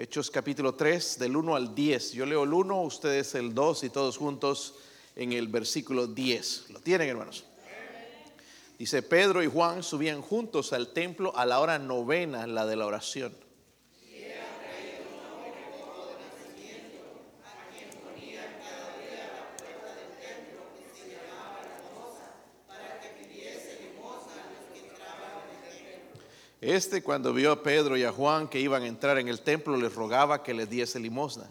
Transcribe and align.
Hechos 0.00 0.30
capítulo 0.30 0.76
3, 0.76 1.18
del 1.18 1.36
1 1.36 1.54
al 1.54 1.74
10. 1.74 2.12
Yo 2.12 2.24
leo 2.24 2.44
el 2.44 2.54
1, 2.54 2.84
ustedes 2.84 3.34
el 3.34 3.52
2 3.52 3.84
y 3.84 3.90
todos 3.90 4.16
juntos 4.16 4.76
en 5.14 5.34
el 5.34 5.48
versículo 5.48 6.06
10. 6.06 6.70
¿Lo 6.70 6.80
tienen, 6.80 7.10
hermanos? 7.10 7.44
Dice, 8.78 9.02
Pedro 9.02 9.42
y 9.42 9.46
Juan 9.46 9.82
subían 9.82 10.22
juntos 10.22 10.72
al 10.72 10.94
templo 10.94 11.36
a 11.36 11.44
la 11.44 11.60
hora 11.60 11.78
novena, 11.78 12.46
la 12.46 12.64
de 12.64 12.76
la 12.76 12.86
oración. 12.86 13.34
Este 26.60 27.02
cuando 27.02 27.32
vio 27.32 27.52
a 27.52 27.62
Pedro 27.62 27.96
y 27.96 28.04
a 28.04 28.12
Juan 28.12 28.46
que 28.46 28.60
iban 28.60 28.82
a 28.82 28.86
entrar 28.86 29.18
en 29.18 29.28
el 29.28 29.40
templo, 29.40 29.78
les 29.78 29.94
rogaba 29.94 30.42
que 30.42 30.52
les 30.52 30.68
diese 30.68 31.00
limosna. 31.00 31.48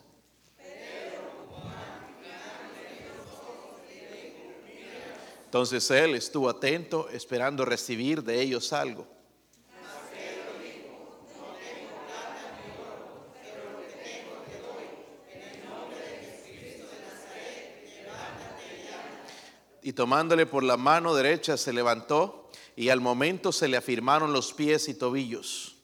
Entonces 5.46 5.90
él 5.90 6.14
estuvo 6.14 6.48
atento, 6.48 7.10
esperando 7.10 7.66
recibir 7.66 8.22
de 8.24 8.40
ellos 8.40 8.72
algo. 8.72 9.08
Y 19.82 19.94
tomándole 19.94 20.46
por 20.46 20.62
la 20.62 20.78
mano 20.78 21.16
derecha 21.16 21.58
se 21.58 21.74
levantó 21.74 22.49
y 22.80 22.88
al 22.88 23.02
momento 23.02 23.52
se 23.52 23.68
le 23.68 23.76
afirmaron 23.76 24.32
los 24.32 24.54
pies 24.54 24.88
y 24.88 24.94
tobillos. 24.94 25.76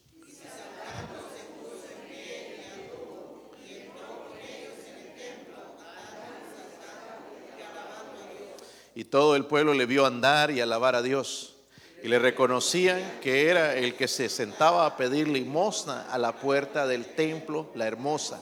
Y 8.96 9.04
todo 9.04 9.36
el 9.36 9.44
pueblo 9.44 9.74
le 9.74 9.86
vio 9.86 10.06
andar 10.06 10.52
y 10.52 10.62
alabar 10.62 10.96
a 10.96 11.02
Dios. 11.02 11.58
Y 12.02 12.08
le 12.08 12.18
reconocían 12.18 13.20
que 13.22 13.50
era 13.50 13.76
el 13.76 13.96
que 13.96 14.08
se 14.08 14.30
sentaba 14.30 14.86
a 14.86 14.96
pedir 14.96 15.28
limosna 15.28 16.10
a 16.10 16.18
la 16.18 16.40
puerta 16.40 16.88
del 16.88 17.14
templo, 17.14 17.72
la 17.76 17.88
hermosa. 17.88 18.40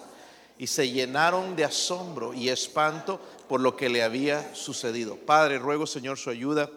Y 0.59 0.67
se 0.67 0.91
llenaron 0.91 1.55
de 1.55 1.65
asombro 1.65 2.35
y 2.35 2.49
espanto 2.49 3.19
por 3.49 3.61
lo 3.61 3.75
que 3.75 3.89
le 3.89 4.03
había 4.03 4.53
sucedido. 4.53 5.15
Padre, 5.15 5.57
ruego 5.57 5.88
Señor 5.88 6.19
su 6.19 6.29
ayuda 6.29 6.69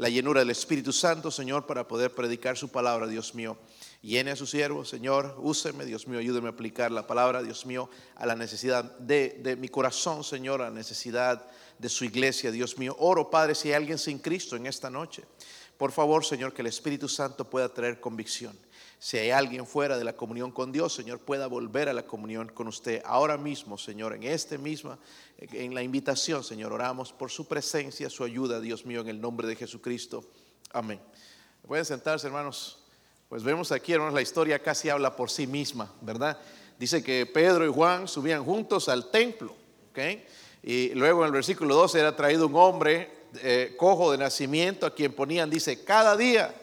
la 0.00 0.08
llenura 0.08 0.40
del 0.40 0.48
Espíritu 0.48 0.94
Santo, 0.94 1.30
Señor, 1.30 1.66
para 1.66 1.86
poder 1.86 2.14
predicar 2.14 2.56
su 2.56 2.70
palabra, 2.70 3.06
Dios 3.06 3.34
mío. 3.34 3.58
Llene 4.00 4.30
a 4.30 4.36
su 4.36 4.46
siervo, 4.46 4.82
Señor, 4.82 5.36
úseme, 5.36 5.84
Dios 5.84 6.08
mío, 6.08 6.18
ayúdeme 6.18 6.48
a 6.48 6.52
aplicar 6.52 6.90
la 6.90 7.06
palabra, 7.06 7.42
Dios 7.42 7.66
mío, 7.66 7.90
a 8.16 8.24
la 8.24 8.34
necesidad 8.34 8.96
de, 8.96 9.40
de 9.42 9.56
mi 9.56 9.68
corazón, 9.68 10.24
Señor, 10.24 10.62
a 10.62 10.70
la 10.70 10.74
necesidad 10.74 11.46
de 11.78 11.88
su 11.90 12.06
iglesia, 12.06 12.50
Dios 12.50 12.78
mío. 12.78 12.96
Oro, 12.98 13.28
Padre, 13.28 13.54
si 13.54 13.68
hay 13.68 13.74
alguien 13.74 13.98
sin 13.98 14.20
Cristo 14.20 14.56
en 14.56 14.64
esta 14.64 14.88
noche, 14.88 15.22
por 15.76 15.92
favor, 15.92 16.24
Señor, 16.24 16.54
que 16.54 16.62
el 16.62 16.68
Espíritu 16.68 17.06
Santo 17.06 17.50
pueda 17.50 17.68
traer 17.68 18.00
convicción. 18.00 18.58
Si 19.02 19.16
hay 19.16 19.30
alguien 19.30 19.66
fuera 19.66 19.96
de 19.96 20.04
la 20.04 20.12
comunión 20.12 20.52
con 20.52 20.72
Dios, 20.72 20.92
Señor, 20.92 21.20
pueda 21.20 21.46
volver 21.46 21.88
a 21.88 21.94
la 21.94 22.02
comunión 22.02 22.48
con 22.48 22.68
usted 22.68 23.00
ahora 23.06 23.38
mismo, 23.38 23.78
Señor, 23.78 24.12
en 24.12 24.24
este 24.24 24.58
misma, 24.58 24.98
en 25.38 25.74
la 25.74 25.82
invitación, 25.82 26.44
Señor, 26.44 26.70
oramos 26.70 27.10
por 27.10 27.30
su 27.30 27.48
presencia, 27.48 28.10
su 28.10 28.24
ayuda, 28.24 28.60
Dios 28.60 28.84
mío, 28.84 29.00
en 29.00 29.08
el 29.08 29.18
nombre 29.18 29.48
de 29.48 29.56
Jesucristo. 29.56 30.22
Amén. 30.70 31.00
Pueden 31.66 31.86
sentarse, 31.86 32.26
hermanos. 32.26 32.78
Pues 33.30 33.42
vemos 33.42 33.72
aquí, 33.72 33.94
hermanos, 33.94 34.12
la 34.12 34.20
historia 34.20 34.62
casi 34.62 34.90
habla 34.90 35.16
por 35.16 35.30
sí 35.30 35.46
misma, 35.46 35.90
¿verdad? 36.02 36.38
Dice 36.78 37.02
que 37.02 37.24
Pedro 37.24 37.64
y 37.64 37.72
Juan 37.72 38.06
subían 38.06 38.44
juntos 38.44 38.90
al 38.90 39.10
templo, 39.10 39.56
¿ok? 39.92 39.98
Y 40.62 40.90
luego 40.90 41.20
en 41.20 41.28
el 41.28 41.32
versículo 41.32 41.74
12 41.74 42.00
era 42.00 42.14
traído 42.14 42.48
un 42.48 42.56
hombre 42.56 43.10
eh, 43.40 43.74
cojo 43.78 44.12
de 44.12 44.18
nacimiento 44.18 44.84
a 44.84 44.94
quien 44.94 45.14
ponían, 45.14 45.48
dice, 45.48 45.84
cada 45.84 46.18
día 46.18 46.54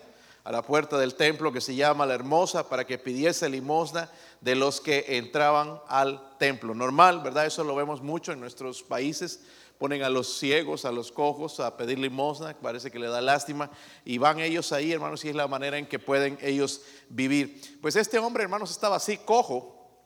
a 0.48 0.52
la 0.54 0.62
puerta 0.62 0.98
del 0.98 1.16
templo 1.16 1.52
que 1.52 1.60
se 1.60 1.76
llama 1.76 2.06
la 2.06 2.14
hermosa 2.14 2.70
para 2.70 2.88
que 2.88 2.98
pidiese 2.98 3.50
limosna 3.50 4.10
de 4.40 4.56
los 4.56 4.80
que 4.80 5.04
entraban 5.18 5.82
al 5.90 6.38
templo. 6.38 6.74
Normal, 6.74 7.20
¿verdad? 7.20 7.48
Eso 7.48 7.66
lo 7.66 7.76
vemos 7.76 8.02
mucho 8.02 8.32
en 8.32 8.40
nuestros 8.40 8.82
países. 8.82 9.42
Ponen 9.78 10.04
a 10.04 10.10
los 10.10 10.40
ciegos, 10.40 10.86
a 10.86 10.94
los 10.94 11.12
cojos 11.12 11.60
a 11.60 11.76
pedir 11.76 12.00
limosna, 12.00 12.56
parece 12.62 12.90
que 12.90 12.98
le 12.98 13.10
da 13.10 13.20
lástima, 13.20 13.70
y 14.06 14.20
van 14.20 14.40
ellos 14.40 14.72
ahí, 14.72 14.94
hermanos, 14.94 15.26
y 15.26 15.30
es 15.30 15.36
la 15.36 15.50
manera 15.50 15.78
en 15.78 15.86
que 15.86 16.00
pueden 16.00 16.38
ellos 16.42 16.82
vivir. 17.10 17.78
Pues 17.82 17.98
este 17.98 18.18
hombre, 18.18 18.44
hermanos, 18.44 18.72
estaba 18.72 18.96
así, 18.96 19.18
cojo, 19.18 20.00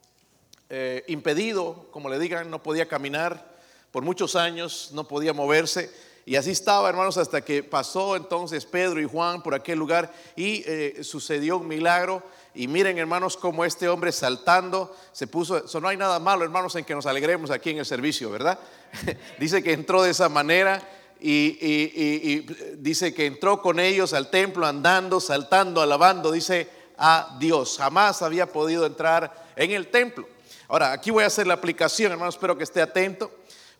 eh, 0.71 1.03
impedido, 1.07 1.87
como 1.91 2.09
le 2.09 2.17
digan, 2.17 2.49
no 2.49 2.63
podía 2.63 2.87
caminar 2.87 3.59
por 3.91 4.01
muchos 4.01 4.35
años, 4.35 4.89
no 4.91 5.07
podía 5.07 5.33
moverse 5.33 5.91
y 6.25 6.35
así 6.35 6.51
estaba, 6.51 6.87
hermanos, 6.87 7.17
hasta 7.17 7.41
que 7.41 7.63
pasó 7.63 8.15
entonces 8.15 8.65
Pedro 8.65 9.01
y 9.01 9.05
Juan 9.05 9.41
por 9.41 9.55
aquel 9.55 9.79
lugar 9.79 10.13
y 10.35 10.63
eh, 10.67 10.99
sucedió 11.03 11.57
un 11.57 11.67
milagro. 11.67 12.21
Y 12.53 12.67
miren, 12.67 12.97
hermanos, 12.99 13.37
como 13.37 13.65
este 13.65 13.87
hombre 13.87 14.11
saltando 14.11 14.95
se 15.11 15.25
puso. 15.25 15.63
no 15.79 15.87
hay 15.87 15.97
nada 15.97 16.19
malo, 16.19 16.43
hermanos, 16.43 16.75
en 16.75 16.85
que 16.85 16.93
nos 16.93 17.07
alegremos 17.07 17.49
aquí 17.49 17.71
en 17.71 17.79
el 17.79 17.85
servicio, 17.85 18.29
¿verdad? 18.29 18.59
dice 19.39 19.63
que 19.63 19.73
entró 19.73 20.03
de 20.03 20.11
esa 20.11 20.29
manera 20.29 20.87
y, 21.19 22.45
dice 22.77 23.13
que 23.13 23.25
entró 23.25 23.61
con 23.61 23.79
ellos 23.79 24.13
al 24.13 24.29
templo 24.29 24.67
andando, 24.67 25.19
saltando, 25.19 25.81
alabando. 25.81 26.31
Dice 26.31 26.69
a 26.97 27.35
Dios. 27.39 27.77
Jamás 27.77 28.21
había 28.21 28.45
podido 28.45 28.85
entrar 28.85 29.49
en 29.55 29.71
el 29.71 29.87
templo. 29.87 30.27
Ahora, 30.67 30.91
aquí 30.91 31.09
voy 31.09 31.23
a 31.23 31.27
hacer 31.27 31.47
la 31.47 31.55
aplicación, 31.55 32.11
hermanos, 32.11 32.35
espero 32.35 32.57
que 32.57 32.63
esté 32.63 32.81
atento 32.81 33.31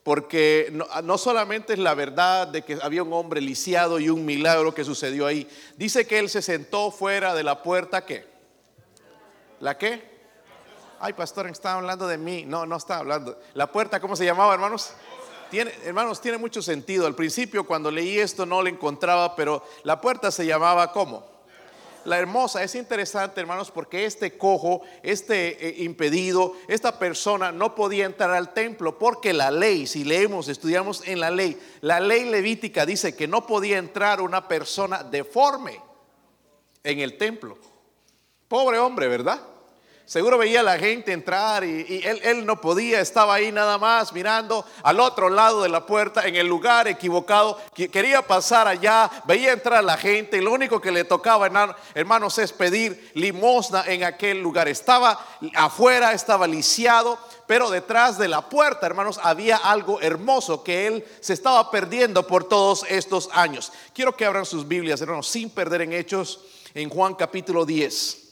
porque 0.03 0.71
no, 1.03 1.17
solamente 1.17 1.73
es 1.73 1.79
la 1.79 1.93
verdad 1.93 2.47
de 2.47 2.63
que 2.63 2.79
había 2.81 3.03
un 3.03 3.13
hombre 3.13 3.39
lisiado 3.39 3.99
y 3.99 4.09
un 4.09 4.25
milagro 4.25 4.73
que 4.73 4.83
sucedió 4.83 5.27
ahí. 5.27 5.47
Dice 5.77 6.07
que 6.07 6.17
él 6.17 6.29
se 6.29 6.41
sentó 6.41 6.91
fuera 6.91 7.35
de 7.35 7.43
la 7.43 7.61
puerta, 7.61 8.03
¿qué? 8.05 8.25
¿La 9.59 9.77
qué? 9.77 10.09
Ay, 10.99 11.13
pastor, 11.13 11.47
está 11.47 11.73
hablando 11.73 12.07
de 12.07 12.17
mí. 12.17 12.45
No, 12.45 12.65
no 12.65 12.77
está 12.77 12.97
hablando. 12.97 13.39
La 13.53 13.71
puerta, 13.71 13.99
¿cómo 13.99 14.15
se 14.15 14.25
llamaba, 14.25 14.53
hermanos? 14.53 14.93
Tiene, 15.51 15.71
hermanos, 15.83 16.19
tiene 16.19 16.37
mucho 16.37 16.61
sentido. 16.61 17.05
Al 17.05 17.15
principio, 17.15 17.65
cuando 17.65 17.91
leí 17.91 18.17
esto, 18.17 18.45
no 18.45 18.61
lo 18.61 18.69
encontraba, 18.69 19.35
pero 19.35 19.63
la 19.83 20.01
puerta 20.01 20.31
se 20.31 20.45
llamaba 20.45 20.91
¿cómo? 20.91 21.30
La 22.05 22.17
hermosa. 22.17 22.63
Es 22.63 22.75
interesante, 22.75 23.41
hermanos, 23.41 23.71
porque 23.71 24.05
este 24.05 24.37
cojo, 24.37 24.81
este 25.03 25.67
eh, 25.67 25.83
impedido, 25.83 26.55
esta 26.67 26.99
persona 26.99 27.51
no 27.51 27.75
podía 27.75 28.05
entrar 28.05 28.31
al 28.31 28.53
templo 28.53 28.97
porque 28.97 29.33
la 29.33 29.51
ley, 29.51 29.87
si 29.87 30.03
leemos, 30.03 30.47
estudiamos 30.47 31.07
en 31.07 31.19
la 31.19 31.29
ley, 31.29 31.59
la 31.81 31.99
ley 31.99 32.25
levítica 32.25 32.85
dice 32.85 33.15
que 33.15 33.27
no 33.27 33.45
podía 33.45 33.77
entrar 33.77 34.21
una 34.21 34.47
persona 34.47 35.03
deforme 35.03 35.79
en 36.83 36.99
el 36.99 37.17
templo. 37.17 37.57
Pobre 38.47 38.79
hombre, 38.79 39.07
¿verdad? 39.07 39.41
Seguro 40.11 40.37
veía 40.37 40.59
a 40.59 40.63
la 40.63 40.77
gente 40.77 41.13
entrar 41.13 41.63
y, 41.63 42.01
él, 42.03 42.19
él, 42.23 42.45
no 42.45 42.59
podía, 42.59 42.99
estaba 42.99 43.35
ahí 43.35 43.49
nada 43.49 43.77
más 43.77 44.11
mirando 44.11 44.65
al 44.83 44.99
otro 44.99 45.29
lado 45.29 45.63
de 45.63 45.69
la 45.69 45.85
puerta, 45.85 46.27
en 46.27 46.35
el 46.35 46.47
lugar 46.47 46.89
equivocado. 46.89 47.57
Quería 47.73 48.21
pasar 48.21 48.67
allá, 48.67 49.09
veía 49.23 49.53
entrar 49.53 49.79
a 49.79 49.81
la 49.81 49.95
gente 49.95 50.35
y 50.35 50.41
lo 50.41 50.51
único 50.51 50.81
que 50.81 50.91
le 50.91 51.05
tocaba, 51.05 51.49
hermanos, 51.95 52.37
es 52.39 52.51
pedir 52.51 53.09
limosna 53.13 53.85
en 53.87 54.03
aquel 54.03 54.41
lugar. 54.41 54.67
Estaba 54.67 55.17
afuera, 55.55 56.11
estaba 56.11 56.45
lisiado, 56.45 57.17
pero 57.47 57.69
detrás 57.69 58.17
de 58.17 58.27
la 58.27 58.41
puerta, 58.41 58.85
hermanos, 58.87 59.17
había 59.23 59.55
algo 59.55 60.01
hermoso 60.01 60.61
que 60.61 60.87
él 60.87 61.05
se 61.21 61.31
estaba 61.31 61.71
perdiendo 61.71 62.27
por 62.27 62.43
todos 62.43 62.85
estos 62.89 63.29
años. 63.31 63.71
Quiero 63.93 64.17
que 64.17 64.25
abran 64.25 64.45
sus 64.45 64.67
Biblias, 64.67 64.99
hermanos, 64.99 65.29
sin 65.29 65.49
perder 65.49 65.83
en 65.83 65.93
Hechos, 65.93 66.41
en 66.73 66.89
Juan 66.89 67.13
capítulo 67.13 67.65
10. 67.65 68.30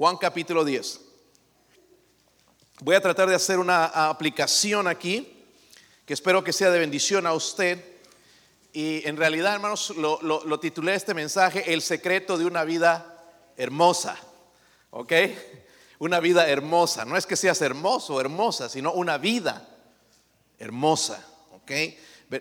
Juan 0.00 0.16
capítulo 0.16 0.64
10. 0.64 0.98
Voy 2.80 2.94
a 2.94 3.02
tratar 3.02 3.28
de 3.28 3.34
hacer 3.34 3.58
una 3.58 3.84
aplicación 3.84 4.88
aquí, 4.88 5.44
que 6.06 6.14
espero 6.14 6.42
que 6.42 6.54
sea 6.54 6.70
de 6.70 6.78
bendición 6.78 7.26
a 7.26 7.34
usted. 7.34 7.84
Y 8.72 9.06
en 9.06 9.18
realidad, 9.18 9.54
hermanos, 9.54 9.90
lo, 9.90 10.58
titulé 10.58 10.94
este 10.94 11.12
mensaje, 11.12 11.74
El 11.74 11.82
secreto 11.82 12.38
de 12.38 12.46
una 12.46 12.64
vida 12.64 13.26
hermosa. 13.58 14.16
¿Ok? 14.88 15.12
Una 15.98 16.18
vida 16.18 16.48
hermosa. 16.48 17.04
No 17.04 17.18
es 17.18 17.26
que 17.26 17.36
seas 17.36 17.60
hermoso 17.60 18.14
o 18.14 18.20
hermosa, 18.22 18.70
sino 18.70 18.94
una 18.94 19.18
vida 19.18 19.68
hermosa. 20.58 21.22
¿Ok? 21.50 21.72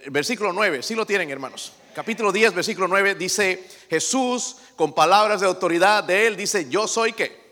Versículo 0.10 0.54
9, 0.54 0.82
si 0.82 0.96
lo 0.96 1.06
tienen, 1.06 1.30
hermanos. 1.30 1.74
Capítulo 1.94 2.32
10, 2.32 2.54
versículo 2.54 2.88
9 2.88 3.16
dice, 3.16 3.68
Jesús, 3.90 4.56
con 4.78 4.94
palabras 4.94 5.42
de 5.42 5.48
autoridad 5.48 6.06
de 6.06 6.26
él, 6.28 6.38
dice, 6.38 6.70
yo 6.70 6.88
soy 6.88 7.12
que 7.12 7.49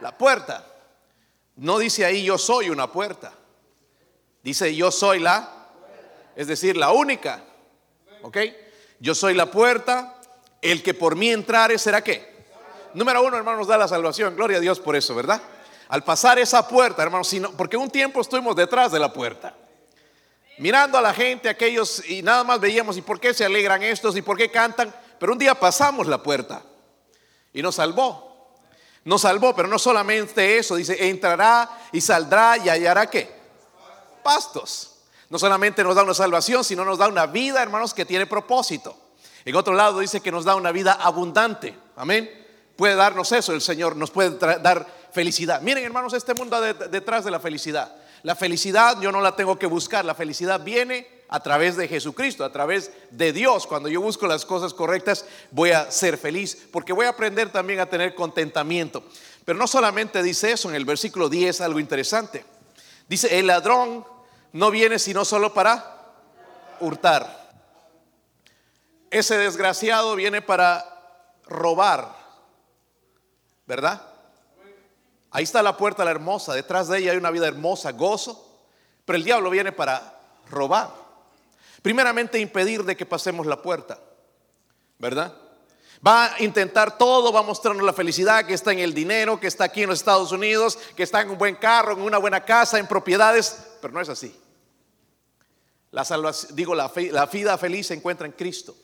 la 0.00 0.16
puerta. 0.16 0.64
No 1.56 1.78
dice 1.78 2.04
ahí 2.04 2.24
yo 2.24 2.38
soy 2.38 2.70
una 2.70 2.90
puerta. 2.90 3.32
Dice 4.42 4.74
yo 4.74 4.90
soy 4.90 5.20
la, 5.20 5.68
es 6.36 6.46
decir, 6.46 6.76
la 6.76 6.92
única. 6.92 7.42
¿Ok? 8.22 8.38
Yo 9.00 9.14
soy 9.14 9.34
la 9.34 9.50
puerta. 9.50 10.20
El 10.60 10.82
que 10.82 10.94
por 10.94 11.14
mí 11.14 11.30
entrare 11.30 11.78
será 11.78 12.02
qué. 12.02 12.34
Número 12.94 13.22
uno, 13.22 13.36
hermanos, 13.36 13.66
da 13.66 13.76
la 13.76 13.88
salvación. 13.88 14.34
Gloria 14.34 14.56
a 14.56 14.60
Dios 14.60 14.80
por 14.80 14.96
eso, 14.96 15.14
¿verdad? 15.14 15.42
Al 15.88 16.04
pasar 16.04 16.38
esa 16.38 16.66
puerta, 16.66 17.02
hermanos, 17.02 17.28
sino, 17.28 17.50
porque 17.52 17.76
un 17.76 17.90
tiempo 17.90 18.20
estuvimos 18.20 18.56
detrás 18.56 18.90
de 18.90 18.98
la 18.98 19.12
puerta. 19.12 19.54
Mirando 20.58 20.96
a 20.96 21.02
la 21.02 21.12
gente, 21.12 21.48
aquellos, 21.48 22.08
y 22.08 22.22
nada 22.22 22.44
más 22.44 22.60
veíamos, 22.60 22.96
¿y 22.96 23.02
por 23.02 23.20
qué 23.20 23.34
se 23.34 23.44
alegran 23.44 23.82
estos? 23.82 24.16
¿Y 24.16 24.22
por 24.22 24.38
qué 24.38 24.50
cantan? 24.50 24.94
Pero 25.18 25.32
un 25.32 25.38
día 25.38 25.54
pasamos 25.54 26.06
la 26.06 26.22
puerta 26.22 26.62
y 27.52 27.60
nos 27.60 27.74
salvó. 27.74 28.33
Nos 29.04 29.20
salvó, 29.20 29.54
pero 29.54 29.68
no 29.68 29.78
solamente 29.78 30.58
eso, 30.58 30.76
dice, 30.76 31.08
entrará 31.08 31.68
y 31.92 32.00
saldrá 32.00 32.56
y 32.56 32.68
hallará 32.68 33.08
qué? 33.08 33.30
Pastos. 34.22 34.92
No 35.28 35.38
solamente 35.38 35.84
nos 35.84 35.94
da 35.94 36.02
una 36.02 36.14
salvación, 36.14 36.64
sino 36.64 36.84
nos 36.84 36.98
da 36.98 37.08
una 37.08 37.26
vida, 37.26 37.62
hermanos, 37.62 37.92
que 37.92 38.04
tiene 38.04 38.26
propósito. 38.26 38.96
En 39.44 39.54
otro 39.56 39.74
lado 39.74 39.98
dice 39.98 40.20
que 40.20 40.32
nos 40.32 40.44
da 40.44 40.54
una 40.54 40.72
vida 40.72 40.92
abundante. 40.92 41.76
Amén. 41.96 42.30
Puede 42.76 42.94
darnos 42.94 43.30
eso 43.32 43.52
el 43.52 43.60
Señor, 43.60 43.94
nos 43.96 44.10
puede 44.10 44.38
dar 44.38 44.86
felicidad. 45.12 45.60
Miren, 45.60 45.84
hermanos, 45.84 46.12
este 46.14 46.34
mundo 46.34 46.60
detrás 46.60 47.24
de 47.24 47.30
la 47.30 47.40
felicidad. 47.40 47.94
La 48.22 48.34
felicidad 48.34 49.00
yo 49.00 49.12
no 49.12 49.20
la 49.20 49.36
tengo 49.36 49.58
que 49.58 49.66
buscar, 49.66 50.04
la 50.04 50.14
felicidad 50.14 50.60
viene 50.64 51.13
a 51.28 51.40
través 51.40 51.76
de 51.76 51.88
Jesucristo, 51.88 52.44
a 52.44 52.52
través 52.52 52.90
de 53.10 53.32
Dios. 53.32 53.66
Cuando 53.66 53.88
yo 53.88 54.00
busco 54.00 54.26
las 54.26 54.44
cosas 54.44 54.74
correctas, 54.74 55.24
voy 55.50 55.70
a 55.70 55.90
ser 55.90 56.18
feliz, 56.18 56.66
porque 56.70 56.92
voy 56.92 57.06
a 57.06 57.10
aprender 57.10 57.50
también 57.50 57.80
a 57.80 57.86
tener 57.86 58.14
contentamiento. 58.14 59.02
Pero 59.44 59.58
no 59.58 59.66
solamente 59.66 60.22
dice 60.22 60.52
eso, 60.52 60.68
en 60.68 60.74
el 60.74 60.84
versículo 60.84 61.28
10 61.28 61.60
algo 61.60 61.80
interesante. 61.80 62.44
Dice, 63.08 63.38
el 63.38 63.46
ladrón 63.46 64.06
no 64.52 64.70
viene 64.70 64.98
sino 64.98 65.24
solo 65.24 65.52
para 65.52 66.14
hurtar. 66.80 67.44
Ese 69.10 69.36
desgraciado 69.36 70.16
viene 70.16 70.42
para 70.42 70.84
robar, 71.46 72.16
¿verdad? 73.66 74.02
Ahí 75.30 75.44
está 75.44 75.62
la 75.62 75.76
puerta 75.76 76.04
la 76.04 76.12
hermosa, 76.12 76.54
detrás 76.54 76.88
de 76.88 76.98
ella 76.98 77.12
hay 77.12 77.18
una 77.18 77.30
vida 77.30 77.48
hermosa, 77.48 77.92
gozo, 77.92 78.66
pero 79.04 79.16
el 79.16 79.24
diablo 79.24 79.50
viene 79.50 79.72
para 79.72 80.20
robar. 80.48 81.03
Primeramente 81.84 82.38
impedir 82.38 82.82
de 82.82 82.96
que 82.96 83.04
pasemos 83.04 83.44
la 83.44 83.60
puerta, 83.60 84.00
¿verdad? 84.98 85.36
Va 86.06 86.32
a 86.32 86.42
intentar 86.42 86.96
todo, 86.96 87.30
va 87.30 87.40
a 87.40 87.42
mostrarnos 87.42 87.84
la 87.84 87.92
felicidad 87.92 88.46
que 88.46 88.54
está 88.54 88.72
en 88.72 88.78
el 88.78 88.94
dinero, 88.94 89.38
que 89.38 89.48
está 89.48 89.64
aquí 89.64 89.82
en 89.82 89.90
los 89.90 89.98
Estados 89.98 90.32
Unidos, 90.32 90.78
que 90.96 91.02
está 91.02 91.20
en 91.20 91.28
un 91.28 91.36
buen 91.36 91.56
carro, 91.56 91.92
en 91.92 92.00
una 92.00 92.16
buena 92.16 92.42
casa, 92.42 92.78
en 92.78 92.86
propiedades, 92.86 93.66
pero 93.82 93.92
no 93.92 94.00
es 94.00 94.08
así. 94.08 94.34
La 95.90 96.06
salvación, 96.06 96.56
digo, 96.56 96.74
la, 96.74 96.90
la 97.10 97.26
vida 97.26 97.58
feliz 97.58 97.88
se 97.88 97.94
encuentra 97.94 98.26
en 98.26 98.32
Cristo. 98.32 98.74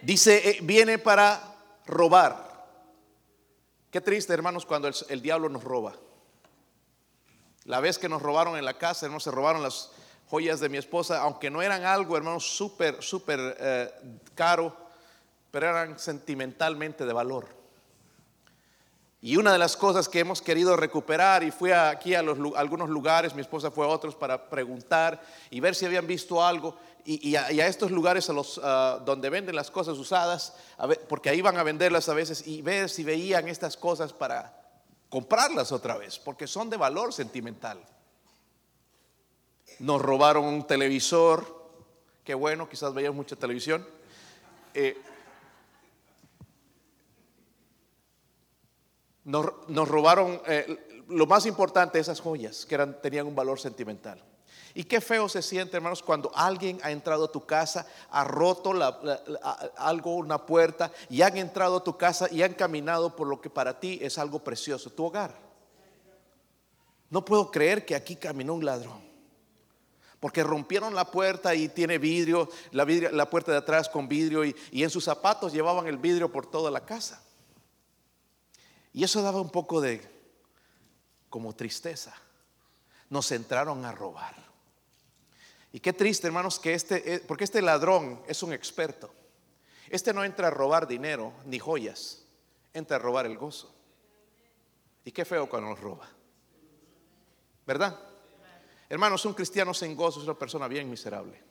Dice, 0.00 0.48
eh, 0.48 0.58
viene 0.62 0.96
para 0.96 1.56
robar. 1.84 2.48
Qué 3.90 4.00
triste, 4.00 4.32
hermanos, 4.32 4.64
cuando 4.64 4.88
el, 5.10 5.20
diablo 5.20 5.50
nos 5.50 5.62
roba. 5.62 5.92
La 7.64 7.80
vez 7.80 7.98
que 7.98 8.08
nos 8.08 8.22
robaron 8.22 8.56
en 8.56 8.64
la 8.64 8.78
casa, 8.78 9.04
hermanos, 9.04 9.24
se 9.24 9.30
robaron 9.30 9.62
las 9.62 9.90
joyas 10.30 10.60
de 10.60 10.68
mi 10.68 10.78
esposa, 10.78 11.20
aunque 11.20 11.50
no 11.50 11.62
eran 11.62 11.84
algo, 11.84 12.16
hermanos, 12.16 12.44
súper, 12.44 13.02
súper 13.02 13.56
eh, 13.58 13.90
caro, 14.34 14.76
pero 15.50 15.68
eran 15.68 15.98
sentimentalmente 15.98 17.06
de 17.06 17.12
valor. 17.12 17.58
Y 19.20 19.36
una 19.36 19.52
de 19.52 19.58
las 19.58 19.76
cosas 19.76 20.08
que 20.08 20.20
hemos 20.20 20.40
querido 20.40 20.76
recuperar, 20.76 21.42
y 21.42 21.50
fui 21.50 21.72
aquí 21.72 22.14
a, 22.14 22.20
algunos 22.20 22.88
lugares, 22.88 23.34
mi 23.34 23.40
esposa 23.40 23.70
fue 23.70 23.84
a 23.84 23.88
otros 23.88 24.14
para 24.14 24.48
preguntar 24.48 25.20
y 25.50 25.58
ver 25.58 25.74
si 25.74 25.86
habían 25.86 26.06
visto 26.06 26.44
algo, 26.44 26.76
y, 27.04 27.34
a, 27.34 27.48
estos 27.66 27.90
lugares 27.90 28.28
a 28.28 28.34
los, 28.34 28.60
ah, 28.62 29.00
donde 29.04 29.30
venden 29.30 29.56
las 29.56 29.70
cosas 29.70 29.96
usadas, 29.96 30.54
porque 31.08 31.30
ahí 31.30 31.40
van 31.40 31.56
a 31.56 31.62
venderlas 31.62 32.08
a 32.08 32.14
veces, 32.14 32.46
y 32.46 32.62
ver 32.62 32.90
si 32.90 33.02
veían 33.02 33.48
estas 33.48 33.76
cosas 33.76 34.12
para 34.12 34.54
comprarlas 35.08 35.72
otra 35.72 35.96
vez, 35.96 36.18
porque 36.18 36.46
son 36.46 36.68
de 36.70 36.76
valor 36.76 37.12
sentimental. 37.12 37.82
Nos 39.78 40.02
robaron 40.02 40.44
un 40.44 40.66
televisor, 40.66 41.70
qué 42.24 42.34
bueno, 42.34 42.68
quizás 42.68 42.92
veíamos 42.92 43.16
mucha 43.16 43.36
televisión. 43.36 43.86
Eh, 44.74 45.00
nos, 49.24 49.88
robaron 49.88 50.40
eh, 50.46 51.04
lo 51.08 51.26
más 51.26 51.46
importante, 51.46 51.98
esas 51.98 52.20
joyas 52.20 52.66
que 52.66 52.78
tenían 53.02 53.26
un 53.26 53.34
valor 53.34 53.60
sentimental. 53.60 54.22
Y 54.74 54.84
qué 54.84 55.00
feo 55.00 55.28
se 55.28 55.42
siente, 55.42 55.76
hermanos, 55.76 56.02
cuando 56.02 56.30
alguien 56.34 56.78
ha 56.82 56.90
entrado 56.90 57.24
a 57.24 57.32
tu 57.32 57.44
casa, 57.44 57.86
ha 58.10 58.24
roto 58.24 58.72
algo, 59.76 60.14
una 60.14 60.44
puerta, 60.44 60.92
y 61.08 61.22
han 61.22 61.36
entrado 61.36 61.78
a 61.78 61.84
tu 61.84 61.96
casa 61.96 62.28
y 62.30 62.42
han 62.42 62.54
caminado 62.54 63.14
por 63.16 63.26
lo 63.26 63.40
que 63.40 63.50
para 63.50 63.80
ti 63.80 63.98
es 64.02 64.18
algo 64.18 64.38
precioso, 64.38 64.90
tu 64.90 65.04
hogar. 65.04 65.34
No 67.10 67.24
puedo 67.24 67.50
creer 67.50 67.86
que 67.86 67.94
aquí 67.94 68.16
caminó 68.16 68.54
un 68.54 68.64
ladrón. 68.64 69.07
Porque 70.20 70.42
rompieron 70.42 70.94
la 70.94 71.10
puerta 71.10 71.54
y 71.54 71.68
tiene 71.68 71.98
vidrio, 71.98 72.48
la, 72.72 73.30
puerta 73.30 73.52
de 73.52 73.58
atrás 73.58 73.88
con 73.88 74.08
vidrio, 74.08 74.44
y, 74.44 74.54
y 74.72 74.82
en 74.82 74.90
sus 74.90 75.04
zapatos 75.04 75.52
llevaban 75.52 75.86
el 75.86 75.96
vidrio 75.96 76.30
por 76.30 76.46
toda 76.46 76.70
la 76.70 76.84
casa. 76.84 77.22
Y 78.92 79.04
eso 79.04 79.22
daba 79.22 79.40
un 79.40 79.50
poco 79.50 79.80
de 79.80 80.02
como 81.28 81.54
tristeza. 81.54 82.14
Nos 83.10 83.30
entraron 83.32 83.84
a 83.84 83.92
robar. 83.92 84.34
Y 85.72 85.80
qué 85.80 85.92
triste, 85.92 86.26
hermanos, 86.26 86.58
que 86.58 86.74
este, 86.74 87.14
eh, 87.14 87.20
porque 87.20 87.44
este 87.44 87.62
ladrón 87.62 88.22
es 88.26 88.42
un 88.42 88.52
experto. 88.52 89.12
Este 89.88 90.12
no 90.12 90.24
entra 90.24 90.48
a 90.48 90.50
robar 90.50 90.86
dinero 90.86 91.32
ni 91.46 91.58
joyas, 91.58 92.24
entra 92.72 92.96
a 92.96 93.00
robar 93.00 93.26
el 93.26 93.38
gozo. 93.38 93.74
Y 95.04 95.12
qué 95.12 95.24
feo 95.24 95.48
cuando 95.48 95.70
nos 95.70 95.80
roba. 95.80 96.08
¿Verdad? 97.66 97.98
Hermanos, 98.88 99.24
un 99.24 99.34
cristiano 99.34 99.74
sin 99.74 99.94
gozo 99.94 100.20
es 100.20 100.24
una 100.24 100.38
persona 100.38 100.66
bien 100.66 100.88
miserable. 100.88 101.42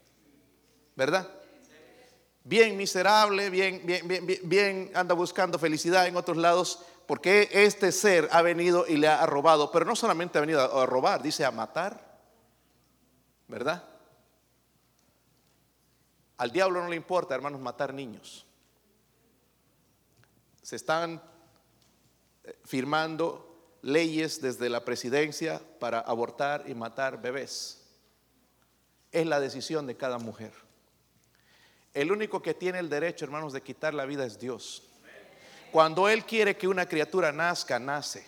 ¿Verdad? 0.96 1.30
Bien 2.44 2.76
miserable, 2.76 3.50
bien, 3.50 3.82
bien, 3.86 4.08
bien, 4.08 4.26
bien, 4.44 4.92
anda 4.96 5.14
buscando 5.14 5.60
felicidad 5.60 6.08
en 6.08 6.16
otros 6.16 6.38
lados, 6.38 6.84
porque 7.06 7.50
este 7.52 7.92
ser 7.92 8.28
ha 8.32 8.42
venido 8.42 8.88
y 8.88 8.98
le 8.98 9.08
ha 9.08 9.26
robado, 9.26 9.72
pero 9.72 9.86
no 9.86 9.96
solamente 9.96 10.38
ha 10.38 10.42
venido 10.42 10.62
a 10.62 10.86
robar, 10.86 11.22
dice 11.22 11.46
a 11.46 11.52
matar, 11.52 12.20
¿verdad? 13.48 13.84
Al 16.38 16.52
diablo 16.52 16.82
no 16.82 16.90
le 16.90 16.96
importa, 16.96 17.36
hermanos, 17.36 17.60
matar 17.60 17.94
niños. 17.94 18.46
Se 20.62 20.76
están 20.76 21.22
eh, 22.44 22.60
firmando 22.64 23.47
leyes 23.82 24.42
desde 24.42 24.70
la 24.70 24.84
presidencia 24.86 25.62
para 25.80 26.00
abortar 26.00 26.66
y 26.68 26.74
matar 26.74 27.22
bebés. 27.22 27.84
Es 29.12 29.26
la 29.26 29.40
decisión 29.40 29.88
de 29.88 29.96
cada 29.96 30.18
mujer. 30.18 30.54
El 31.94 32.12
único 32.12 32.42
que 32.42 32.54
tiene 32.54 32.80
el 32.80 32.90
derecho, 32.90 33.26
hermanos, 33.26 33.54
de 33.54 33.62
quitar 33.62 33.94
la 33.94 34.06
vida 34.06 34.26
es 34.26 34.40
Dios. 34.40 34.84
Cuando 35.72 36.10
Él 36.10 36.26
quiere 36.26 36.56
que 36.56 36.68
una 36.68 36.86
criatura 36.86 37.32
nazca, 37.32 37.80
nace. 37.80 38.28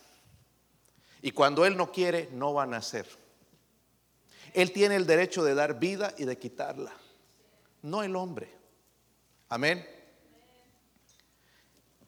Y 1.22 1.32
cuando 1.32 1.66
Él 1.66 1.78
no 1.78 1.92
quiere, 1.92 2.30
no 2.32 2.54
va 2.54 2.64
a 2.64 2.68
nacer. 2.68 3.08
Él 4.54 4.72
tiene 4.72 4.96
el 4.96 5.06
derecho 5.06 5.44
de 5.44 5.54
dar 5.54 5.80
vida 5.80 6.14
y 6.18 6.26
de 6.26 6.38
quitarla, 6.38 6.94
no 7.82 8.04
el 8.04 8.16
hombre. 8.16 8.52
Amén. 9.50 9.88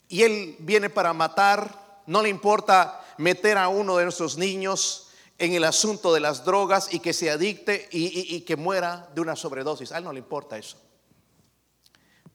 Y 0.07 0.24
Él 0.24 0.55
viene 0.60 0.89
para 0.89 1.13
matar, 1.13 2.01
no 2.07 2.21
le 2.21 2.29
importa 2.29 3.00
meter 3.21 3.57
a 3.57 3.69
uno 3.69 3.97
de 3.97 4.03
nuestros 4.03 4.37
niños 4.37 5.09
en 5.37 5.53
el 5.53 5.63
asunto 5.63 6.13
de 6.13 6.19
las 6.19 6.43
drogas 6.43 6.93
y 6.93 6.99
que 6.99 7.13
se 7.13 7.29
adicte 7.29 7.87
y, 7.91 8.41
que 8.41 8.55
muera 8.55 9.09
de 9.15 9.21
una 9.21 9.35
sobredosis. 9.35 9.91
A 9.91 9.97
Él 9.97 10.03
no 10.03 10.13
le 10.13 10.19
importa 10.19 10.57
eso. 10.57 10.77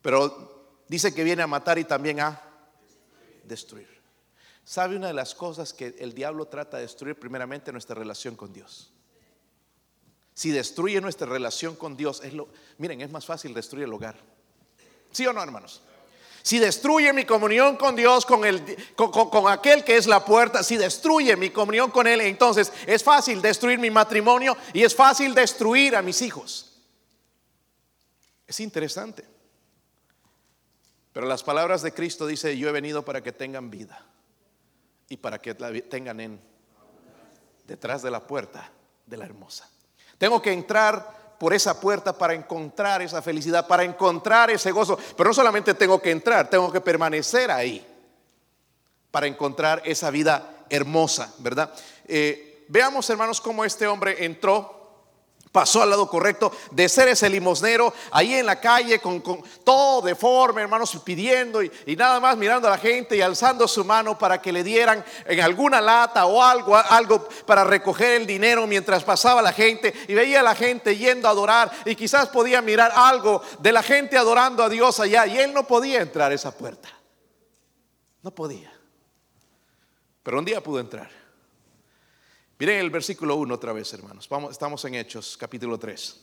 Pero 0.00 0.80
dice 0.88 1.14
que 1.14 1.24
viene 1.24 1.42
a 1.42 1.46
matar 1.46 1.78
y 1.78 1.84
también 1.84 2.20
a 2.20 2.40
destruir. 3.44 3.88
¿Sabe 4.64 4.96
una 4.96 5.08
de 5.08 5.14
las 5.14 5.34
cosas 5.34 5.72
que 5.72 5.94
el 5.98 6.14
diablo 6.14 6.46
trata 6.46 6.78
de 6.78 6.84
destruir? 6.84 7.16
Primeramente 7.16 7.70
nuestra 7.70 7.94
relación 7.94 8.34
con 8.34 8.52
Dios. 8.52 8.92
Si 10.34 10.50
destruye 10.50 11.00
nuestra 11.00 11.28
relación 11.28 11.76
con 11.76 11.96
Dios, 11.96 12.20
es 12.22 12.34
lo, 12.34 12.48
miren, 12.78 13.00
es 13.00 13.10
más 13.10 13.24
fácil 13.24 13.54
destruir 13.54 13.84
el 13.84 13.92
hogar. 13.92 14.16
¿Sí 15.12 15.26
o 15.26 15.32
no, 15.32 15.42
hermanos? 15.42 15.80
Si 16.46 16.60
destruye 16.60 17.12
mi 17.12 17.24
comunión 17.24 17.76
con 17.76 17.96
Dios, 17.96 18.24
con, 18.24 18.44
el, 18.44 18.62
con, 18.94 19.50
aquel 19.50 19.82
que 19.82 19.96
es 19.96 20.06
la 20.06 20.24
puerta, 20.24 20.62
si 20.62 20.76
destruye 20.76 21.36
mi 21.36 21.50
comunión 21.50 21.90
con 21.90 22.06
Él, 22.06 22.20
entonces 22.20 22.72
es 22.86 23.02
fácil 23.02 23.42
destruir 23.42 23.80
mi 23.80 23.90
matrimonio 23.90 24.56
y 24.72 24.84
es 24.84 24.94
fácil 24.94 25.34
destruir 25.34 25.96
a 25.96 26.02
mis 26.02 26.22
hijos. 26.22 26.72
Es 28.46 28.60
interesante. 28.60 29.24
Pero 31.12 31.26
las 31.26 31.42
palabras 31.42 31.82
de 31.82 31.92
Cristo 31.92 32.28
dice, 32.28 32.56
yo 32.56 32.68
he 32.68 32.72
venido 32.72 33.04
para 33.04 33.24
que 33.24 33.32
tengan 33.32 33.68
vida 33.68 34.06
y 35.08 35.16
para 35.16 35.40
que 35.40 35.52
la 35.54 35.72
tengan 35.90 36.20
en 36.20 36.40
detrás 37.66 38.02
de 38.02 38.12
la 38.12 38.24
puerta 38.24 38.70
de 39.04 39.16
la 39.16 39.24
hermosa. 39.24 39.68
Tengo 40.16 40.40
que 40.40 40.52
entrar 40.52 41.25
por 41.38 41.52
esa 41.52 41.78
puerta 41.80 42.16
para 42.16 42.34
encontrar 42.34 43.02
esa 43.02 43.22
felicidad, 43.22 43.66
para 43.66 43.84
encontrar 43.84 44.50
ese 44.50 44.70
gozo. 44.70 44.98
Pero 45.16 45.30
no 45.30 45.34
solamente 45.34 45.74
tengo 45.74 46.00
que 46.00 46.10
entrar, 46.10 46.48
tengo 46.48 46.70
que 46.72 46.80
permanecer 46.80 47.50
ahí 47.50 47.86
para 49.10 49.26
encontrar 49.26 49.82
esa 49.84 50.10
vida 50.10 50.64
hermosa, 50.68 51.32
¿verdad? 51.38 51.72
Eh, 52.06 52.64
veamos, 52.68 53.08
hermanos, 53.10 53.40
cómo 53.40 53.64
este 53.64 53.86
hombre 53.86 54.24
entró 54.24 54.75
pasó 55.56 55.80
al 55.80 55.88
lado 55.88 56.06
correcto 56.06 56.52
de 56.70 56.86
ser 56.86 57.08
ese 57.08 57.30
limosnero 57.30 57.94
ahí 58.10 58.34
en 58.34 58.44
la 58.44 58.60
calle 58.60 58.98
con, 58.98 59.22
todo 59.64 60.02
deforme, 60.02 60.60
hermanos, 60.60 60.94
pidiendo 61.02 61.62
y, 61.62 61.70
nada 61.96 62.20
más 62.20 62.36
mirando 62.36 62.68
a 62.68 62.72
la 62.72 62.76
gente 62.76 63.16
y 63.16 63.22
alzando 63.22 63.66
su 63.66 63.82
mano 63.82 64.18
para 64.18 64.42
que 64.42 64.52
le 64.52 64.62
dieran 64.62 65.02
en 65.24 65.40
alguna 65.40 65.80
lata 65.80 66.26
o 66.26 66.42
algo, 66.42 66.76
algo 66.76 67.26
para 67.46 67.64
recoger 67.64 68.20
el 68.20 68.26
dinero 68.26 68.66
mientras 68.66 69.02
pasaba 69.02 69.40
la 69.40 69.54
gente 69.54 69.94
y 70.06 70.12
veía 70.12 70.40
a 70.40 70.42
la 70.42 70.54
gente 70.54 70.94
yendo 70.94 71.26
a 71.26 71.30
adorar 71.30 71.72
y 71.86 71.96
quizás 71.96 72.28
podía 72.28 72.60
mirar 72.60 72.92
algo 72.94 73.40
de 73.58 73.72
la 73.72 73.82
gente 73.82 74.18
adorando 74.18 74.62
a 74.62 74.68
Dios 74.68 75.00
allá 75.00 75.26
y 75.26 75.38
él 75.38 75.54
no 75.54 75.66
podía 75.66 76.02
entrar 76.02 76.32
a 76.32 76.34
esa 76.34 76.50
puerta. 76.50 76.90
No 78.20 78.30
podía. 78.30 78.70
Pero 80.22 80.38
un 80.38 80.44
día 80.44 80.60
pudo 80.60 80.80
entrar. 80.80 81.08
Miren 82.58 82.78
el 82.78 82.88
versículo 82.88 83.36
1 83.36 83.54
otra 83.54 83.74
vez, 83.74 83.92
hermanos. 83.92 84.26
Vamos, 84.30 84.52
estamos 84.52 84.82
en 84.86 84.94
Hechos, 84.94 85.36
capítulo 85.36 85.78
3. 85.78 86.16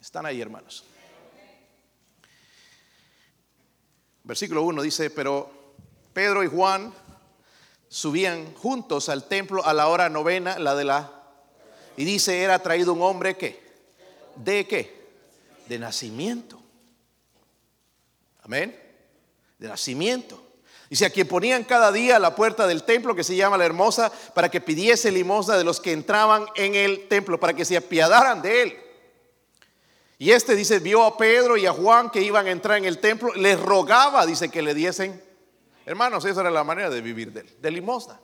Están 0.00 0.24
ahí, 0.24 0.40
hermanos. 0.40 0.82
Versículo 4.24 4.62
1 4.62 4.80
dice, 4.80 5.10
pero 5.10 5.74
Pedro 6.14 6.42
y 6.42 6.46
Juan 6.46 6.94
subían 7.88 8.54
juntos 8.54 9.10
al 9.10 9.28
templo 9.28 9.62
a 9.62 9.74
la 9.74 9.88
hora 9.88 10.08
novena, 10.08 10.58
la 10.58 10.74
de 10.74 10.84
la... 10.84 11.22
Y 11.98 12.06
dice, 12.06 12.40
era 12.40 12.58
traído 12.60 12.94
un 12.94 13.02
hombre 13.02 13.36
que... 13.36 13.60
¿De 14.36 14.66
qué? 14.66 15.12
De 15.68 15.78
nacimiento. 15.78 16.58
Amén. 18.42 18.74
De 19.58 19.68
nacimiento. 19.68 20.42
Dice, 20.92 21.06
a 21.06 21.10
quien 21.10 21.26
ponían 21.26 21.64
cada 21.64 21.90
día 21.90 22.16
a 22.16 22.18
la 22.18 22.34
puerta 22.34 22.66
del 22.66 22.82
templo, 22.82 23.14
que 23.14 23.24
se 23.24 23.34
llama 23.34 23.56
la 23.56 23.64
hermosa, 23.64 24.12
para 24.34 24.50
que 24.50 24.60
pidiese 24.60 25.10
limosna 25.10 25.56
de 25.56 25.64
los 25.64 25.80
que 25.80 25.90
entraban 25.90 26.44
en 26.54 26.74
el 26.74 27.08
templo, 27.08 27.40
para 27.40 27.54
que 27.54 27.64
se 27.64 27.78
apiadaran 27.78 28.42
de 28.42 28.62
él. 28.62 28.76
Y 30.18 30.32
este 30.32 30.54
dice, 30.54 30.80
vio 30.80 31.02
a 31.02 31.16
Pedro 31.16 31.56
y 31.56 31.64
a 31.64 31.72
Juan 31.72 32.10
que 32.10 32.20
iban 32.20 32.46
a 32.46 32.50
entrar 32.50 32.76
en 32.76 32.84
el 32.84 32.98
templo, 32.98 33.32
les 33.32 33.58
rogaba, 33.58 34.26
dice, 34.26 34.50
que 34.50 34.60
le 34.60 34.74
diesen. 34.74 35.18
Hermanos, 35.86 36.26
esa 36.26 36.42
era 36.42 36.50
la 36.50 36.62
manera 36.62 36.90
de 36.90 37.00
vivir 37.00 37.32
de 37.32 37.40
él, 37.40 37.56
de 37.58 37.70
limosna. 37.70 38.20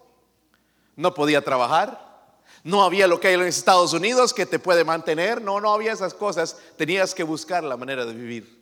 No 0.94 1.14
podía 1.14 1.42
trabajar, 1.42 2.36
no 2.64 2.82
había 2.82 3.06
lo 3.06 3.18
que 3.18 3.28
hay 3.28 3.34
en 3.34 3.44
Estados 3.44 3.94
Unidos 3.94 4.34
que 4.34 4.44
te 4.44 4.58
puede 4.58 4.84
mantener, 4.84 5.40
no, 5.40 5.58
no 5.58 5.72
había 5.72 5.92
esas 5.92 6.12
cosas, 6.12 6.58
tenías 6.76 7.14
que 7.14 7.22
buscar 7.22 7.64
la 7.64 7.78
manera 7.78 8.04
de 8.04 8.12
vivir. 8.12 8.57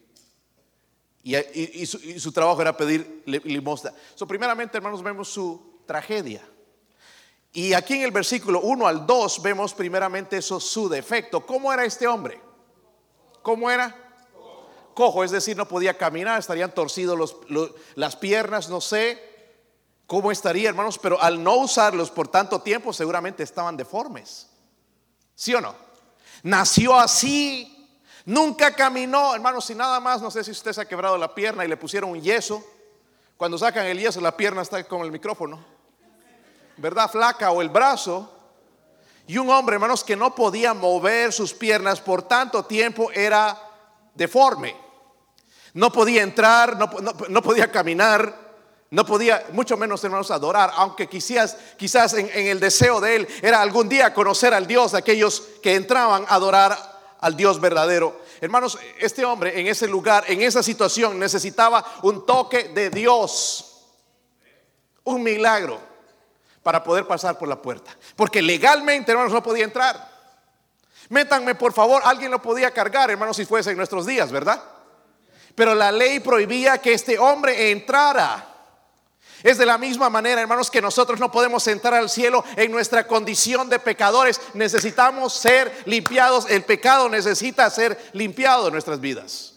Y, 1.29 1.85
su, 1.87 2.31
trabajo 2.31 2.63
era 2.63 2.77
pedir 2.77 3.25
limosna. 3.27 3.93
So, 4.15 4.29
primeramente, 4.29 4.77
hermanos, 4.77 5.03
vemos 5.03 5.29
su 5.29 5.81
tragedia. 5.85 6.41
Y 7.53 7.73
aquí 7.73 7.95
en 7.95 8.03
el 8.03 8.13
versículo 8.13 8.61
1 8.61 8.87
al 8.87 9.05
2 9.05 9.43
vemos 9.43 9.75
primeramente 9.75 10.37
eso, 10.37 10.61
su 10.61 10.89
defecto. 10.89 11.45
¿Cómo 11.45 11.73
era 11.73 11.85
este 11.85 12.07
hombre? 12.07 12.41
¿Cómo 13.43 13.69
era? 13.69 13.97
Cojo, 14.95 15.25
es 15.25 15.33
decir, 15.33 15.57
no 15.57 15.67
podía 15.67 15.99
caminar, 15.99 16.39
estarían 16.39 16.73
torcidos 16.73 17.37
las 17.97 18.15
piernas, 18.15 18.69
no 18.69 18.81
sé 18.81 19.21
cómo 20.07 20.31
estaría, 20.31 20.69
hermanos, 20.69 20.97
pero 20.97 21.21
al 21.21 21.43
no 21.43 21.57
usarlos 21.57 22.09
por 22.09 22.29
tanto 22.29 22.63
tiempo 22.63 22.93
seguramente 22.93 23.43
estaban 23.43 23.77
deformes. 23.77 24.49
¿Sí 25.35 25.53
o 25.55 25.61
no? 25.61 25.75
Nació 26.45 26.95
así, 26.95 27.76
Nunca 28.27 28.75
caminó, 28.75 29.37
hermanos, 29.37 29.65
si 29.65 29.75
nada 29.77 30.01
más, 30.01 30.21
no 30.21 30.33
sé 30.33 30.43
si 30.43 30.51
usted 30.51 30.73
se 30.73 30.81
ha 30.81 30.89
quebrado 30.89 31.17
la 31.17 31.33
pierna 31.33 31.65
y 31.65 31.69
le 31.69 31.77
pusieron 31.77 32.11
un 32.11 32.21
yeso. 32.21 32.63
Cuando 33.37 33.57
sacan 33.57 33.87
el 33.87 34.01
yeso, 34.01 34.21
la 34.21 34.37
pierna 34.37 34.63
está 34.63 34.83
con 34.83 35.03
el 35.03 35.13
micrófono. 35.13 35.65
¿Verdad? 36.77 37.09
Flaca 37.09 37.53
o 37.53 37.63
el 37.63 37.69
brazo. 37.69 38.33
Y 39.29 39.39
un 39.39 39.49
hombre, 39.49 39.75
hermanos, 39.75 40.03
que 40.03 40.17
no 40.17 40.35
podía 40.35 40.75
mover 40.75 41.33
sus 41.33 41.55
piernas 41.55 42.01
por 42.01 42.23
tanto 42.23 42.65
tiempo 42.65 43.13
era 43.13 43.57
deforme. 44.13 44.77
No 45.73 45.93
podía 45.93 46.25
entrar, 46.25 46.77
no, 46.77 47.43
podía 47.43 47.71
caminar, 47.71 48.35
no 48.91 49.07
podía, 49.07 49.47
mucho 49.53 49.77
menos, 49.77 50.03
hermanos, 50.03 50.33
adorar, 50.33 50.73
aunque 50.75 51.09
quizás, 51.09 51.57
quizás 51.77 52.15
en, 52.15 52.29
el 52.35 52.59
deseo 52.59 53.01
de 53.01 53.17
él 53.17 53.29
era 53.41 53.63
algún 53.63 53.89
día 53.89 54.13
conocer 54.13 54.53
al 54.53 54.67
Dios 54.67 54.93
de 54.93 54.99
aquellos 54.99 55.43
que 55.63 55.77
entraban 55.77 56.25
a 56.29 56.35
adorar 56.35 56.96
al 57.27 57.37
Dios 57.37 57.61
verdadero. 57.61 58.21
Hermanos, 58.41 58.79
este 59.01 59.25
hombre 59.25 59.59
en 59.59 59.67
ese 59.67 59.89
lugar, 59.89 60.25
en 60.29 60.43
esa 60.43 60.63
situación, 60.63 61.19
necesitaba 61.19 61.85
un 62.03 62.25
toque 62.25 62.69
de 62.69 62.89
Dios, 62.89 63.83
un 65.03 65.23
milagro 65.23 65.81
para 66.63 66.85
poder 66.85 67.07
pasar 67.07 67.37
por 67.37 67.49
la 67.49 67.61
puerta. 67.61 67.97
Porque 68.15 68.41
legalmente, 68.41 69.11
hermanos, 69.11 69.33
no 69.33 69.43
podía 69.43 69.65
entrar. 69.65 70.17
Métanme, 71.09 71.57
por 71.57 71.73
favor, 71.73 72.01
alguien 72.05 72.31
lo 72.31 72.41
podía 72.41 72.71
cargar, 72.71 73.11
hermanos, 73.11 73.37
si 73.37 73.45
fuese 73.45 73.73
en 73.73 73.77
nuestros 73.77 74.07
días, 74.07 74.31
¿verdad? 74.31 74.63
Pero 75.57 75.75
la 75.75 75.91
ley 75.91 76.21
prohibía 76.21 76.79
que 76.79 76.93
este 76.93 77.19
hombre 77.19 77.73
entrara. 77.73 78.56
Es 79.47 79.59
de 79.59 79.65
la 79.65 79.79
misma 79.79 80.11
manera, 80.11 80.41
hermanos, 80.41 80.73
que 80.73 80.83
nosotros 80.83 81.21
no 81.21 81.31
podemos 81.31 81.65
entrar 81.69 81.95
al 81.95 82.11
cielo 82.11 82.45
en 82.57 82.73
nuestra 82.73 83.07
condición 83.07 83.69
de 83.69 83.79
pecadores. 83.79 84.41
Necesitamos 84.55 85.35
ser 85.35 85.85
limpiados. 85.87 86.51
El 86.51 86.65
pecado 86.65 87.09
necesita 87.09 87.71
ser 87.71 88.11
limpiado 88.13 88.67
en 88.67 88.73
nuestras 88.73 89.01
vidas. 89.01 89.55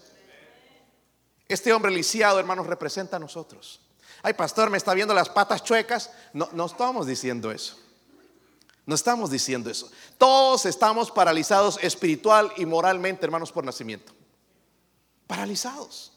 Este 1.47 1.73
hombre 1.73 1.91
lisiado, 1.91 2.37
hermanos, 2.37 2.67
representa 2.67 3.15
a 3.15 3.19
nosotros. 3.19 3.81
Ay, 4.21 4.33
pastor, 4.33 4.69
me 4.69 4.77
está 4.77 4.93
viendo 4.93 5.15
las 5.15 5.27
patas 5.27 5.63
chuecas. 5.63 6.11
No, 6.33 6.47
no 6.51 6.67
estamos 6.67 7.07
diciendo 7.07 7.51
eso. 7.51 7.75
No 8.85 8.93
estamos 8.93 9.31
diciendo 9.31 9.71
eso. 9.71 9.89
Todos 10.19 10.67
estamos 10.67 11.09
paralizados 11.09 11.79
espiritual 11.81 12.53
y 12.57 12.67
moralmente, 12.67 13.25
hermanos, 13.25 13.51
por 13.51 13.63
nacimiento. 13.63 14.13
Paralizados. 15.25 16.13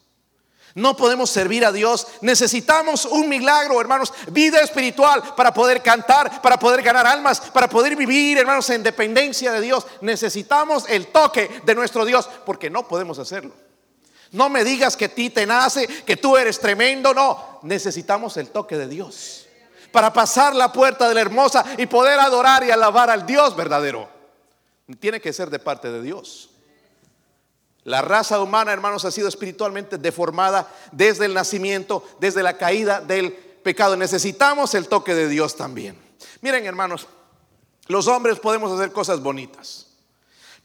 No 0.75 0.97
podemos 0.97 1.29
servir 1.29 1.65
a 1.65 1.71
Dios. 1.71 2.07
Necesitamos 2.21 3.05
un 3.05 3.29
milagro, 3.29 3.79
hermanos, 3.79 4.11
vida 4.31 4.59
espiritual 4.61 5.35
para 5.35 5.53
poder 5.53 5.83
cantar, 5.83 6.41
para 6.41 6.57
poder 6.57 6.81
ganar 6.81 7.05
almas, 7.05 7.39
para 7.39 7.69
poder 7.69 7.95
vivir, 7.95 8.37
hermanos, 8.37 8.69
en 8.71 8.81
dependencia 8.81 9.51
de 9.51 9.61
Dios. 9.61 9.85
Necesitamos 10.01 10.85
el 10.89 11.07
toque 11.07 11.61
de 11.63 11.75
nuestro 11.75 12.05
Dios 12.05 12.27
porque 12.45 12.69
no 12.69 12.87
podemos 12.87 13.19
hacerlo. 13.19 13.53
No 14.31 14.49
me 14.49 14.63
digas 14.63 14.97
que 14.97 15.05
a 15.05 15.09
ti 15.09 15.29
te 15.29 15.45
nace, 15.45 15.85
que 15.85 16.17
tú 16.17 16.37
eres 16.37 16.59
tremendo. 16.59 17.13
No, 17.13 17.59
necesitamos 17.61 18.35
el 18.37 18.49
toque 18.49 18.75
de 18.75 18.87
Dios 18.87 19.45
para 19.93 20.11
pasar 20.11 20.55
la 20.55 20.73
puerta 20.73 21.07
de 21.07 21.13
la 21.13 21.21
hermosa 21.21 21.63
y 21.77 21.85
poder 21.85 22.19
adorar 22.19 22.63
y 22.63 22.71
alabar 22.71 23.11
al 23.11 23.27
Dios 23.27 23.55
verdadero. 23.55 24.09
Tiene 24.99 25.21
que 25.21 25.31
ser 25.31 25.51
de 25.51 25.59
parte 25.59 25.91
de 25.91 26.01
Dios. 26.01 26.49
La 27.85 28.01
raza 28.01 28.39
humana, 28.39 28.71
hermanos, 28.71 29.03
ha 29.03 29.11
sido 29.11 29.27
espiritualmente 29.27 29.97
deformada 29.97 30.71
desde 30.91 31.25
el 31.25 31.33
nacimiento, 31.33 32.07
desde 32.19 32.43
la 32.43 32.57
caída 32.57 33.01
del 33.01 33.33
pecado. 33.33 33.97
Necesitamos 33.97 34.73
el 34.73 34.87
toque 34.87 35.13
de 35.13 35.27
Dios 35.27 35.57
también. 35.57 35.97
Miren, 36.41 36.65
hermanos, 36.65 37.07
los 37.87 38.07
hombres 38.07 38.39
podemos 38.39 38.71
hacer 38.71 38.93
cosas 38.93 39.21
bonitas. 39.21 39.87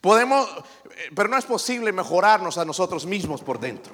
Podemos, 0.01 0.49
eh, 0.97 1.11
pero 1.15 1.29
no 1.29 1.37
es 1.37 1.45
posible 1.45 1.93
mejorarnos 1.93 2.57
a 2.57 2.65
nosotros 2.65 3.05
mismos 3.05 3.43
por 3.43 3.59
dentro. 3.59 3.93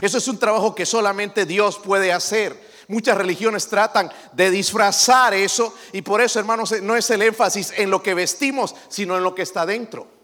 Eso 0.00 0.18
es 0.18 0.26
un 0.26 0.38
trabajo 0.38 0.74
que 0.74 0.86
solamente 0.86 1.46
Dios 1.46 1.78
puede 1.78 2.12
hacer. 2.12 2.68
Muchas 2.88 3.16
religiones 3.16 3.68
tratan 3.68 4.10
de 4.32 4.50
disfrazar 4.50 5.34
eso 5.34 5.74
y 5.92 6.02
por 6.02 6.20
eso, 6.20 6.40
hermanos, 6.40 6.74
no 6.82 6.96
es 6.96 7.08
el 7.10 7.22
énfasis 7.22 7.72
en 7.76 7.90
lo 7.90 8.02
que 8.02 8.14
vestimos, 8.14 8.74
sino 8.88 9.16
en 9.16 9.22
lo 9.22 9.34
que 9.34 9.42
está 9.42 9.66
dentro. 9.66 10.17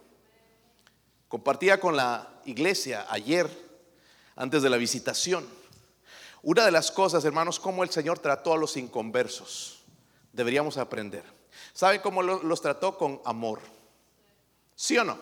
Compartía 1.34 1.80
con 1.80 1.96
la 1.96 2.28
iglesia 2.44 3.06
ayer, 3.10 3.50
antes 4.36 4.62
de 4.62 4.70
la 4.70 4.76
visitación, 4.76 5.44
una 6.44 6.64
de 6.64 6.70
las 6.70 6.92
cosas, 6.92 7.24
hermanos, 7.24 7.58
cómo 7.58 7.82
el 7.82 7.90
Señor 7.90 8.20
trató 8.20 8.52
a 8.52 8.56
los 8.56 8.76
inconversos. 8.76 9.82
Deberíamos 10.32 10.78
aprender. 10.78 11.24
¿Saben 11.72 12.00
cómo 12.02 12.22
los 12.22 12.62
trató? 12.62 12.96
Con 12.96 13.20
amor. 13.24 13.58
¿Sí 14.76 14.96
o 14.96 15.02
no? 15.02 15.18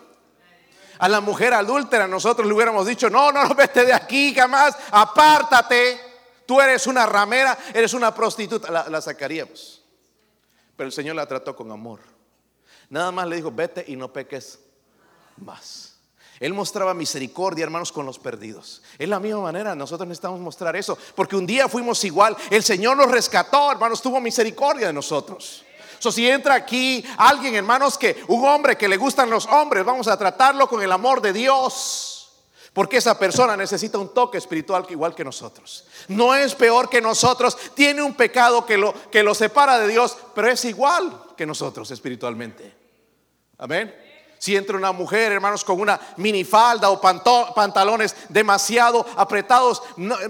A 0.99 1.09
la 1.09 1.23
mujer 1.23 1.55
adúltera 1.55 2.07
nosotros 2.07 2.47
le 2.47 2.53
hubiéramos 2.53 2.87
dicho, 2.87 3.09
no, 3.09 3.33
no, 3.33 3.49
no, 3.49 3.55
vete 3.55 3.87
de 3.87 3.95
aquí 3.95 4.35
jamás, 4.35 4.77
apártate. 4.91 5.99
Tú 6.45 6.61
eres 6.61 6.87
una 6.87 7.07
ramera, 7.07 7.57
eres 7.73 7.95
una 7.95 8.15
prostituta. 8.15 8.71
La, 8.71 8.87
la 8.87 9.01
sacaríamos. 9.01 9.83
Pero 10.77 10.89
el 10.89 10.93
Señor 10.93 11.17
la 11.17 11.25
trató 11.25 11.57
con 11.57 11.73
amor. 11.73 12.01
Nada 12.91 13.11
más 13.11 13.27
le 13.27 13.37
dijo, 13.37 13.51
vete 13.51 13.83
y 13.89 13.97
no 13.97 14.13
peques 14.13 14.61
más. 15.39 15.92
Él 16.43 16.55
mostraba 16.55 16.93
misericordia, 16.93 17.63
hermanos, 17.63 17.93
con 17.93 18.05
los 18.05 18.19
perdidos. 18.19 18.83
Es 18.99 19.09
la 19.09 19.21
misma 19.21 19.43
manera, 19.43 19.77
nosotros 19.77 20.09
necesitamos 20.09 20.41
mostrar 20.41 20.75
eso, 20.75 20.99
porque 21.15 21.37
un 21.37 21.47
día 21.47 21.69
fuimos 21.69 22.03
igual, 22.03 22.37
el 22.51 22.65
Señor 22.65 22.97
nos 22.97 23.13
rescató, 23.13 23.71
hermanos, 23.71 24.03
tuvo 24.03 24.21
misericordia 24.21 24.89
de 24.89 24.93
nosotros. 24.93 25.65
So, 26.01 26.11
si 26.11 26.29
entra 26.29 26.55
aquí 26.55 27.05
alguien, 27.17 27.55
hermanos, 27.55 27.97
que 27.97 28.25
un 28.27 28.45
hombre 28.45 28.77
que 28.77 28.89
le 28.89 28.97
gustan 28.97 29.31
los 29.31 29.47
hombres, 29.47 29.85
vamos 29.85 30.09
a 30.09 30.19
tratarlo 30.19 30.69
con 30.69 30.83
el 30.83 30.91
amor 30.91 31.21
de 31.21 31.33
Dios. 31.33 32.33
Porque 32.73 32.97
esa 32.97 33.17
persona 33.17 33.57
necesita 33.57 33.99
un 33.99 34.13
toque 34.13 34.39
espiritual 34.39 34.85
igual 34.89 35.15
que 35.15 35.23
nosotros. 35.23 35.85
No 36.09 36.35
es 36.35 36.57
peor 36.57 36.91
que 36.91 37.01
nosotros, 37.01 37.57
tiene 37.75 38.03
un 38.03 38.15
pecado 38.15 38.67
que 38.67 38.79
lo, 38.79 38.93
que 39.13 39.23
lo 39.23 39.37
separa 39.37 39.79
de 39.79 39.87
Dios, 39.87 40.17
pero 40.35 40.49
es 40.49 40.65
igual 40.65 41.23
que 41.37 41.47
nosotros 41.47 41.89
espiritualmente. 41.93 42.75
Amén. 43.59 44.02
Si 44.43 44.57
entra 44.57 44.77
una 44.77 44.91
mujer, 44.91 45.31
hermanos, 45.31 45.65
con 45.65 45.81
una 45.81 46.01
minifalda 46.17 46.91
o 46.91 47.01
pantalones 47.01 48.17
demasiado 48.29 49.07
apretados, 49.17 49.81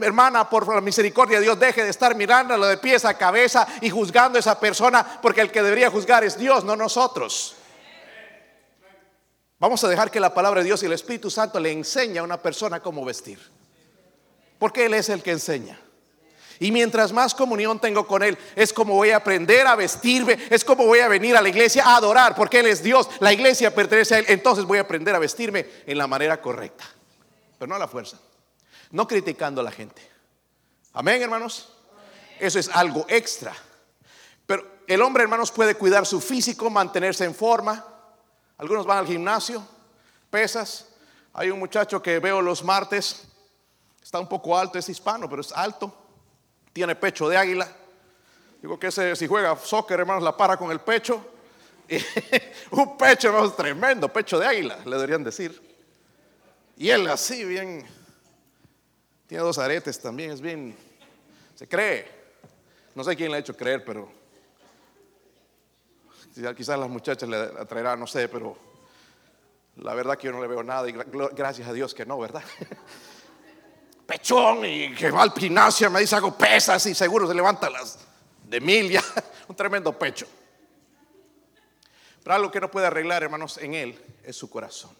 hermana, 0.02 0.50
por 0.50 0.68
la 0.68 0.82
misericordia 0.82 1.38
de 1.38 1.44
Dios, 1.44 1.58
deje 1.58 1.82
de 1.82 1.88
estar 1.88 2.14
mirándolo 2.14 2.66
de 2.66 2.76
pies 2.76 3.06
a 3.06 3.16
cabeza 3.16 3.66
y 3.80 3.88
juzgando 3.88 4.36
a 4.36 4.40
esa 4.40 4.60
persona, 4.60 5.18
porque 5.22 5.40
el 5.40 5.50
que 5.50 5.62
debería 5.62 5.90
juzgar 5.90 6.24
es 6.24 6.36
Dios, 6.36 6.62
no 6.62 6.76
nosotros. 6.76 7.56
Vamos 9.58 9.82
a 9.82 9.88
dejar 9.88 10.10
que 10.10 10.20
la 10.20 10.34
palabra 10.34 10.60
de 10.60 10.66
Dios 10.66 10.82
y 10.82 10.86
el 10.86 10.92
Espíritu 10.92 11.30
Santo 11.30 11.58
le 11.58 11.72
enseñe 11.72 12.18
a 12.18 12.22
una 12.22 12.36
persona 12.36 12.80
cómo 12.80 13.06
vestir. 13.06 13.40
Porque 14.58 14.84
Él 14.84 14.92
es 14.92 15.08
el 15.08 15.22
que 15.22 15.30
enseña. 15.30 15.80
Y 16.62 16.70
mientras 16.70 17.12
más 17.12 17.34
comunión 17.34 17.80
tengo 17.80 18.06
con 18.06 18.22
Él, 18.22 18.38
es 18.54 18.72
como 18.72 18.94
voy 18.94 19.10
a 19.10 19.16
aprender 19.16 19.66
a 19.66 19.74
vestirme, 19.74 20.38
es 20.48 20.64
como 20.64 20.86
voy 20.86 21.00
a 21.00 21.08
venir 21.08 21.36
a 21.36 21.42
la 21.42 21.48
iglesia 21.48 21.84
a 21.84 21.96
adorar, 21.96 22.36
porque 22.36 22.60
Él 22.60 22.66
es 22.66 22.84
Dios, 22.84 23.08
la 23.18 23.32
iglesia 23.32 23.74
pertenece 23.74 24.14
a 24.14 24.18
Él, 24.20 24.26
entonces 24.28 24.64
voy 24.64 24.78
a 24.78 24.82
aprender 24.82 25.12
a 25.12 25.18
vestirme 25.18 25.68
en 25.84 25.98
la 25.98 26.06
manera 26.06 26.40
correcta, 26.40 26.84
pero 27.58 27.68
no 27.68 27.74
a 27.74 27.80
la 27.80 27.88
fuerza, 27.88 28.16
no 28.92 29.08
criticando 29.08 29.60
a 29.60 29.64
la 29.64 29.72
gente. 29.72 30.08
Amén, 30.92 31.20
hermanos. 31.20 31.68
Eso 32.38 32.60
es 32.60 32.68
algo 32.68 33.06
extra. 33.08 33.52
Pero 34.46 34.64
el 34.86 35.02
hombre, 35.02 35.24
hermanos, 35.24 35.50
puede 35.50 35.74
cuidar 35.74 36.06
su 36.06 36.20
físico, 36.20 36.70
mantenerse 36.70 37.24
en 37.24 37.34
forma. 37.34 37.84
Algunos 38.58 38.86
van 38.86 38.98
al 38.98 39.06
gimnasio, 39.08 39.66
pesas. 40.30 40.86
Hay 41.32 41.50
un 41.50 41.58
muchacho 41.58 42.00
que 42.00 42.20
veo 42.20 42.40
los 42.40 42.62
martes, 42.62 43.24
está 44.00 44.20
un 44.20 44.28
poco 44.28 44.56
alto, 44.56 44.78
es 44.78 44.88
hispano, 44.88 45.28
pero 45.28 45.40
es 45.40 45.50
alto 45.50 46.01
tiene 46.72 46.94
pecho 46.94 47.28
de 47.28 47.36
águila. 47.36 47.68
Digo 48.60 48.78
que 48.78 48.88
ese, 48.88 49.16
si 49.16 49.26
juega 49.26 49.56
soccer, 49.56 50.00
hermanos, 50.00 50.22
la 50.22 50.36
para 50.36 50.56
con 50.56 50.70
el 50.70 50.80
pecho. 50.80 51.24
un 52.70 52.96
pecho, 52.96 53.28
hermanos, 53.28 53.56
tremendo, 53.56 54.08
pecho 54.08 54.38
de 54.38 54.46
águila, 54.46 54.78
le 54.84 54.96
deberían 54.96 55.24
decir. 55.24 55.60
Y 56.76 56.88
él 56.88 57.06
así, 57.08 57.44
bien, 57.44 57.84
tiene 59.26 59.44
dos 59.44 59.58
aretes 59.58 60.00
también, 60.00 60.30
es 60.30 60.40
bien, 60.40 60.76
se 61.54 61.68
cree. 61.68 62.08
No 62.94 63.04
sé 63.04 63.16
quién 63.16 63.30
le 63.30 63.36
ha 63.36 63.40
hecho 63.40 63.56
creer, 63.56 63.84
pero 63.84 64.10
quizás 66.56 66.78
las 66.78 66.88
muchachas 66.88 67.28
le 67.28 67.36
atraerán, 67.36 68.00
no 68.00 68.06
sé, 68.06 68.28
pero 68.28 68.56
la 69.76 69.94
verdad 69.94 70.16
que 70.16 70.26
yo 70.26 70.32
no 70.32 70.40
le 70.40 70.48
veo 70.48 70.62
nada 70.62 70.88
y 70.88 70.92
gracias 70.92 71.68
a 71.68 71.72
Dios 71.72 71.94
que 71.94 72.06
no, 72.06 72.18
¿verdad? 72.18 72.42
pechón 74.06 74.64
y 74.64 74.94
que 74.94 75.10
va 75.10 75.22
al 75.22 75.32
gimnasio, 75.32 75.90
me 75.90 76.00
dice 76.00 76.16
hago 76.16 76.36
pesas 76.36 76.84
y 76.86 76.94
seguro 76.94 77.26
se 77.26 77.34
levanta 77.34 77.70
las 77.70 77.98
de 78.44 78.60
mil 78.60 78.90
ya, 78.90 79.02
un 79.48 79.56
tremendo 79.56 79.98
pecho. 79.98 80.26
Pero 82.22 82.34
algo 82.34 82.50
que 82.50 82.60
no 82.60 82.70
puede 82.70 82.86
arreglar, 82.86 83.22
hermanos, 83.22 83.58
en 83.58 83.74
él 83.74 84.00
es 84.22 84.36
su 84.36 84.48
corazón. 84.48 84.96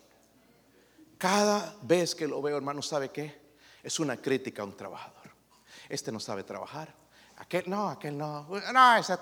Cada 1.19 1.77
vez 1.83 2.15
que 2.15 2.27
lo 2.27 2.43
veo, 2.43 2.57
hermanos, 2.57 2.89
¿sabe 2.89 3.11
qué? 3.11 3.41
Es 3.83 4.01
una 4.01 4.17
crítica 4.17 4.63
a 4.63 4.65
un 4.65 4.77
trabajador. 4.77 5.31
Este 5.89 6.11
no 6.11 6.19
sabe 6.19 6.43
trabajar. 6.43 6.93
Aquel 7.37 7.65
no, 7.69 7.89
aquel 7.89 8.19
no. 8.19 8.49
No, 8.73 8.97
esa, 8.97 9.21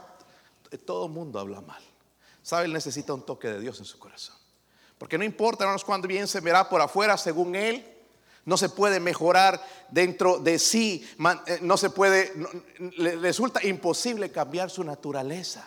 todo 0.87 1.06
el 1.06 1.12
mundo 1.12 1.38
habla 1.38 1.60
mal. 1.60 1.82
¿Sabe? 2.42 2.66
Él 2.66 2.72
necesita 2.72 3.12
un 3.12 3.26
toque 3.26 3.49
de 3.49 3.60
Dios 3.60 3.78
en 3.80 3.84
su 3.84 3.99
corazón. 3.99 4.37
Porque 4.96 5.18
no 5.18 5.25
importa, 5.25 5.64
hermanos, 5.64 5.84
cuando 5.84 6.08
bien 6.08 6.26
se 6.26 6.40
verá 6.40 6.68
por 6.68 6.80
afuera, 6.80 7.16
según 7.16 7.54
él, 7.54 7.84
no 8.44 8.56
se 8.56 8.68
puede 8.68 9.00
mejorar 9.00 9.64
dentro 9.90 10.38
de 10.38 10.59
sí, 10.59 11.06
eh, 11.47 11.59
no 11.62 11.76
se 11.76 11.90
puede, 11.90 12.32
resulta 13.20 13.64
imposible 13.66 14.30
cambiar 14.30 14.70
su 14.70 14.85
naturaleza. 14.85 15.66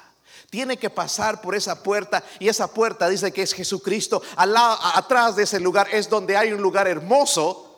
Tiene 0.50 0.78
que 0.78 0.90
pasar 0.90 1.42
por 1.42 1.56
esa 1.56 1.82
puerta 1.82 2.24
y 2.40 2.48
esa 2.48 2.72
puerta 2.72 3.10
dice 3.10 3.32
que 3.32 3.42
es 3.42 3.54
Jesucristo. 3.54 4.22
Al 4.36 4.54
lado, 4.54 4.78
atrás 4.96 5.36
de 5.36 5.44
ese 5.44 5.60
lugar 5.60 5.88
es 5.92 6.10
donde 6.10 6.38
hay 6.38 6.52
un 6.52 6.62
lugar 6.62 6.88
hermoso 6.88 7.74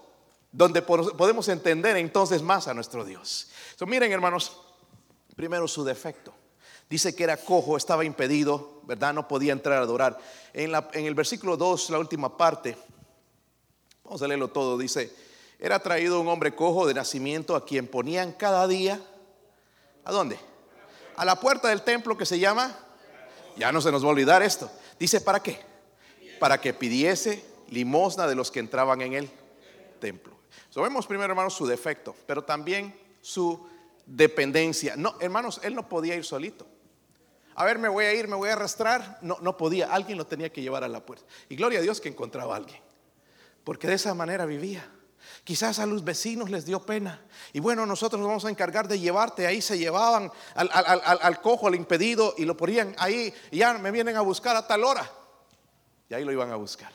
donde 0.51 0.81
podemos 0.81 1.47
entender 1.49 1.97
entonces 1.97 2.41
más 2.41 2.67
a 2.67 2.73
nuestro 2.73 3.03
Dios. 3.03 3.47
miren 3.85 4.11
hermanos, 4.11 4.57
primero 5.35 5.67
su 5.67 5.83
defecto. 5.83 6.33
Dice 6.89 7.15
que 7.15 7.23
era 7.23 7.37
cojo, 7.37 7.77
estaba 7.77 8.05
impedido, 8.05 8.81
¿verdad? 8.83 9.13
No 9.13 9.27
podía 9.27 9.53
entrar 9.53 9.79
a 9.79 9.81
adorar. 9.81 10.17
En, 10.53 10.73
en 10.93 11.05
el 11.05 11.15
versículo 11.15 11.57
2, 11.57 11.89
la 11.89 11.99
última 11.99 12.37
parte, 12.37 12.77
Vamos 14.05 14.21
a 14.21 14.27
leerlo 14.27 14.49
todo. 14.49 14.77
Dice, 14.77 15.11
era 15.59 15.79
traído 15.79 16.21
un 16.21 16.27
hombre 16.27 16.55
cojo 16.55 16.85
de 16.85 16.93
nacimiento 16.93 17.55
a 17.55 17.65
quien 17.65 17.87
ponían 17.87 18.31
cada 18.31 18.67
día. 18.67 19.01
¿A 20.03 20.11
dónde? 20.11 20.37
A 21.15 21.25
la 21.25 21.39
puerta 21.39 21.69
del 21.69 21.81
templo 21.81 22.17
que 22.17 22.25
se 22.25 22.39
llama. 22.39 22.77
Ya 23.57 23.71
no 23.71 23.81
se 23.81 23.91
nos 23.91 24.03
va 24.03 24.07
a 24.07 24.11
olvidar 24.11 24.43
esto. 24.43 24.69
Dice, 24.99 25.21
¿para 25.21 25.41
qué? 25.41 25.59
Para 26.39 26.61
que 26.61 26.73
pidiese 26.73 27.43
limosna 27.69 28.27
de 28.27 28.35
los 28.35 28.51
que 28.51 28.59
entraban 28.59 29.01
en 29.01 29.13
el 29.13 29.29
templo. 29.99 30.35
So, 30.69 30.81
vemos 30.81 31.07
primero, 31.07 31.31
hermanos, 31.31 31.53
su 31.53 31.65
defecto, 31.65 32.15
pero 32.27 32.43
también 32.43 32.93
su 33.21 33.65
dependencia. 34.05 34.95
No, 34.95 35.15
hermanos, 35.19 35.59
él 35.63 35.73
no 35.73 35.89
podía 35.89 36.15
ir 36.15 36.25
solito. 36.25 36.67
A 37.55 37.63
ver, 37.63 37.79
me 37.79 37.87
voy 37.87 38.05
a 38.05 38.13
ir, 38.13 38.27
me 38.27 38.35
voy 38.35 38.49
a 38.49 38.53
arrastrar. 38.53 39.17
No, 39.21 39.37
no 39.41 39.57
podía. 39.57 39.91
Alguien 39.91 40.17
lo 40.17 40.27
tenía 40.27 40.51
que 40.51 40.61
llevar 40.61 40.83
a 40.83 40.89
la 40.89 40.99
puerta. 40.99 41.25
Y 41.49 41.55
gloria 41.55 41.79
a 41.79 41.81
Dios 41.81 42.01
que 42.01 42.09
encontraba 42.09 42.53
a 42.53 42.57
alguien 42.57 42.84
porque 43.65 43.87
de 43.87 43.95
esa 43.95 44.13
manera 44.13 44.45
vivía. 44.45 44.89
Quizás 45.43 45.79
a 45.79 45.85
los 45.85 46.03
vecinos 46.03 46.49
les 46.49 46.65
dio 46.65 46.79
pena. 46.85 47.21
Y 47.51 47.59
bueno, 47.59 47.85
nosotros 47.85 48.19
nos 48.19 48.27
vamos 48.27 48.45
a 48.45 48.49
encargar 48.49 48.87
de 48.87 48.99
llevarte. 48.99 49.45
Ahí 49.45 49.61
se 49.61 49.77
llevaban 49.77 50.31
al, 50.55 51.41
cojo, 51.41 51.67
al 51.67 51.75
impedido, 51.75 52.33
y 52.37 52.45
lo 52.45 52.55
ponían 52.55 52.95
ahí. 52.97 53.33
Y 53.51 53.57
ya 53.57 53.73
me 53.73 53.91
vienen 53.91 54.15
a 54.15 54.21
buscar 54.21 54.55
a 54.55 54.65
tal 54.65 54.83
hora. 54.83 55.11
Y 56.09 56.13
ahí 56.13 56.23
lo 56.23 56.31
iban 56.31 56.51
a 56.51 56.55
buscar. 56.55 56.93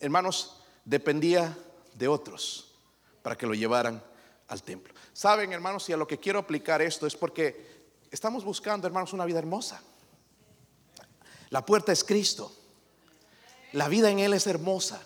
hermanos, 0.00 0.60
dependía 0.84 1.56
de 1.94 2.08
otros 2.08 2.74
para 3.22 3.36
que 3.36 3.46
lo 3.46 3.54
llevaran 3.54 4.02
al 4.48 4.62
templo. 4.62 4.94
Saben, 5.12 5.52
hermanos, 5.52 5.88
y 5.88 5.92
a 5.92 5.96
lo 5.96 6.06
que 6.06 6.18
quiero 6.18 6.38
aplicar 6.38 6.80
esto 6.82 7.06
es 7.06 7.14
porque 7.14 7.92
estamos 8.10 8.44
buscando, 8.44 8.86
hermanos, 8.86 9.12
una 9.12 9.26
vida 9.26 9.38
hermosa. 9.38 9.82
La 11.50 11.64
puerta 11.64 11.92
es 11.92 12.02
Cristo. 12.02 12.61
La 13.72 13.88
vida 13.88 14.10
en 14.10 14.18
Él 14.18 14.34
es 14.34 14.46
hermosa. 14.46 15.02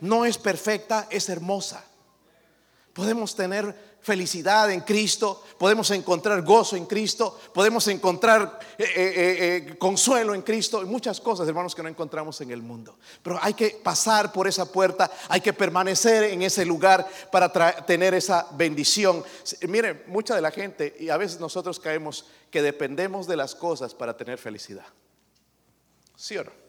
No 0.00 0.24
es 0.24 0.38
perfecta, 0.38 1.06
es 1.10 1.28
hermosa. 1.28 1.84
Podemos 2.92 3.34
tener 3.34 3.94
felicidad 4.04 4.70
en 4.70 4.82
Cristo, 4.82 5.42
podemos 5.58 5.90
encontrar 5.90 6.42
gozo 6.42 6.76
en 6.76 6.84
Cristo, 6.84 7.40
podemos 7.54 7.88
encontrar 7.88 8.60
eh, 8.76 8.84
eh, 8.84 9.66
eh, 9.66 9.78
consuelo 9.78 10.34
en 10.34 10.42
Cristo 10.42 10.82
y 10.82 10.84
muchas 10.84 11.20
cosas, 11.20 11.48
hermanos, 11.48 11.74
que 11.74 11.82
no 11.82 11.88
encontramos 11.88 12.38
en 12.42 12.50
el 12.50 12.62
mundo. 12.62 12.98
Pero 13.22 13.38
hay 13.40 13.54
que 13.54 13.80
pasar 13.82 14.30
por 14.30 14.46
esa 14.46 14.70
puerta, 14.70 15.10
hay 15.28 15.40
que 15.40 15.54
permanecer 15.54 16.24
en 16.24 16.42
ese 16.42 16.66
lugar 16.66 17.08
para 17.32 17.50
tener 17.86 18.12
esa 18.12 18.46
bendición. 18.52 19.24
Mire, 19.62 20.04
mucha 20.06 20.34
de 20.34 20.42
la 20.42 20.50
gente, 20.50 20.94
y 21.00 21.08
a 21.08 21.16
veces 21.16 21.40
nosotros 21.40 21.80
caemos, 21.80 22.26
que 22.50 22.60
dependemos 22.60 23.26
de 23.26 23.36
las 23.36 23.54
cosas 23.54 23.94
para 23.94 24.16
tener 24.16 24.38
felicidad. 24.38 24.86
¿Sí 26.14 26.36
o 26.36 26.44
no? 26.44 26.63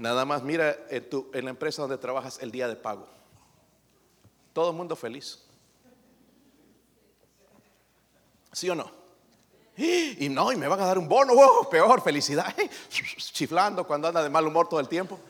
Nada 0.00 0.24
más 0.24 0.42
mira 0.42 0.78
en, 0.88 1.10
tu, 1.10 1.30
en 1.34 1.44
la 1.44 1.50
empresa 1.50 1.82
donde 1.82 1.98
trabajas 1.98 2.38
el 2.40 2.50
día 2.50 2.66
de 2.66 2.74
pago. 2.74 3.06
Todo 4.54 4.70
el 4.70 4.76
mundo 4.76 4.96
feliz. 4.96 5.44
¿Sí 8.50 8.70
o 8.70 8.74
no? 8.74 8.90
Y 9.76 10.30
no, 10.30 10.52
y 10.52 10.56
me 10.56 10.68
van 10.68 10.80
a 10.80 10.86
dar 10.86 10.96
un 10.96 11.06
bono, 11.06 11.34
peor, 11.70 12.00
felicidad. 12.00 12.54
Chiflando 12.88 13.86
cuando 13.86 14.08
anda 14.08 14.22
de 14.22 14.30
mal 14.30 14.46
humor 14.46 14.70
todo 14.70 14.80
el 14.80 14.88
tiempo. 14.88 15.20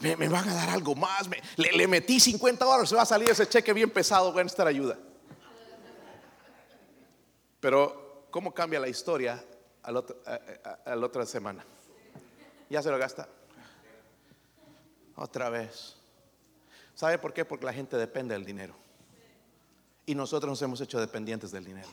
Me, 0.00 0.16
van 0.16 0.48
a 0.48 0.54
dar 0.54 0.70
algo 0.70 0.96
más. 0.96 1.28
le, 1.56 1.86
metí 1.86 2.18
50 2.18 2.64
dólares, 2.64 2.88
se 2.88 2.96
va 2.96 3.02
a 3.02 3.06
salir 3.06 3.30
ese 3.30 3.48
cheque 3.48 3.72
bien 3.72 3.90
pesado, 3.90 4.32
voy 4.32 4.40
a 4.40 4.42
necesitar 4.42 4.66
ayuda. 4.66 4.98
Pero, 7.60 8.26
¿cómo 8.32 8.52
cambia 8.52 8.80
la 8.80 8.88
historia 8.88 9.44
a, 9.88 10.94
la 10.94 11.06
otra 11.06 11.24
semana. 11.24 11.64
Ya 12.68 12.82
se 12.82 12.90
lo 12.90 12.98
gasta. 12.98 13.28
Otra 15.16 15.48
vez. 15.50 15.96
¿Sabe 16.94 17.18
por 17.18 17.32
qué? 17.32 17.44
Porque 17.44 17.64
la 17.64 17.72
gente 17.72 17.96
depende 17.96 18.34
del 18.34 18.44
dinero. 18.44 18.74
Y 20.06 20.14
nosotros 20.14 20.50
nos 20.50 20.62
hemos 20.62 20.80
hecho 20.80 21.00
dependientes 21.00 21.50
del 21.50 21.64
dinero. 21.64 21.88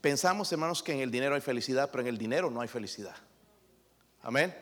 Pensamos, 0.00 0.50
hermanos, 0.52 0.82
que 0.82 0.92
en 0.92 1.00
el 1.00 1.10
dinero 1.10 1.34
hay 1.34 1.40
felicidad, 1.40 1.90
pero 1.90 2.02
en 2.02 2.08
el 2.08 2.18
dinero 2.18 2.50
no 2.50 2.60
hay 2.60 2.68
felicidad. 2.68 3.14
Amén. 4.22 4.54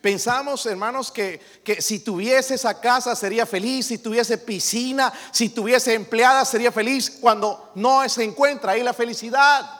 Pensamos, 0.00 0.64
hermanos, 0.66 1.10
que, 1.10 1.40
que, 1.64 1.82
si 1.82 2.00
tuviese 2.00 2.54
esa 2.54 2.80
casa 2.80 3.14
sería 3.14 3.46
feliz, 3.46 3.86
si 3.86 3.98
tuviese 3.98 4.38
piscina, 4.38 5.12
si 5.32 5.48
tuviese 5.50 5.94
empleada 5.94 6.44
sería 6.44 6.72
feliz, 6.72 7.10
cuando 7.20 7.72
no 7.74 8.08
se 8.08 8.24
encuentra 8.24 8.72
ahí 8.72 8.82
la 8.82 8.94
felicidad. 8.94 9.79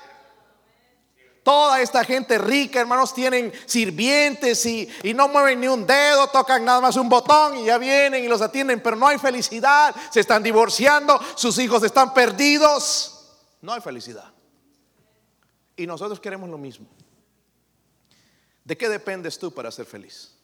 Toda 1.43 1.81
esta 1.81 2.05
gente 2.05 2.37
rica, 2.37 2.81
hermanos, 2.81 3.15
tienen 3.15 3.53
sirvientes 3.65 4.65
y, 4.67 4.89
y, 5.03 5.15
no 5.15 5.27
mueven 5.29 5.61
ni 5.61 5.69
un 5.69 5.87
dedo, 5.87 6.29
tocan 6.29 6.65
nada 6.65 6.83
más 6.83 6.97
un 6.97 7.09
botón 7.09 7.57
y 7.57 7.65
ya 7.65 7.79
vienen 7.79 8.23
y 8.23 8.29
los 8.29 8.43
atienden, 8.43 8.83
pero 8.83 8.95
no 8.95 9.07
hay 9.09 9.19
felicidad, 9.19 9.95
se 10.11 10.21
están 10.21 10.43
divorciando, 10.43 11.19
sus 11.37 11.59
hijos 11.59 11.83
están 11.83 12.13
perdidos, 12.13 13.39
no 13.63 13.73
hay 13.73 13.81
felicidad. 13.81 14.31
Y 15.77 15.87
nosotros 15.87 16.21
queremos 16.21 16.51
lo 16.51 16.59
mismo. 16.59 16.87
¿De 18.63 18.77
qué 18.77 18.91
dependes 18.91 19.39
tú 19.39 19.51
para 19.51 19.71
ser 19.71 19.87
feliz? 19.87 20.35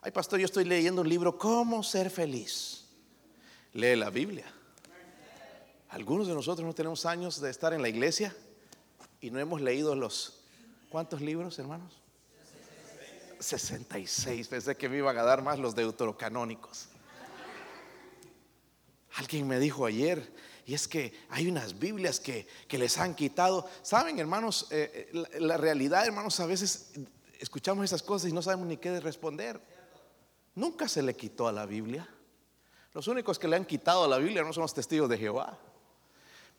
Ay, 0.00 0.12
pastor, 0.12 0.38
yo 0.38 0.44
estoy 0.44 0.64
leyendo 0.64 1.02
un 1.02 1.08
libro, 1.08 1.36
¿Cómo 1.36 1.82
ser 1.82 2.10
feliz? 2.10 2.84
Lee 3.72 3.96
la 3.96 4.10
Biblia. 4.10 4.46
Algunos 5.88 6.28
de 6.28 6.34
nosotros 6.34 6.64
no 6.64 6.74
tenemos 6.74 7.06
años 7.06 7.40
de 7.40 7.50
estar 7.50 7.72
en 7.72 7.82
la 7.82 7.88
iglesia 7.88 8.36
y 9.24 9.30
no 9.30 9.40
hemos 9.40 9.62
leído 9.62 9.94
los... 9.94 10.34
¿Cuántos 10.90 11.22
libros, 11.22 11.58
hermanos? 11.58 11.98
66. 13.40 14.48
Pensé 14.48 14.76
que 14.76 14.86
me 14.86 14.98
iban 14.98 15.16
a 15.16 15.22
dar 15.22 15.40
más 15.40 15.58
los 15.58 15.74
deuterocanónicos. 15.74 16.88
Alguien 19.14 19.48
me 19.48 19.58
dijo 19.58 19.86
ayer, 19.86 20.30
y 20.66 20.74
es 20.74 20.86
que 20.86 21.14
hay 21.30 21.48
unas 21.48 21.78
Biblias 21.78 22.20
que, 22.20 22.46
les 22.68 22.98
han 22.98 23.14
quitado. 23.14 23.66
Saben, 23.80 24.18
hermanos, 24.18 24.66
eh, 24.70 25.10
eh, 25.10 25.40
la, 25.40 25.56
realidad, 25.56 26.04
hermanos, 26.04 26.38
a 26.40 26.46
veces 26.46 26.92
escuchamos 27.38 27.86
esas 27.86 28.02
cosas 28.02 28.30
y 28.30 28.34
no 28.34 28.42
sabemos 28.42 28.66
ni 28.66 28.76
qué 28.76 29.00
responder. 29.00 29.58
Nunca 30.54 30.86
se 30.86 31.02
le 31.02 31.16
quitó 31.16 31.48
a 31.48 31.52
la 31.52 31.64
Biblia. 31.64 32.06
Los 32.92 33.08
únicos 33.08 33.38
que 33.38 33.48
le 33.48 33.56
han 33.56 33.64
quitado 33.64 34.04
a 34.04 34.08
la 34.08 34.18
Biblia 34.18 34.42
no 34.42 34.52
son 34.52 34.62
los 34.62 34.74
testigos 34.74 35.08
de 35.08 35.16
Jehová. 35.16 35.58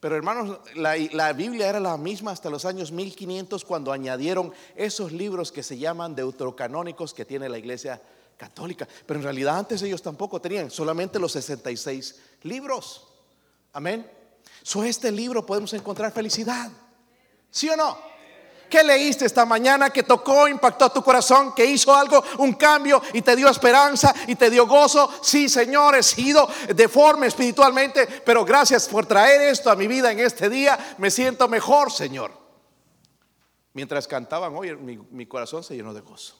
Pero 0.05 0.17
hermanos, 0.17 0.59
la, 0.75 1.33
Biblia 1.33 1.67
era 1.67 1.79
la 1.79 1.97
misma 1.97 2.29
hasta 2.29 2.51
los 2.51 2.63
años 2.65 2.91
1500 2.91 3.65
cuando 3.65 3.91
añadieron 3.91 4.53
esos 4.75 5.11
libros 5.11 5.51
que 5.51 5.63
se 5.63 5.79
llaman 5.79 6.13
deuterocanónicos 6.13 7.11
que 7.11 7.25
tiene 7.25 7.49
la 7.49 7.57
iglesia 7.57 7.99
católica. 8.37 8.87
Pero 9.07 9.19
en 9.19 9.23
realidad 9.23 9.57
antes 9.57 9.81
ellos 9.81 10.03
tampoco 10.03 10.39
tenían, 10.39 10.69
solamente 10.69 11.17
los 11.17 11.31
66 11.31 12.19
libros. 12.43 13.07
Amén. 13.73 14.07
So 14.61 14.83
este 14.83 15.11
libro 15.11 15.43
podemos 15.43 15.73
encontrar 15.73 16.11
felicidad. 16.11 16.69
¿Sí 17.49 17.67
o 17.67 17.75
no? 17.75 17.97
¿Qué 18.75 18.83
leíste 18.83 19.23
esta 19.23 19.45
mañana 19.45 19.89
que 19.89 20.03
tocó, 20.03 20.49
impactó 20.49 20.89
tu 20.89 21.01
corazón, 21.01 21.55
que 21.55 21.65
hizo 21.65 21.95
algo, 21.95 22.21
un 22.39 22.55
cambio 22.55 23.01
y 23.13 23.21
te 23.21 23.33
dio 23.33 23.47
esperanza 23.47 24.13
y 24.27 24.35
te 24.35 24.49
dio 24.49 24.67
gozo? 24.67 25.09
Sí, 25.21 25.47
Señor, 25.47 25.95
he 25.95 26.03
sido 26.03 26.45
deforme 26.75 27.27
espiritualmente, 27.27 28.05
pero 28.25 28.43
gracias 28.43 28.89
por 28.89 29.05
traer 29.05 29.43
esto 29.43 29.71
a 29.71 29.77
mi 29.77 29.87
vida 29.87 30.11
en 30.11 30.19
este 30.19 30.49
día. 30.49 30.95
Me 30.97 31.09
siento 31.09 31.47
mejor, 31.47 31.89
Señor. 31.89 32.33
Mientras 33.71 34.09
cantaban 34.09 34.53
hoy, 34.53 34.75
mi, 34.75 34.97
mi 34.97 35.25
corazón 35.25 35.63
se 35.63 35.77
llenó 35.77 35.93
de 35.93 36.01
gozo. 36.01 36.35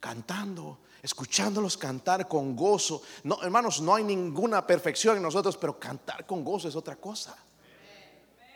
Cantando, 0.00 0.78
escuchándolos 1.02 1.76
cantar 1.76 2.26
con 2.26 2.56
gozo. 2.56 3.02
No, 3.24 3.42
hermanos, 3.42 3.82
no 3.82 3.96
hay 3.96 4.04
ninguna 4.04 4.66
perfección 4.66 5.18
en 5.18 5.24
nosotros, 5.24 5.58
pero 5.58 5.78
cantar 5.78 6.24
con 6.24 6.42
gozo 6.42 6.68
es 6.68 6.74
otra 6.74 6.96
cosa. 6.96 7.36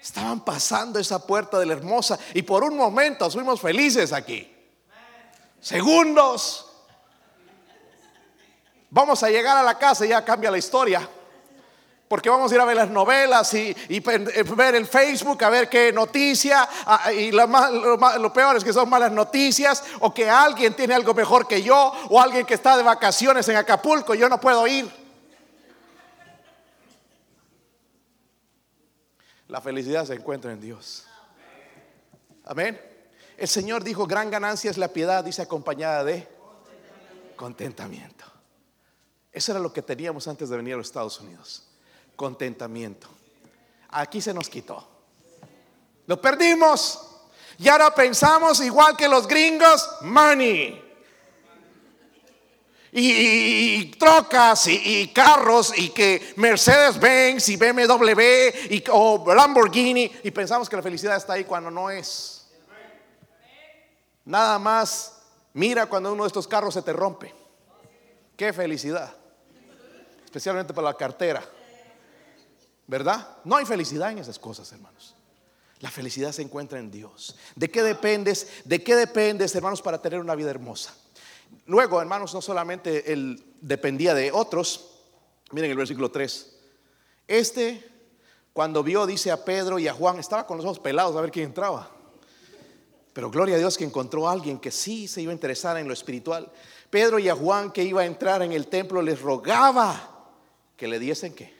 Estaban 0.09 0.41
pasando 0.41 0.99
esa 0.99 1.19
puerta 1.19 1.59
de 1.59 1.67
la 1.67 1.75
hermosa 1.75 2.19
y 2.33 2.41
por 2.41 2.65
un 2.65 2.75
momento 2.79 3.31
fuimos 3.31 3.61
felices 3.61 4.11
aquí. 4.11 4.51
Segundos. 5.61 6.65
Vamos 8.89 9.23
a 9.23 9.29
llegar 9.29 9.59
a 9.59 9.63
la 9.63 9.77
casa 9.77 10.07
y 10.07 10.09
ya 10.09 10.25
cambia 10.25 10.51
la 10.51 10.57
historia. 10.57 11.07
Porque 12.09 12.31
vamos 12.31 12.51
a 12.51 12.55
ir 12.55 12.61
a 12.63 12.65
ver 12.65 12.77
las 12.77 12.89
novelas 12.89 13.53
y, 13.53 13.77
ver 14.01 14.75
el 14.77 14.87
Facebook, 14.87 15.45
a 15.45 15.51
ver 15.51 15.69
qué 15.69 15.93
noticia. 15.93 16.67
Y 17.15 17.31
lo, 17.31 17.47
lo, 17.47 18.33
peor 18.33 18.57
es 18.57 18.65
que 18.65 18.73
son 18.73 18.89
malas 18.89 19.13
noticias. 19.13 19.85
O 20.01 20.15
que 20.15 20.31
alguien 20.31 20.73
tiene 20.73 20.95
algo 20.95 21.13
mejor 21.13 21.47
que 21.47 21.63
yo. 21.63 21.93
O 22.09 22.19
alguien 22.19 22.47
que 22.47 22.55
está 22.55 22.79
de 22.79 22.83
vacaciones 22.83 23.47
en 23.51 23.57
Acapulco 23.57 24.15
y 24.15 24.19
yo 24.21 24.31
no 24.31 24.41
puedo 24.41 24.67
ir. 24.67 24.91
La 29.49 29.61
felicidad 29.61 30.07
se 30.07 30.15
encuentra 30.15 30.53
en 30.53 30.61
Dios. 30.61 31.05
Amén. 32.45 32.81
El 33.37 33.49
Señor 33.49 33.85
dijo, 33.85 34.07
gran 34.07 34.31
ganancia 34.31 34.71
es 34.71 34.79
la 34.79 34.89
piedad, 34.89 35.25
dice 35.25 35.43
acompañada 35.43 36.05
de 36.05 36.29
contentamiento. 37.37 38.25
Eso 39.33 39.53
era 39.53 39.61
lo 39.61 39.73
que 39.73 39.83
teníamos 39.83 40.27
antes 40.29 40.49
de 40.49 40.57
venir 40.57 40.75
a 40.75 40.79
los 40.79 40.87
Estados 40.87 41.21
Unidos. 41.21 41.69
Contentamiento. 42.17 43.09
Aquí 43.91 44.21
se 44.21 44.35
nos 44.35 44.49
quitó. 44.49 44.87
Lo 46.07 46.21
perdimos. 46.21 47.05
Y 47.59 47.69
ahora 47.69 47.95
pensamos 47.95 48.61
igual 48.61 48.97
que 48.97 49.09
los 49.09 49.27
gringos, 49.27 49.89
money 50.03 50.88
y, 52.93 53.87
trocas 53.93 54.67
y, 54.67 55.09
carros 55.09 55.77
y 55.77 55.91
que 55.91 56.35
Mercedes 56.37 56.99
Benz 56.99 57.49
y 57.49 57.57
BMW 57.57 58.21
y, 58.71 58.85
o 58.91 59.35
Lamborghini 59.35 60.11
y 60.23 60.31
pensamos 60.31 60.69
que 60.69 60.77
la 60.77 60.83
felicidad 60.83 61.17
está 61.17 61.35
ahí 61.35 61.45
cuando 61.45 61.71
no 61.71 61.91
es. 61.91 62.47
Nada 64.25 64.59
más 64.59 65.21
mira 65.55 65.87
cuando 65.87 66.13
uno 66.13 66.25
de 66.25 66.29
estos 66.29 66.47
carros 66.47 66.75
se 66.75 66.83
te 66.83 66.93
rompe. 66.93 67.35
Qué 68.37 68.53
felicidad. 68.53 69.15
Especialmente 70.25 70.73
para 70.73 70.89
la 70.89 70.95
cartera. 70.95 71.43
¿Verdad? 72.87 73.37
No 73.45 73.57
hay 73.57 73.67
felicidad 73.67 74.11
en 74.11 74.19
esas 74.19 74.39
cosas, 74.39 74.71
hermanos. 74.73 75.15
La 75.81 75.91
felicidad 75.91 76.33
se 76.33 76.43
encuentra 76.43 76.79
en 76.79 76.91
Dios. 76.91 77.37
¿De 77.55 77.71
qué 77.71 77.83
dependes? 77.83 78.49
¿De 78.65 78.83
qué 78.83 78.97
dependes, 78.97 79.55
hermanos, 79.55 79.83
para 79.83 80.01
tener 80.01 80.21
una 80.21 80.35
vida 80.35 80.51
hermosa? 80.51 80.95
Luego, 81.67 82.01
hermanos, 82.01 82.33
no 82.33 82.41
solamente 82.41 83.13
él 83.13 83.45
dependía 83.61 84.15
de 84.15 84.33
otros, 84.33 84.91
miren 85.53 85.71
el 85.71 85.77
versículo 85.77 86.11
3. 86.11 86.57
Este, 87.27 87.87
cuando 88.53 88.83
vio, 88.83 89.07
dice 89.07 89.31
a 89.31 89.45
Pedro 89.45 89.79
y 89.79 89.87
a 89.87 89.93
Juan, 89.93 90.19
estaba 90.19 90.47
con 90.47 90.57
los 90.57 90.65
ojos 90.65 90.79
pelados 90.79 91.15
a 91.15 91.21
ver 91.21 91.31
quién 91.31 91.47
entraba. 91.47 91.91
Pero 93.13 93.31
gloria 93.31 93.57
a 93.57 93.59
Dios 93.59 93.77
que 93.77 93.85
encontró 93.85 94.29
a 94.29 94.33
alguien 94.33 94.59
que 94.59 94.71
sí 94.71 95.09
se 95.09 95.21
iba 95.21 95.31
a 95.31 95.35
interesar 95.35 95.77
en 95.77 95.89
lo 95.89 95.93
espiritual. 95.93 96.51
Pedro 96.89 97.19
y 97.19 97.29
a 97.29 97.35
Juan 97.35 97.73
que 97.73 97.83
iba 97.83 98.03
a 98.03 98.07
entrar 98.07 98.43
en 98.43 98.53
el 98.53 98.69
templo 98.69 99.03
les 99.03 99.21
rogaba 99.21 100.31
que 100.77 100.89
le 100.89 100.99
diesen 100.99 101.35
qué. 101.35 101.53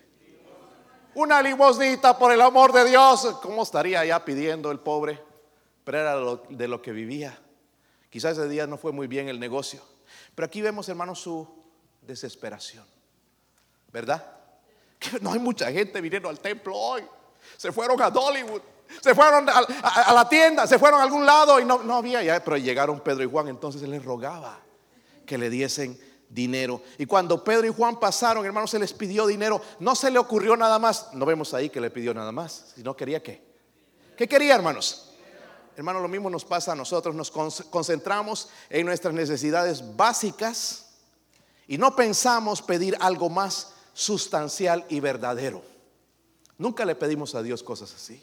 Una 1.15 1.43
limosnita 1.43 2.17
por 2.17 2.33
el 2.33 2.41
amor 2.41 2.73
de 2.73 2.85
Dios. 2.85 3.37
¿Cómo 3.43 3.65
estaría 3.65 4.05
ya 4.05 4.25
pidiendo 4.25 4.71
el 4.71 4.79
pobre? 4.79 5.21
Pero 5.83 5.99
era 5.99 6.17
de 6.49 6.69
lo 6.69 6.81
que 6.81 6.93
vivía. 6.93 7.39
Quizás 8.11 8.39
ese 8.39 8.49
día 8.49 8.67
no 8.67 8.79
fue 8.79 8.93
muy 8.93 9.07
bien 9.07 9.29
el 9.29 9.39
negocio. 9.39 9.83
Pero 10.35 10.47
aquí 10.47 10.63
vemos, 10.63 10.89
hermanos, 10.89 11.21
su 11.21 11.47
desesperación. 12.03 12.85
¿Verdad? 13.93 14.25
Que 14.99 15.21
no 15.21 15.33
hay 15.33 15.39
mucha 15.39 15.71
gente 15.71 16.01
viniendo 16.01 16.29
al 16.29 16.41
templo 16.41 16.75
hoy. 16.75 17.05
Se 17.57 17.71
fueron 17.71 18.03
a 18.03 18.11
Dollywood. 18.11 18.63
Se 19.01 19.15
fueron 19.15 19.49
a, 19.49 20.13
la 20.13 20.29
tienda, 20.29 20.67
se 20.67 20.79
fueron 20.79 20.99
a 20.99 21.05
algún 21.05 21.25
lado 21.25 21.61
y 21.61 21.65
no, 21.65 21.85
no 21.85 21.97
había 21.97 22.23
ya, 22.23 22.43
pero 22.43 22.57
llegaron 22.57 22.99
Pedro 23.01 23.23
y 23.23 23.31
Juan, 23.31 23.47
entonces 23.49 23.83
él 23.83 23.91
les 23.91 24.03
rogaba 24.05 24.59
que 25.27 25.37
le 25.39 25.51
diesen 25.51 26.01
dinero. 26.29 26.83
Y 26.97 27.07
cuando 27.07 27.43
Pedro 27.43 27.67
y 27.67 27.73
Juan 27.73 28.01
pasaron, 28.01 28.45
hermanos, 28.45 28.71
se 28.71 28.79
les 28.79 28.93
pidió 28.93 29.27
dinero. 29.27 29.61
No 29.79 29.95
se 29.95 30.11
le 30.11 30.19
ocurrió 30.19 30.57
nada 30.57 30.79
más. 30.79 31.13
No 31.15 31.27
vemos 31.27 31.55
ahí 31.55 31.71
que 31.71 31.81
le 31.81 31.91
pidió 31.91 32.13
nada 32.15 32.33
más, 32.33 32.73
sino 32.75 32.97
quería 32.97 33.23
qué. 33.23 33.43
¿Qué 34.17 34.27
quería, 34.27 34.55
hermanos? 34.55 35.08
Hermano, 35.79 36.01
lo 36.01 36.09
mismo 36.09 36.29
nos 36.29 36.45
pasa 36.45 36.73
a 36.73 36.75
nosotros. 36.75 37.15
Nos 37.15 37.31
concentramos 37.31 38.49
en 38.69 38.85
nuestras 38.85 39.15
necesidades 39.15 39.97
básicas 39.97 40.87
y 41.69 41.79
no 41.79 41.95
pensamos 41.95 42.63
pedir 42.63 42.97
algo 42.99 43.31
más 43.31 43.75
sustancial 43.93 44.85
y 44.89 44.99
verdadero. 44.99 45.63
Nunca 46.57 46.85
le 46.85 46.97
pedimos 46.97 47.37
a 47.37 47.45
Dios 47.45 47.63
cosas 47.63 47.95
así. 47.95 48.21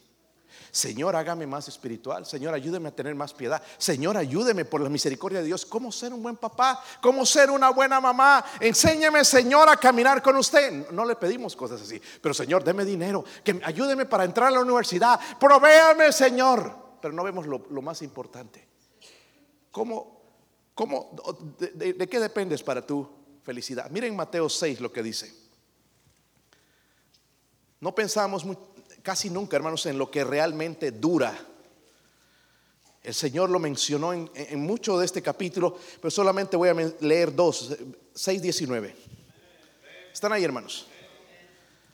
Señor, 0.70 1.16
hágame 1.16 1.48
más 1.48 1.70
espiritual. 1.70 2.26
Señor, 2.26 2.54
ayúdeme 2.54 2.90
a 2.90 2.92
tener 2.92 3.16
más 3.16 3.34
piedad. 3.34 3.62
Señor, 3.78 4.18
ayúdeme 4.18 4.66
por 4.66 4.82
la 4.82 4.90
misericordia 4.90 5.40
de 5.40 5.46
Dios. 5.46 5.66
¿Cómo 5.66 5.94
ser 5.94 6.14
un 6.14 6.22
buen 6.22 6.36
papá? 6.36 6.84
¿Cómo 7.02 7.26
ser 7.26 7.50
una 7.50 7.70
buena 7.70 8.02
mamá? 8.02 8.44
Enséñeme, 8.60 9.24
Señor, 9.24 9.70
a 9.70 9.78
caminar 9.78 10.22
con 10.22 10.36
usted. 10.36 10.92
No 10.92 11.06
le 11.06 11.16
pedimos 11.16 11.56
cosas 11.56 11.82
así. 11.82 12.02
Pero, 12.22 12.34
Señor, 12.34 12.66
deme 12.66 12.84
dinero. 12.84 13.24
Que 13.46 13.62
ayúdeme 13.64 14.06
para 14.06 14.26
entrar 14.26 14.50
a 14.50 14.52
la 14.52 14.60
universidad. 14.60 15.18
Provéame, 15.40 16.12
Señor 16.12 16.84
pero 17.06 17.14
no 17.14 17.24
vemos 17.24 17.46
lo, 17.46 17.82
más 17.84 18.02
importante. 18.02 18.68
¿Cómo, 19.70 20.24
cómo, 20.74 21.12
de, 21.60 22.10
qué 22.10 22.20
dependes 22.20 22.64
para 22.64 22.84
tu 22.84 23.08
felicidad? 23.44 23.92
Miren 23.92 24.16
Mateo 24.16 24.50
6 24.50 24.82
lo 24.82 24.92
que 24.92 25.04
dice. 25.04 25.32
No 27.80 27.94
pensamos 27.94 28.44
casi 29.04 29.30
nunca, 29.30 29.56
hermanos, 29.56 29.86
en 29.86 30.00
lo 30.00 30.10
que 30.10 30.24
realmente 30.24 30.90
dura. 30.90 31.38
El 33.04 33.14
Señor 33.14 33.52
lo 33.52 33.60
mencionó 33.60 34.12
en, 34.12 34.32
en 34.34 34.60
mucho 34.62 34.98
de 34.98 35.06
este 35.06 35.22
capítulo, 35.22 35.78
pero 36.02 36.10
solamente 36.10 36.58
voy 36.58 36.70
a 36.70 36.74
leer 37.02 37.36
dos, 37.36 37.78
6, 38.16 38.42
19. 38.42 38.96
¿Están 40.12 40.34
ahí, 40.34 40.44
hermanos? 40.44 40.88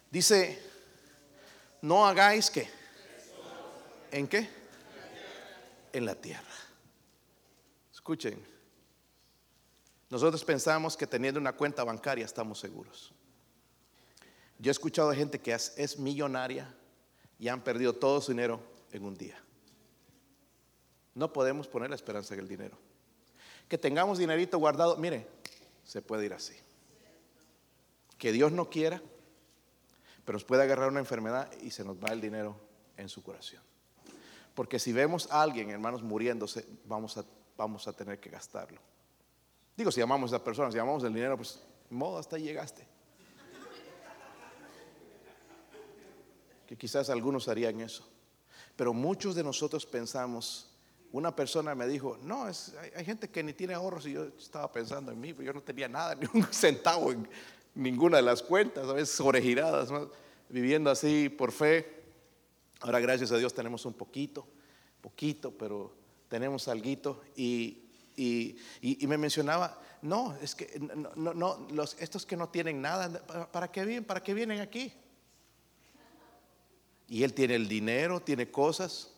Dice, 0.09 0.57
no 1.81 2.07
hagáis 2.07 2.49
que. 2.49 2.69
¿En 4.09 4.29
qué? 4.29 4.60
En 5.93 6.05
la 6.05 6.15
tierra. 6.15 6.53
Escuchen, 7.93 8.43
nosotros 10.09 10.43
pensamos 10.43 10.97
que 10.97 11.07
teniendo 11.07 11.39
una 11.39 11.53
cuenta 11.53 11.83
bancaria 11.83 12.25
estamos 12.25 12.59
seguros. 12.59 13.13
Yo 14.59 14.69
he 14.69 14.73
escuchado 14.73 15.11
gente 15.13 15.39
que 15.39 15.53
es, 15.53 15.97
millonaria 15.97 16.71
y 17.39 17.47
han 17.47 17.63
perdido 17.63 17.93
todo 17.93 18.21
su 18.21 18.31
dinero 18.31 18.61
en 18.91 19.05
un 19.05 19.17
día. 19.17 19.41
No 21.15 21.31
podemos 21.33 21.67
poner 21.67 21.89
la 21.89 21.95
esperanza 21.95 22.33
en 22.33 22.41
el 22.41 22.47
dinero. 22.47 22.77
Que 23.67 23.77
tengamos 23.77 24.17
dinerito 24.17 24.59
guardado, 24.59 24.97
mire, 24.97 25.27
se 25.83 26.01
puede 26.01 26.25
ir 26.25 26.33
así. 26.33 26.55
Que 28.17 28.31
Dios 28.31 28.51
no 28.51 28.69
quiera, 28.69 29.01
pero 30.25 30.35
nos 30.35 30.43
puede 30.43 30.63
agarrar 30.63 30.89
una 30.89 30.99
enfermedad 30.99 31.49
y 31.61 31.71
se 31.71 31.83
nos 31.83 31.97
va 31.97 32.09
el 32.09 32.21
dinero 32.21 32.55
en 32.97 33.09
su 33.09 33.23
curación. 33.23 33.63
Porque 34.53 34.79
si 34.79 34.91
vemos 34.91 35.29
a 35.31 35.41
alguien, 35.41 35.69
hermanos, 35.69 36.03
muriéndose, 36.03 36.65
vamos 36.85 37.17
a, 37.17 37.25
vamos 37.57 37.87
a 37.87 37.93
tener 37.93 38.19
que 38.19 38.29
gastarlo. 38.29 38.81
Digo, 39.77 39.91
si 39.91 40.01
amamos 40.01 40.31
a 40.31 40.35
esa 40.35 40.43
persona, 40.43 40.71
si 40.71 40.77
amamos 40.77 41.03
el 41.03 41.13
dinero, 41.13 41.37
pues, 41.37 41.61
modo, 41.89 42.17
hasta 42.17 42.35
ahí 42.35 42.43
llegaste. 42.43 42.87
que 46.71 46.77
quizás 46.77 47.09
algunos 47.09 47.49
harían 47.49 47.81
eso. 47.81 48.07
Pero 48.77 48.93
muchos 48.93 49.35
de 49.35 49.43
nosotros 49.43 49.85
pensamos, 49.85 50.71
una 51.11 51.35
persona 51.35 51.75
me 51.75 51.85
dijo, 51.85 52.17
no, 52.23 52.47
es, 52.47 52.73
hay, 52.95 53.03
gente 53.03 53.29
que 53.29 53.43
ni 53.43 53.51
tiene 53.51 53.73
ahorros 53.73 54.05
y 54.05 54.13
yo 54.13 54.23
estaba 54.39 54.71
pensando 54.71 55.11
en 55.11 55.19
mí, 55.19 55.33
pero 55.33 55.47
yo 55.47 55.53
no 55.53 55.61
tenía 55.61 55.89
nada, 55.89 56.15
ni 56.19 56.27
un 56.33 56.45
centavo 56.45 57.11
en 57.11 57.27
ninguna 57.75 58.17
de 58.17 58.23
las 58.23 58.41
cuentas, 58.41 58.87
a 58.87 58.93
veces 58.93 59.09
sobregiradas, 59.09 59.89
viviendo 60.47 60.89
así 60.89 61.27
por 61.27 61.51
fe. 61.51 62.00
Ahora 62.81 62.99
gracias 62.99 63.31
a 63.31 63.37
Dios 63.37 63.53
tenemos 63.53 63.85
un 63.85 63.93
poquito, 63.93 64.47
poquito, 65.01 65.51
pero 65.51 65.93
tenemos 66.27 66.67
algo 66.67 67.21
y, 67.35 67.83
y, 68.15 68.57
y, 68.81 69.07
me 69.07 69.17
mencionaba, 69.17 69.79
no, 70.01 70.35
es 70.41 70.55
que 70.55 70.79
no, 71.15 71.33
no, 71.33 71.67
los, 71.71 71.95
estos 71.99 72.25
que 72.25 72.35
no 72.35 72.49
tienen 72.49 72.81
nada, 72.81 73.25
¿para, 73.51 73.71
qué 73.71 73.85
vienen? 73.85 74.05
¿Para 74.05 74.23
qué 74.23 74.33
vienen 74.33 74.61
aquí? 74.61 74.93
y 77.11 77.25
él 77.25 77.33
tiene 77.33 77.55
el 77.55 77.67
dinero, 77.67 78.21
tiene 78.21 78.49
cosas, 78.49 79.11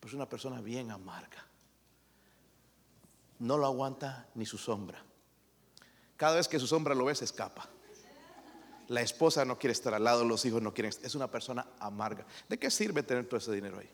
pues 0.00 0.12
es 0.12 0.14
una 0.14 0.26
persona 0.26 0.62
bien 0.62 0.90
amarga. 0.90 1.46
No 3.38 3.58
lo 3.58 3.66
aguanta 3.66 4.26
ni 4.34 4.46
su 4.46 4.56
sombra. 4.56 5.04
Cada 6.16 6.36
vez 6.36 6.48
que 6.48 6.58
su 6.58 6.66
sombra 6.66 6.94
lo 6.94 7.04
ve, 7.04 7.14
se 7.14 7.26
escapa. 7.26 7.68
La 8.88 9.00
esposa 9.00 9.44
no 9.44 9.58
quiere 9.58 9.72
estar 9.72 9.94
al 9.94 10.04
lado, 10.04 10.24
los 10.24 10.44
hijos 10.44 10.60
no 10.60 10.74
quieren. 10.74 10.92
Es 11.02 11.14
una 11.14 11.30
persona 11.30 11.66
amarga. 11.78 12.26
¿De 12.48 12.58
qué 12.58 12.70
sirve 12.70 13.02
tener 13.02 13.26
todo 13.26 13.38
ese 13.38 13.52
dinero 13.52 13.78
ahí? 13.78 13.90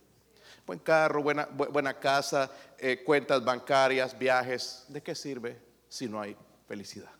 Buen 0.66 0.80
carro, 0.80 1.22
buena, 1.22 1.98
casa, 1.98 2.50
eh, 2.78 3.02
cuentas 3.04 3.44
bancarias, 3.44 4.18
viajes. 4.18 4.84
¿De 4.88 5.02
qué 5.02 5.14
sirve 5.14 5.60
si 5.88 6.08
no 6.08 6.20
hay 6.20 6.36
felicidad? 6.66 7.10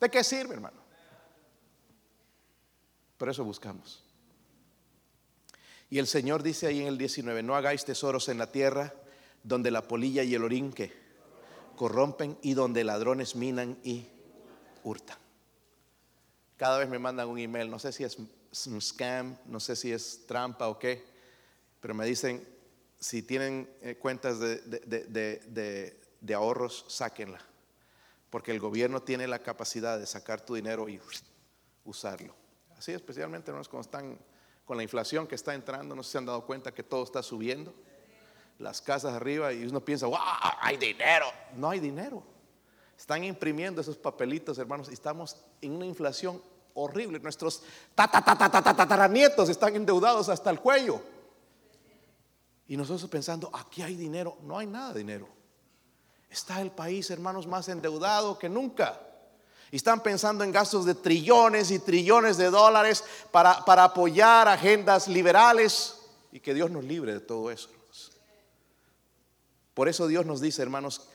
¿De 0.00 0.08
qué 0.08 0.22
sirve, 0.22 0.54
hermano? 0.54 0.80
Por 3.16 3.28
eso 3.28 3.44
buscamos. 3.44 4.04
Y 5.90 5.98
el 5.98 6.06
Señor 6.06 6.42
dice 6.42 6.66
ahí 6.66 6.80
en 6.80 6.88
el 6.88 6.98
19, 6.98 7.42
no 7.42 7.56
hagáis 7.56 7.84
tesoros 7.84 8.28
en 8.28 8.38
la 8.38 8.52
tierra 8.52 8.94
donde 9.42 9.70
la 9.70 9.82
polilla 9.82 10.22
y 10.22 10.34
el 10.34 10.44
orín 10.44 10.72
que 10.72 10.92
corrompen 11.76 12.38
y 12.42 12.54
donde 12.54 12.84
ladrones 12.84 13.36
minan 13.36 13.78
y 13.82 14.06
hurtan. 14.82 15.16
Cada 16.58 16.78
vez 16.78 16.88
me 16.88 16.98
mandan 16.98 17.28
un 17.28 17.38
email, 17.38 17.70
no 17.70 17.78
sé 17.78 17.92
si 17.92 18.04
es 18.04 18.18
un 18.18 18.82
scam, 18.82 19.38
no 19.46 19.60
sé 19.60 19.76
si 19.76 19.90
es 19.90 20.26
trampa 20.26 20.68
o 20.68 20.78
qué, 20.78 21.02
pero 21.80 21.94
me 21.94 22.04
dicen, 22.04 22.46
si 22.98 23.22
tienen 23.22 23.70
eh, 23.80 23.94
cuentas 23.94 24.40
de, 24.40 25.96
de 26.20 26.34
ahorros, 26.34 26.84
sáquenla, 26.88 27.40
porque 28.28 28.50
el 28.50 28.60
gobierno 28.60 29.02
tiene 29.02 29.26
la 29.26 29.38
capacidad 29.38 29.98
de 29.98 30.06
sacar 30.06 30.44
tu 30.44 30.56
dinero 30.56 30.88
y 30.88 31.00
usarlo. 31.84 32.34
Así 32.76 32.92
especialmente 32.92 33.50
no 33.50 33.62
cuando 33.64 33.80
están 33.80 34.18
con 34.64 34.76
la 34.76 34.82
inflación 34.82 35.26
que 35.26 35.34
está 35.34 35.54
entrando, 35.54 35.94
no 35.94 36.02
se 36.02 36.18
han 36.18 36.26
dado 36.26 36.44
cuenta 36.44 36.74
que 36.74 36.82
todo 36.82 37.02
está 37.02 37.22
subiendo. 37.22 37.74
Las 38.58 38.82
casas 38.82 39.14
arriba 39.14 39.52
y 39.52 39.64
uno 39.64 39.80
piensa, 39.84 40.06
wow, 40.06 40.18
hay 40.60 40.76
dinero. 40.76 41.26
No 41.54 41.70
hay 41.70 41.80
dinero. 41.80 42.22
Están 42.98 43.22
imprimiendo 43.22 43.80
esos 43.80 43.96
papelitos, 43.96 44.58
hermanos, 44.58 44.88
y 44.90 44.94
estamos 44.94 45.36
en 45.62 45.72
una 45.72 45.86
inflación 45.86 46.42
horrible. 46.74 47.20
Nuestros 47.20 47.62
tataranietos 47.94 49.48
están 49.48 49.76
endeudados 49.76 50.28
hasta 50.28 50.50
el 50.50 50.58
cuello. 50.58 51.00
Y 52.66 52.76
nosotros 52.76 53.08
pensando, 53.08 53.50
aquí 53.54 53.82
hay 53.82 53.94
dinero. 53.94 54.36
No 54.42 54.58
hay 54.58 54.66
nada 54.66 54.92
de 54.92 54.98
dinero. 54.98 55.28
Está 56.28 56.60
el 56.60 56.72
país, 56.72 57.08
hermanos, 57.10 57.46
más 57.46 57.68
endeudado 57.68 58.36
que 58.36 58.48
nunca. 58.48 59.00
Y 59.70 59.76
están 59.76 60.02
pensando 60.02 60.42
en 60.42 60.50
gastos 60.50 60.84
de 60.84 60.94
trillones 60.94 61.70
y 61.70 61.78
trillones 61.78 62.36
de 62.36 62.50
dólares 62.50 63.04
para, 63.30 63.64
para 63.64 63.84
apoyar 63.84 64.48
agendas 64.48 65.06
liberales 65.06 66.00
y 66.32 66.40
que 66.40 66.52
Dios 66.52 66.70
nos 66.70 66.84
libre 66.84 67.14
de 67.14 67.20
todo 67.20 67.50
eso. 67.50 67.70
Por 69.72 69.88
eso 69.88 70.08
Dios 70.08 70.26
nos 70.26 70.40
dice, 70.40 70.60
hermanos, 70.60 71.08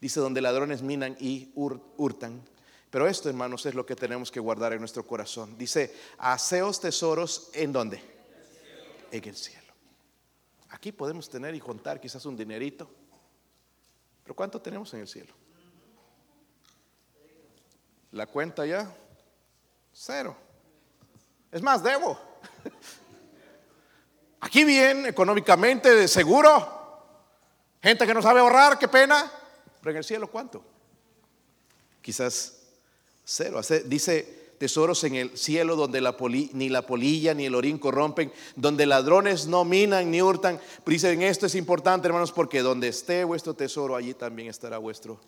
dice 0.00 0.20
donde 0.20 0.40
ladrones 0.40 0.82
minan 0.82 1.16
y 1.18 1.50
hurtan. 1.54 2.42
Pero 2.90 3.06
esto, 3.06 3.28
hermanos, 3.28 3.66
es 3.66 3.74
lo 3.74 3.84
que 3.84 3.96
tenemos 3.96 4.30
que 4.30 4.40
guardar 4.40 4.72
en 4.72 4.80
nuestro 4.80 5.06
corazón. 5.06 5.58
Dice, 5.58 5.94
haceos 6.18 6.80
tesoros 6.80 7.50
en 7.52 7.72
donde? 7.72 8.00
En 9.10 9.28
el 9.28 9.36
cielo. 9.36 9.72
Aquí 10.70 10.92
podemos 10.92 11.28
tener 11.28 11.54
y 11.54 11.60
contar 11.60 12.00
quizás 12.00 12.24
un 12.24 12.36
dinerito. 12.36 12.90
Pero 14.22 14.34
¿cuánto 14.34 14.60
tenemos 14.60 14.92
en 14.94 15.00
el 15.00 15.08
cielo? 15.08 15.34
La 18.12 18.26
cuenta 18.26 18.64
ya, 18.64 18.90
cero. 19.92 20.36
Es 21.50 21.62
más, 21.62 21.82
debo. 21.82 22.18
Aquí 24.40 24.64
bien, 24.64 25.06
económicamente, 25.06 25.94
de 25.94 26.08
seguro. 26.08 26.76
Gente 27.82 28.06
que 28.06 28.14
no 28.14 28.22
sabe 28.22 28.40
ahorrar, 28.40 28.78
qué 28.78 28.88
pena. 28.88 29.30
En 29.90 29.96
el 29.96 30.04
cielo, 30.04 30.30
¿cuánto? 30.30 30.62
Quizás 32.02 32.60
cero. 33.24 33.60
Dice 33.86 34.52
tesoros 34.58 35.04
en 35.04 35.14
el 35.14 35.38
cielo 35.38 35.76
donde 35.76 36.00
la 36.00 36.16
ni 36.52 36.68
la 36.68 36.82
polilla 36.82 37.32
ni 37.34 37.46
el 37.46 37.54
orín 37.54 37.78
corrompen, 37.78 38.32
donde 38.56 38.86
ladrones 38.86 39.46
no 39.46 39.64
minan 39.64 40.10
ni 40.10 40.20
hurtan. 40.20 40.60
Pero 40.84 40.92
dicen, 40.92 41.22
esto 41.22 41.46
es 41.46 41.54
importante, 41.54 42.08
hermanos, 42.08 42.32
porque 42.32 42.60
donde 42.60 42.88
esté 42.88 43.24
vuestro 43.24 43.54
tesoro, 43.54 43.94
allí 43.96 44.14
también 44.14 44.48
estará 44.48 44.78
vuestro 44.78 45.20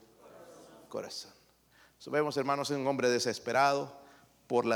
corazón. 0.89 1.31
Vemos, 2.07 2.37
hermanos, 2.37 2.71
un 2.71 2.87
hombre 2.87 3.09
desesperado 3.09 3.93
por 4.47 4.67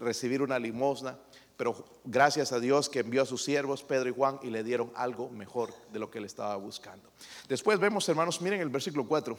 recibir 0.00 0.40
una 0.40 0.58
limosna, 0.58 1.18
pero 1.56 1.84
gracias 2.04 2.52
a 2.52 2.58
Dios 2.58 2.88
que 2.88 3.00
envió 3.00 3.22
a 3.22 3.26
sus 3.26 3.44
siervos, 3.44 3.82
Pedro 3.82 4.08
y 4.08 4.12
Juan, 4.12 4.40
y 4.42 4.50
le 4.50 4.64
dieron 4.64 4.92
algo 4.96 5.28
mejor 5.28 5.72
de 5.92 5.98
lo 5.98 6.10
que 6.10 6.18
él 6.18 6.24
estaba 6.24 6.56
buscando. 6.56 7.08
Después 7.48 7.78
vemos, 7.78 8.08
hermanos, 8.08 8.40
miren 8.40 8.60
el 8.60 8.68
versículo 8.68 9.06
4. 9.06 9.38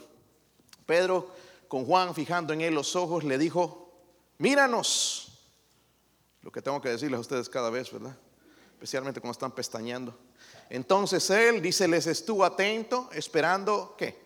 Pedro, 0.86 1.30
con 1.68 1.84
Juan 1.84 2.14
fijando 2.14 2.52
en 2.52 2.62
él 2.62 2.74
los 2.74 2.96
ojos, 2.96 3.24
le 3.24 3.36
dijo, 3.36 3.92
míranos. 4.38 5.22
Lo 6.42 6.50
que 6.50 6.62
tengo 6.62 6.80
que 6.80 6.88
decirles 6.88 7.18
a 7.18 7.20
ustedes 7.20 7.48
cada 7.48 7.70
vez, 7.70 7.90
¿verdad? 7.92 8.16
Especialmente 8.72 9.20
cuando 9.20 9.32
están 9.32 9.52
pestañeando. 9.52 10.16
Entonces 10.70 11.28
él 11.30 11.60
dice, 11.60 11.88
les 11.88 12.06
estuvo 12.06 12.44
atento, 12.44 13.10
esperando, 13.12 13.94
¿qué? 13.98 14.24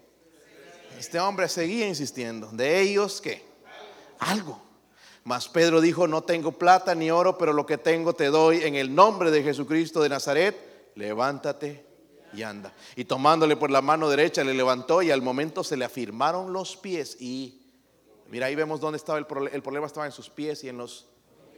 Este 0.98 1.18
hombre 1.18 1.48
seguía 1.48 1.88
insistiendo. 1.88 2.50
¿De 2.52 2.80
ellos 2.80 3.20
qué? 3.20 3.42
Algo. 4.18 4.69
Mas 5.24 5.48
Pedro 5.48 5.80
dijo, 5.80 6.06
no 6.06 6.22
tengo 6.22 6.52
plata 6.52 6.94
ni 6.94 7.10
oro, 7.10 7.36
pero 7.36 7.52
lo 7.52 7.66
que 7.66 7.78
tengo 7.78 8.14
te 8.14 8.26
doy 8.26 8.62
en 8.62 8.74
el 8.74 8.94
nombre 8.94 9.30
de 9.30 9.42
Jesucristo 9.42 10.02
de 10.02 10.08
Nazaret. 10.08 10.92
Levántate 10.94 11.86
y 12.32 12.42
anda. 12.42 12.72
Y 12.96 13.04
tomándole 13.04 13.56
por 13.56 13.70
la 13.70 13.82
mano 13.82 14.08
derecha 14.08 14.44
le 14.44 14.54
levantó 14.54 15.02
y 15.02 15.10
al 15.10 15.22
momento 15.22 15.62
se 15.64 15.76
le 15.76 15.84
afirmaron 15.84 16.52
los 16.52 16.76
pies 16.76 17.16
y 17.20 17.60
mira 18.28 18.46
ahí 18.46 18.54
vemos 18.54 18.80
dónde 18.80 18.96
estaba 18.96 19.18
el 19.18 19.26
problema. 19.26 19.54
El 19.54 19.62
problema 19.62 19.86
estaba 19.86 20.06
en 20.06 20.12
sus 20.12 20.30
pies 20.30 20.64
y 20.64 20.68
en 20.68 20.78
los 20.78 21.06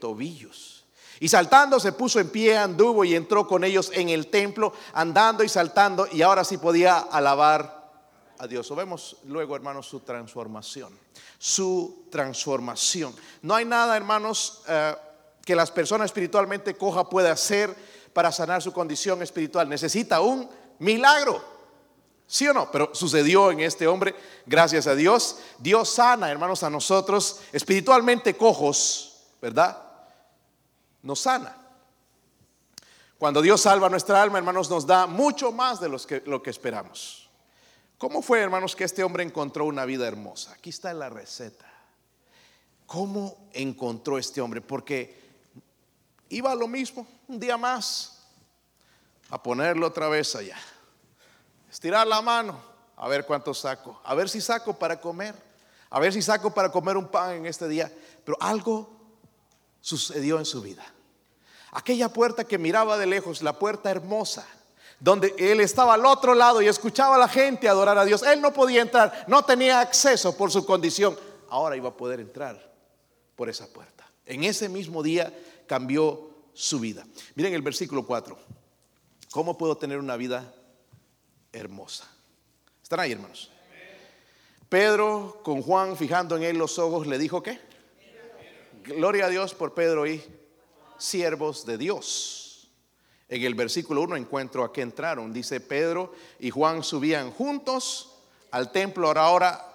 tobillos. 0.01 0.85
Y 1.21 1.29
saltando 1.29 1.79
se 1.79 1.93
puso 1.93 2.19
en 2.19 2.31
pie, 2.31 2.57
anduvo 2.57 3.05
y 3.05 3.15
entró 3.15 3.47
con 3.47 3.65
ellos 3.65 3.91
en 3.95 4.09
el 4.09 4.27
templo, 4.27 4.73
andando 4.93 5.45
y 5.45 5.49
saltando 5.49 6.09
y 6.11 6.23
ahora 6.23 6.43
sí 6.43 6.59
podía 6.59 6.99
alabar 6.99 7.82
a 8.39 8.47
Dios. 8.47 8.71
O 8.71 8.77
vemos 8.77 9.17
luego, 9.25 9.57
hermanos, 9.57 9.87
su 9.87 10.01
transformación. 10.01 10.99
Su 11.39 12.07
transformación. 12.11 13.15
No 13.43 13.55
hay 13.55 13.65
nada, 13.65 13.97
hermanos, 13.97 14.63
eh, 14.69 14.95
que 15.45 15.57
las 15.57 15.71
personas 15.71 16.07
espiritualmente 16.07 16.77
coja 16.77 17.09
pueda 17.09 17.33
hacer 17.33 17.75
para 18.13 18.31
sanar 18.33 18.63
su 18.63 18.73
condición 18.73 19.23
espiritual. 19.23 19.69
Necesita 19.69 20.21
un 20.21 20.49
milagro. 20.79 21.43
¿Sí 22.27 22.49
o 22.49 22.55
no? 22.55 22.71
Pero 22.71 22.95
sucedió 22.95 23.51
en 23.51 23.61
este 23.61 23.87
hombre, 23.87 24.15
gracias 24.47 24.87
a 24.87 24.95
Dios. 24.95 25.39
Dios 25.59 25.91
sana, 25.91 26.31
hermanos, 26.31 26.63
a 26.63 26.71
nosotros 26.71 27.41
espiritualmente 27.53 28.37
cojos, 28.37 29.25
¿verdad? 29.41 29.83
Nos 31.03 31.21
sana. 31.21 31.59
Cuando 33.19 33.43
Dios 33.43 33.61
salva 33.61 33.89
nuestra 33.89 34.21
alma, 34.21 34.39
hermanos, 34.39 34.69
nos 34.71 34.87
da 34.87 35.07
mucho 35.07 35.53
más 35.53 35.79
de 35.79 35.95
que, 36.09 36.23
lo 36.27 36.43
que 36.43 36.51
esperamos. 36.51 37.22
¿Cómo 38.03 38.21
fue, 38.21 38.41
hermanos, 38.41 38.75
que 38.75 38.83
este 38.83 39.05
hombre 39.05 39.23
encontró 39.23 39.65
una 39.65 39.85
vida 39.85 40.09
hermosa? 40.09 40.51
Aquí 40.55 40.71
está 40.71 40.93
la 40.93 41.09
receta. 41.09 41.73
¿Cómo 42.85 43.47
encontró 43.53 44.19
este 44.19 44.41
hombre? 44.41 44.61
Porque 44.61 45.23
iba 46.29 46.51
a 46.51 46.57
lo 46.57 46.67
mismo, 46.67 47.07
un 47.29 47.39
día 47.39 47.57
más, 47.57 48.25
a 49.31 49.41
ponerlo 49.41 49.87
otra 49.87 50.09
vez 50.09 50.35
allá. 50.35 50.59
Estirar 51.71 52.05
la 52.09 52.21
mano, 52.21 52.61
a 52.97 53.07
ver 53.07 53.25
cuánto 53.25 53.55
saco, 53.55 54.01
a 54.03 54.17
ver 54.17 54.29
si 54.29 54.41
saco 54.41 54.77
para 54.77 55.01
comer, 55.01 55.37
a 55.89 56.01
ver 56.01 56.13
si 56.13 56.23
saco 56.23 56.53
para 56.53 56.73
comer 56.73 56.97
un 56.97 57.07
pan 57.07 57.35
en 57.37 57.47
este 57.47 57.69
día. 57.69 57.89
Pero 58.25 58.37
algo 58.41 58.91
sucedió 59.81 60.41
en 60.41 60.45
su 60.45 60.61
vida. 60.61 60.85
Aquella 61.71 62.09
puerta 62.09 62.43
que 62.43 62.59
miraba 62.59 62.99
de 62.99 63.07
lejos, 63.07 63.43
la 63.43 63.61
puerta 63.61 63.93
hermosa, 63.93 64.45
donde 65.03 65.35
él 65.37 65.59
estaba 65.59 65.95
al 65.95 66.07
otro 66.07 66.33
lado 66.33 66.63
y 66.63 66.69
escuchaba 66.69 67.17
a 67.17 67.19
la 67.19 67.27
gente 67.27 67.69
adorar 67.69 67.99
a 67.99 68.05
Dios. 68.05 68.23
Él 68.23 68.41
no 68.41 68.53
podía 68.53 68.83
entrar, 68.83 69.25
no 69.27 69.45
tenía 69.45 69.81
acceso 69.81 70.37
por 70.37 70.53
su 70.53 70.65
condición. 70.65 71.19
Ahora 71.49 71.77
iba 71.77 71.89
a 71.89 71.97
poder 71.97 72.21
entrar 72.21 72.73
por 73.35 73.49
esa 73.49 73.67
puerta. 73.67 74.09
En 74.25 74.45
ese 74.45 74.69
mismo 74.69 75.03
día 75.03 75.37
cambió 75.67 76.31
su 76.55 76.79
vida. 76.79 77.05
Miren 77.35 77.53
el 77.53 77.63
versículo 77.63 78.07
4. 78.07 78.39
¿Cómo 79.33 79.59
puedo 79.59 79.77
tener 79.77 79.99
una 79.99 80.17
vida 80.17 80.55
hermosa? 81.53 82.09
¿Están 82.81 83.01
ahí, 83.01 83.11
hermanos? 83.11 83.51
Pedro, 84.69 85.41
con 85.43 85.63
Juan 85.63 85.97
fijando 85.97 86.37
en 86.37 86.45
él 86.45 86.57
los 86.57 86.79
ojos, 86.79 87.09
le 87.09 87.19
dijo 87.19 87.43
que 87.43 87.59
Gloria 88.85 89.27
a 89.27 89.29
Dios 89.29 89.53
por 89.53 89.75
Pedro 89.75 90.07
y 90.07 90.23
siervos 90.97 91.67
de 91.67 91.77
Dios. 91.77 92.42
En 93.33 93.43
el 93.43 93.55
versículo 93.55 94.03
1 94.03 94.17
encuentro 94.17 94.63
a 94.63 94.75
que 94.75 94.83
entraron. 94.83 95.33
Dice 95.33 95.59
Pedro 95.59 96.13
y 96.39 96.51
Juan 96.51 96.85
subían 96.85 97.31
juntos 97.31 98.19
al 98.51 98.71
templo. 98.71 99.07
Ahora, 99.09 99.25
ahora, 99.25 99.67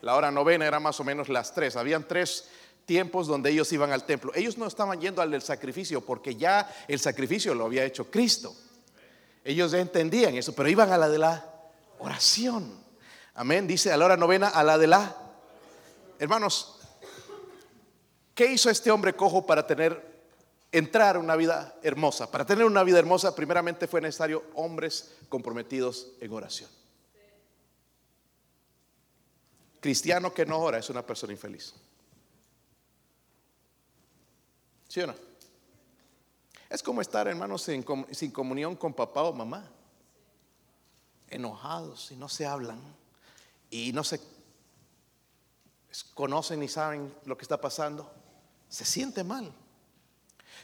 la 0.00 0.14
hora 0.14 0.30
novena 0.30 0.64
era 0.64 0.78
más 0.78 1.00
o 1.00 1.04
menos 1.04 1.28
las 1.28 1.52
tres. 1.52 1.74
Habían 1.74 2.06
tres 2.06 2.48
tiempos 2.86 3.26
donde 3.26 3.50
ellos 3.50 3.72
iban 3.72 3.90
al 3.90 4.04
templo. 4.04 4.30
Ellos 4.36 4.58
no 4.58 4.68
estaban 4.68 5.00
yendo 5.00 5.22
al 5.22 5.32
del 5.32 5.42
sacrificio 5.42 6.02
porque 6.02 6.36
ya 6.36 6.72
el 6.86 7.00
sacrificio 7.00 7.52
lo 7.52 7.64
había 7.64 7.84
hecho 7.84 8.08
Cristo. 8.12 8.54
Ellos 9.42 9.72
ya 9.72 9.80
entendían 9.80 10.36
eso, 10.36 10.54
pero 10.54 10.68
iban 10.68 10.92
a 10.92 10.96
la 10.96 11.08
de 11.08 11.18
la 11.18 11.44
oración. 11.98 12.78
Amén. 13.34 13.66
Dice 13.66 13.90
a 13.90 13.96
la 13.96 14.04
hora 14.04 14.16
novena, 14.16 14.50
a 14.50 14.62
la 14.62 14.78
de 14.78 14.86
la... 14.86 15.16
Hermanos, 16.20 16.78
¿qué 18.36 18.52
hizo 18.52 18.70
este 18.70 18.92
hombre 18.92 19.16
cojo 19.16 19.44
para 19.44 19.66
tener 19.66 20.13
entrar 20.74 21.14
a 21.14 21.20
una 21.20 21.36
vida 21.36 21.78
hermosa. 21.84 22.30
Para 22.32 22.44
tener 22.44 22.64
una 22.64 22.82
vida 22.82 22.98
hermosa, 22.98 23.34
primeramente 23.36 23.86
fue 23.86 24.00
necesario 24.00 24.42
hombres 24.54 25.14
comprometidos 25.28 26.08
en 26.20 26.32
oración. 26.32 26.68
Cristiano 29.78 30.34
que 30.34 30.44
no 30.44 30.58
ora 30.58 30.78
es 30.78 30.90
una 30.90 31.06
persona 31.06 31.32
infeliz. 31.32 31.74
¿Sí 34.88 35.00
o 35.00 35.06
no? 35.06 35.14
Es 36.68 36.82
como 36.82 37.00
estar, 37.00 37.28
hermanos, 37.28 37.62
sin, 37.62 37.84
sin 38.10 38.32
comunión 38.32 38.74
con 38.74 38.94
papá 38.94 39.22
o 39.22 39.32
mamá. 39.32 39.70
Enojados 41.28 42.10
y 42.10 42.16
no 42.16 42.28
se 42.28 42.46
hablan 42.46 42.80
y 43.70 43.92
no 43.92 44.02
se 44.02 44.20
conocen 46.14 46.58
ni 46.58 46.68
saben 46.68 47.14
lo 47.26 47.36
que 47.36 47.42
está 47.42 47.60
pasando. 47.60 48.12
Se 48.68 48.84
siente 48.84 49.22
mal. 49.22 49.54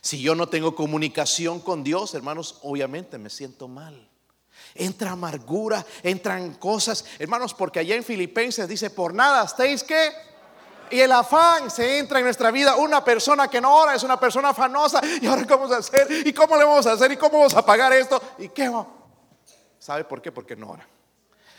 Si 0.01 0.21
yo 0.21 0.35
no 0.35 0.49
tengo 0.49 0.75
comunicación 0.75 1.61
con 1.61 1.85
Dios, 1.85 2.15
hermanos, 2.15 2.59
obviamente 2.63 3.19
me 3.19 3.31
siento 3.31 3.69
mal. 3.69 4.09
Entra 4.75 5.13
amargura, 5.13 5.85
entran 6.03 6.55
cosas, 6.55 7.05
hermanos, 7.19 7.55
porque 7.55 7.81
allá 7.81 7.97
en 7.97 8.05
Filipenses 8.05 8.69
dice, 8.69 8.91
por 8.91 9.15
nada 9.15 9.45
estéis 9.45 9.83
que... 9.83 10.31
Y 10.93 10.99
el 10.99 11.13
afán 11.13 11.71
se 11.71 11.99
entra 11.99 12.19
en 12.19 12.25
nuestra 12.25 12.51
vida. 12.51 12.75
Una 12.75 13.05
persona 13.05 13.47
que 13.47 13.61
no 13.61 13.77
ora 13.77 13.95
es 13.95 14.03
una 14.03 14.19
persona 14.19 14.49
afanosa. 14.49 15.01
¿Y 15.23 15.27
ahora 15.29 15.47
cómo 15.47 15.69
vamos 15.69 15.77
a 15.77 15.79
hacer? 15.79 16.27
¿Y 16.27 16.33
cómo 16.33 16.57
le 16.57 16.65
vamos 16.65 16.85
a 16.85 16.93
hacer? 16.95 17.13
¿Y 17.13 17.17
cómo 17.17 17.39
vamos 17.39 17.55
a 17.55 17.65
pagar 17.65 17.93
esto? 17.93 18.21
¿Y 18.39 18.49
qué? 18.49 18.69
¿Sabe 19.79 20.03
por 20.03 20.21
qué? 20.21 20.33
Porque 20.33 20.57
no 20.57 20.71
ora. 20.71 20.89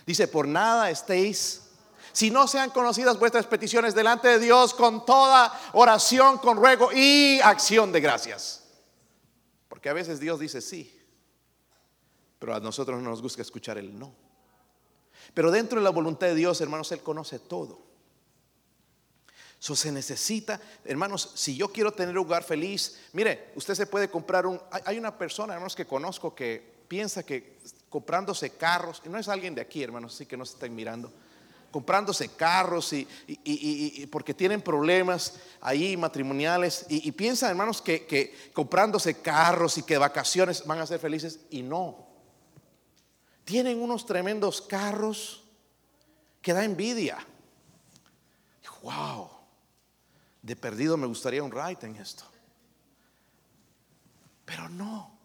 Dice, 0.05 0.27
por 0.27 0.45
nada 0.45 0.89
estéis 0.89 1.70
si 2.11 2.29
no 2.31 2.47
sean 2.47 2.69
conocidas 2.69 3.19
vuestras 3.19 3.45
peticiones 3.45 3.95
delante 3.95 4.27
de 4.27 4.39
Dios 4.39 4.73
con 4.73 5.05
toda 5.05 5.51
oración, 5.73 6.37
con 6.37 6.57
ruego 6.57 6.91
y 6.93 7.39
acción 7.41 7.91
de 7.91 8.01
gracias. 8.01 8.63
Porque 9.67 9.89
a 9.89 9.93
veces 9.93 10.19
Dios 10.19 10.39
dice 10.39 10.61
sí, 10.61 10.99
pero 12.39 12.55
a 12.55 12.59
nosotros 12.59 13.01
no 13.01 13.09
nos 13.09 13.21
gusta 13.21 13.41
escuchar 13.41 13.77
el 13.77 13.97
no. 13.97 14.13
Pero 15.33 15.51
dentro 15.51 15.79
de 15.79 15.83
la 15.83 15.91
voluntad 15.91 16.27
de 16.27 16.35
Dios, 16.35 16.59
hermanos, 16.61 16.91
Él 16.91 17.01
conoce 17.01 17.39
todo. 17.39 17.91
Eso 19.61 19.75
se 19.75 19.91
necesita, 19.91 20.59
hermanos, 20.85 21.33
si 21.35 21.55
yo 21.55 21.71
quiero 21.71 21.91
tener 21.91 22.09
un 22.09 22.23
lugar 22.23 22.43
feliz, 22.43 22.99
mire, 23.13 23.51
usted 23.55 23.75
se 23.75 23.85
puede 23.85 24.09
comprar 24.09 24.47
un, 24.47 24.59
hay 24.71 24.97
una 24.97 25.15
persona, 25.15 25.53
hermanos, 25.53 25.75
que 25.75 25.85
conozco 25.85 26.33
que 26.33 26.81
piensa 26.87 27.23
que 27.23 27.59
comprándose 27.87 28.49
carros, 28.49 29.03
y 29.05 29.09
no 29.09 29.19
es 29.19 29.27
alguien 29.27 29.53
de 29.53 29.61
aquí, 29.61 29.83
hermanos, 29.83 30.15
así 30.15 30.25
que 30.25 30.35
no 30.35 30.45
se 30.45 30.67
mirando, 30.67 31.13
comprándose 31.71 32.29
carros 32.29 32.93
y, 32.93 34.07
porque 34.11 34.33
tienen 34.33 34.61
problemas 34.61 35.39
ahí 35.61 35.97
matrimoniales 35.97 36.85
y, 36.89 37.11
piensan, 37.11 37.51
hermanos, 37.51 37.81
que, 37.81 38.05
que 38.05 38.51
comprándose 38.53 39.21
carros 39.21 39.77
y 39.77 39.83
que 39.83 39.97
vacaciones 39.97 40.65
van 40.65 40.79
a 40.79 40.85
ser 40.85 40.99
felices 40.99 41.39
y 41.49 41.61
no. 41.61 42.07
Tienen 43.43 43.81
unos 43.81 44.05
tremendos 44.05 44.61
carros 44.61 45.43
que 46.41 46.53
da 46.53 46.63
envidia. 46.63 47.25
Wow, 48.81 49.29
de 50.41 50.55
perdido 50.55 50.97
me 50.97 51.05
gustaría 51.05 51.43
un 51.43 51.51
ride 51.51 51.85
en 51.85 51.95
esto. 51.97 52.25
Pero 54.43 54.67
no, 54.69 55.17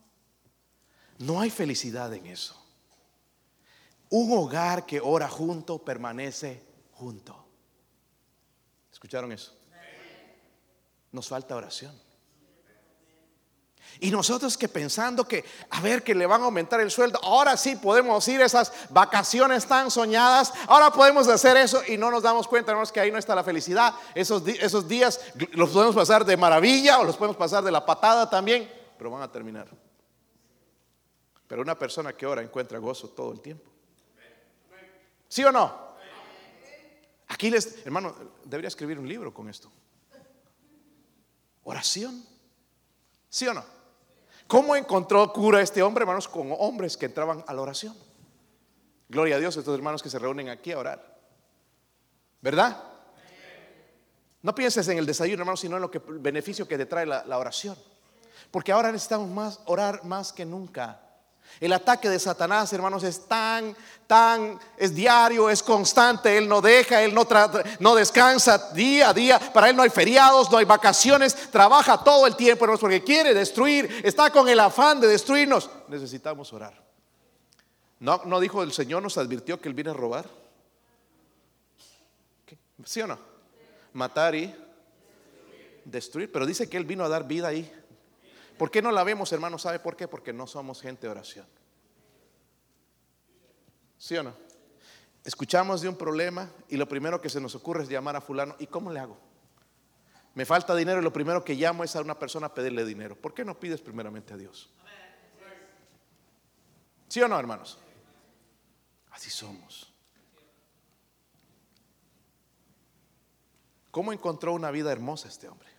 no 1.18 1.40
hay 1.40 1.50
felicidad 1.50 2.12
en 2.12 2.26
eso. 2.26 2.65
Un 4.10 4.38
hogar 4.38 4.86
que 4.86 5.00
ora 5.00 5.28
junto 5.28 5.78
permanece 5.78 6.62
junto. 6.92 7.44
¿Escucharon 8.92 9.32
eso? 9.32 9.52
Nos 11.12 11.28
falta 11.28 11.56
oración. 11.56 12.06
Y 14.00 14.10
nosotros 14.10 14.58
que 14.58 14.68
pensando 14.68 15.26
que, 15.26 15.44
a 15.70 15.80
ver, 15.80 16.02
que 16.02 16.14
le 16.14 16.26
van 16.26 16.42
a 16.42 16.44
aumentar 16.44 16.80
el 16.80 16.90
sueldo, 16.90 17.18
ahora 17.22 17.56
sí 17.56 17.76
podemos 17.76 18.26
ir 18.28 18.40
esas 18.40 18.72
vacaciones 18.90 19.66
tan 19.66 19.90
soñadas, 19.90 20.52
ahora 20.66 20.90
podemos 20.90 21.26
hacer 21.28 21.56
eso 21.56 21.82
y 21.86 21.96
no 21.96 22.10
nos 22.10 22.22
damos 22.22 22.46
cuenta, 22.46 22.72
hermanos, 22.72 22.92
que 22.92 23.00
ahí 23.00 23.10
no 23.10 23.18
está 23.18 23.34
la 23.34 23.44
felicidad. 23.44 23.94
Esos, 24.14 24.46
esos 24.46 24.86
días 24.86 25.20
los 25.52 25.70
podemos 25.70 25.94
pasar 25.94 26.24
de 26.24 26.36
maravilla 26.36 26.98
o 26.98 27.04
los 27.04 27.16
podemos 27.16 27.36
pasar 27.36 27.64
de 27.64 27.70
la 27.70 27.86
patada 27.86 28.28
también, 28.28 28.70
pero 28.98 29.10
van 29.10 29.22
a 29.22 29.32
terminar. 29.32 29.68
Pero 31.46 31.62
una 31.62 31.78
persona 31.78 32.12
que 32.12 32.26
ora 32.26 32.42
encuentra 32.42 32.78
gozo 32.78 33.08
todo 33.08 33.32
el 33.32 33.40
tiempo. 33.40 33.75
¿Sí 35.28 35.44
o 35.44 35.52
no? 35.52 35.86
Aquí 37.28 37.50
les, 37.50 37.84
hermano, 37.84 38.14
debería 38.44 38.68
escribir 38.68 38.98
un 38.98 39.08
libro 39.08 39.34
con 39.34 39.48
esto. 39.48 39.70
Oración. 41.64 42.24
¿Sí 43.28 43.46
o 43.48 43.54
no? 43.54 43.64
¿Cómo 44.46 44.76
encontró 44.76 45.32
cura 45.32 45.60
este 45.60 45.82
hombre, 45.82 46.02
hermanos? 46.02 46.28
Con 46.28 46.54
hombres 46.58 46.96
que 46.96 47.06
entraban 47.06 47.44
a 47.46 47.52
la 47.52 47.62
oración. 47.62 47.96
Gloria 49.08 49.36
a 49.36 49.38
Dios, 49.38 49.56
estos 49.56 49.76
hermanos 49.76 50.02
que 50.02 50.10
se 50.10 50.18
reúnen 50.18 50.48
aquí 50.48 50.72
a 50.72 50.78
orar. 50.78 51.18
¿Verdad? 52.40 52.82
No 54.42 54.54
pienses 54.54 54.86
en 54.88 54.98
el 54.98 55.06
desayuno, 55.06 55.42
hermano, 55.42 55.56
sino 55.56 55.76
en 55.76 55.82
lo 55.82 55.90
que 55.90 55.98
el 55.98 56.18
beneficio 56.18 56.68
que 56.68 56.78
te 56.78 56.86
trae 56.86 57.06
la, 57.06 57.24
la 57.24 57.38
oración. 57.38 57.76
Porque 58.52 58.70
ahora 58.70 58.92
necesitamos 58.92 59.28
más 59.28 59.60
orar 59.66 60.04
más 60.04 60.32
que 60.32 60.44
nunca. 60.44 61.05
El 61.59 61.72
ataque 61.72 62.11
de 62.11 62.18
Satanás, 62.18 62.72
hermanos, 62.72 63.02
es 63.02 63.26
tan, 63.26 63.74
tan, 64.06 64.59
es 64.76 64.94
diario, 64.94 65.48
es 65.48 65.62
constante. 65.62 66.37
Él 66.37 66.49
no 66.49 66.61
deja, 66.61 67.03
él 67.03 67.14
no, 67.14 67.26
no 67.80 67.94
descansa 67.94 68.72
día 68.72 69.11
a 69.11 69.14
día. 69.14 69.38
Para 69.38 69.70
él 69.70 69.76
no 69.76 69.82
hay 69.82 69.90
feriados, 69.90 70.51
no 70.51 70.59
hay 70.59 70.66
vacaciones. 70.66 71.34
Trabaja 71.51 72.05
todo 72.05 72.26
el 72.26 72.36
tiempo, 72.36 72.64
hermanos, 72.64 72.80
porque 72.80 73.03
quiere 73.03 73.32
destruir. 73.32 74.03
Está 74.05 74.30
con 74.30 74.49
el 74.49 74.61
afán 74.61 75.01
de 75.01 75.09
destruirnos. 75.09 75.70
Necesitamos 75.88 76.53
orar. 76.53 76.84
¿No, 78.01 78.20
no 78.26 78.38
dijo 78.38 78.62
el 78.62 78.72
Señor, 78.72 79.03
nos 79.03 79.16
advirtió 79.16 79.59
que 79.59 79.68
Él 79.68 79.74
viene 79.74 79.90
a 79.90 79.94
robar? 79.94 80.26
¿Sí 82.84 83.01
o 83.01 83.07
no? 83.07 83.18
Matar 83.94 84.34
y 84.34 84.55
destruir. 85.86 86.30
Pero 86.30 86.44
dice 86.44 86.68
que 86.68 86.76
Él 86.76 86.84
vino 86.84 87.03
a 87.03 87.09
dar 87.09 87.26
vida 87.26 87.49
ahí 87.49 87.72
¿Por 88.59 88.70
qué 88.70 88.80
no 88.80 88.90
la 88.90 89.04
vemos, 89.04 89.32
hermano? 89.32 89.59
¿Sabe 89.59 89.78
por 89.78 89.96
qué? 89.96 90.09
Porque 90.09 90.32
no 90.32 90.46
somos 90.46 90.80
gente 90.80 91.07
de 91.07 91.11
oración. 91.11 91.46
¿Sí 93.98 94.16
o 94.16 94.22
no? 94.22 94.34
Escuchamos 95.24 95.80
de 95.80 95.88
un 95.88 95.96
problema 95.96 96.50
y 96.68 96.76
lo 96.76 96.88
primero 96.88 97.20
que 97.20 97.28
se 97.28 97.40
nos 97.40 97.54
ocurre 97.54 97.82
es 97.82 97.88
llamar 97.88 98.16
a 98.16 98.20
fulano. 98.20 98.54
¿Y 98.59 98.66
cómo 98.66 98.92
le 98.92 99.00
hago? 99.00 99.18
Me 100.34 100.44
falta 100.44 100.74
dinero 100.76 101.00
y 101.00 101.02
lo 101.02 101.12
primero 101.12 101.44
que 101.44 101.54
llamo 101.54 101.82
es 101.82 101.96
a 101.96 102.00
una 102.00 102.18
persona 102.18 102.46
a 102.46 102.54
pedirle 102.54 102.84
dinero. 102.84 103.16
¿Por 103.16 103.34
qué 103.34 103.44
no 103.44 103.59
pides 103.59 103.80
primeramente 103.80 104.34
a 104.34 104.36
Dios? 104.36 104.70
¿Sí 107.09 107.20
o 107.22 107.28
no, 107.28 107.38
hermanos? 107.38 107.78
Así 109.11 109.30
somos. 109.30 109.92
¿Cómo 113.90 114.12
encontró 114.12 114.52
una 114.52 114.70
vida 114.70 114.92
hermosa 114.92 115.28
este 115.28 115.48
hombre? 115.48 115.70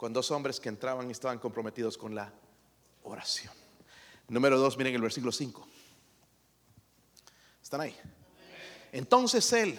Con 0.00 0.14
dos 0.14 0.30
hombres 0.30 0.58
que 0.60 0.70
entraban 0.70 1.08
y 1.08 1.12
estaban 1.12 1.38
comprometidos 1.38 1.98
con 1.98 2.14
la 2.14 2.32
oración. 3.02 3.52
Número 4.28 4.58
dos, 4.58 4.78
miren 4.78 4.94
el 4.94 5.02
versículo 5.02 5.30
5. 5.30 5.68
¿Están 7.62 7.82
ahí? 7.82 7.94
Entonces 8.92 9.52
él 9.52 9.78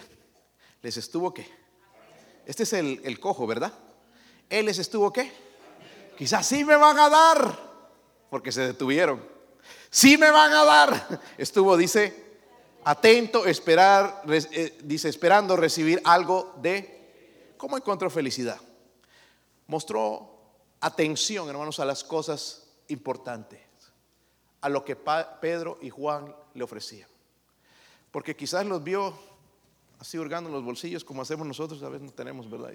les 0.80 0.96
estuvo 0.96 1.34
qué? 1.34 1.44
Este 2.46 2.62
es 2.62 2.72
el, 2.72 3.00
el 3.02 3.18
cojo, 3.18 3.48
¿verdad? 3.48 3.72
Él 4.48 4.66
les 4.66 4.78
estuvo 4.78 5.12
qué? 5.12 5.32
Quizás 6.16 6.46
sí 6.46 6.64
me 6.64 6.76
van 6.76 7.00
a 7.00 7.08
dar, 7.08 7.58
porque 8.30 8.52
se 8.52 8.60
detuvieron. 8.60 9.20
Sí 9.90 10.16
me 10.16 10.30
van 10.30 10.52
a 10.52 10.64
dar. 10.64 11.20
Estuvo, 11.36 11.76
dice, 11.76 12.38
atento, 12.84 13.44
esperar, 13.44 14.22
eh, 14.28 14.78
dice, 14.84 15.08
esperando 15.08 15.56
recibir 15.56 16.00
algo 16.04 16.54
de... 16.62 17.56
¿Cómo 17.56 17.76
encontró 17.76 18.08
felicidad? 18.08 18.60
Mostró 19.72 20.38
atención, 20.82 21.48
hermanos, 21.48 21.80
a 21.80 21.86
las 21.86 22.04
cosas 22.04 22.68
importantes, 22.88 23.58
a 24.60 24.68
lo 24.68 24.84
que 24.84 24.96
Pedro 24.96 25.78
y 25.80 25.88
Juan 25.88 26.36
le 26.52 26.62
ofrecían. 26.62 27.08
Porque 28.10 28.36
quizás 28.36 28.66
los 28.66 28.84
vio 28.84 29.14
así 29.98 30.18
hurgando 30.18 30.50
los 30.50 30.62
bolsillos 30.62 31.04
como 31.04 31.22
hacemos 31.22 31.46
nosotros, 31.46 31.82
a 31.82 31.88
veces 31.88 32.02
no 32.02 32.12
tenemos, 32.12 32.50
¿verdad? 32.50 32.74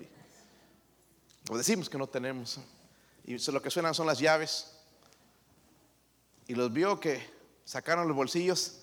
o 1.52 1.56
decimos 1.56 1.88
que 1.88 2.00
no 2.00 2.08
tenemos. 2.08 2.60
Y 3.26 3.38
lo 3.52 3.62
que 3.62 3.70
suenan 3.70 3.94
son 3.94 4.08
las 4.08 4.18
llaves. 4.18 4.76
Y 6.48 6.56
los 6.56 6.74
vio 6.74 7.00
que 7.00 7.24
sacaron 7.64 8.08
los 8.08 8.18
bolsillos. 8.18 8.80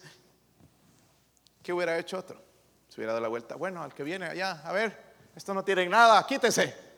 ¿Qué 1.64 1.72
hubiera 1.72 1.98
hecho 1.98 2.16
otro? 2.16 2.40
Se 2.88 3.00
hubiera 3.00 3.12
dado 3.14 3.22
la 3.22 3.28
vuelta. 3.28 3.56
Bueno, 3.56 3.82
al 3.82 3.92
que 3.92 4.04
viene 4.04 4.26
allá, 4.26 4.62
a 4.64 4.70
ver, 4.70 5.14
esto 5.34 5.52
no 5.52 5.64
tiene 5.64 5.88
nada, 5.88 6.24
quítese. 6.24 6.93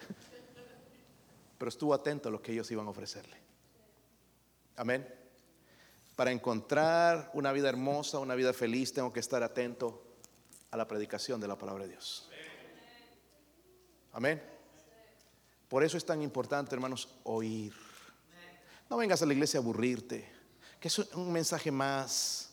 Pero 1.58 1.68
estuvo 1.68 1.94
atento 1.94 2.28
a 2.28 2.32
lo 2.32 2.42
que 2.42 2.52
ellos 2.52 2.70
iban 2.70 2.86
a 2.86 2.90
ofrecerle. 2.90 3.36
Amén. 4.76 5.06
Para 6.14 6.32
encontrar 6.32 7.30
una 7.34 7.52
vida 7.52 7.68
hermosa, 7.68 8.18
una 8.18 8.34
vida 8.34 8.52
feliz, 8.52 8.92
tengo 8.92 9.12
que 9.12 9.20
estar 9.20 9.42
atento 9.42 10.02
a 10.70 10.76
la 10.76 10.86
predicación 10.86 11.40
de 11.40 11.48
la 11.48 11.56
palabra 11.56 11.84
de 11.84 11.90
Dios. 11.90 12.28
Amén. 14.12 14.42
Por 15.68 15.82
eso 15.82 15.96
es 15.96 16.04
tan 16.04 16.22
importante, 16.22 16.74
hermanos, 16.74 17.08
oír. 17.24 17.74
No 18.88 18.96
vengas 18.96 19.20
a 19.20 19.26
la 19.26 19.32
iglesia 19.32 19.58
a 19.58 19.62
aburrirte, 19.62 20.28
que 20.80 20.88
es 20.88 20.98
un 20.98 21.32
mensaje 21.32 21.70
más. 21.70 22.50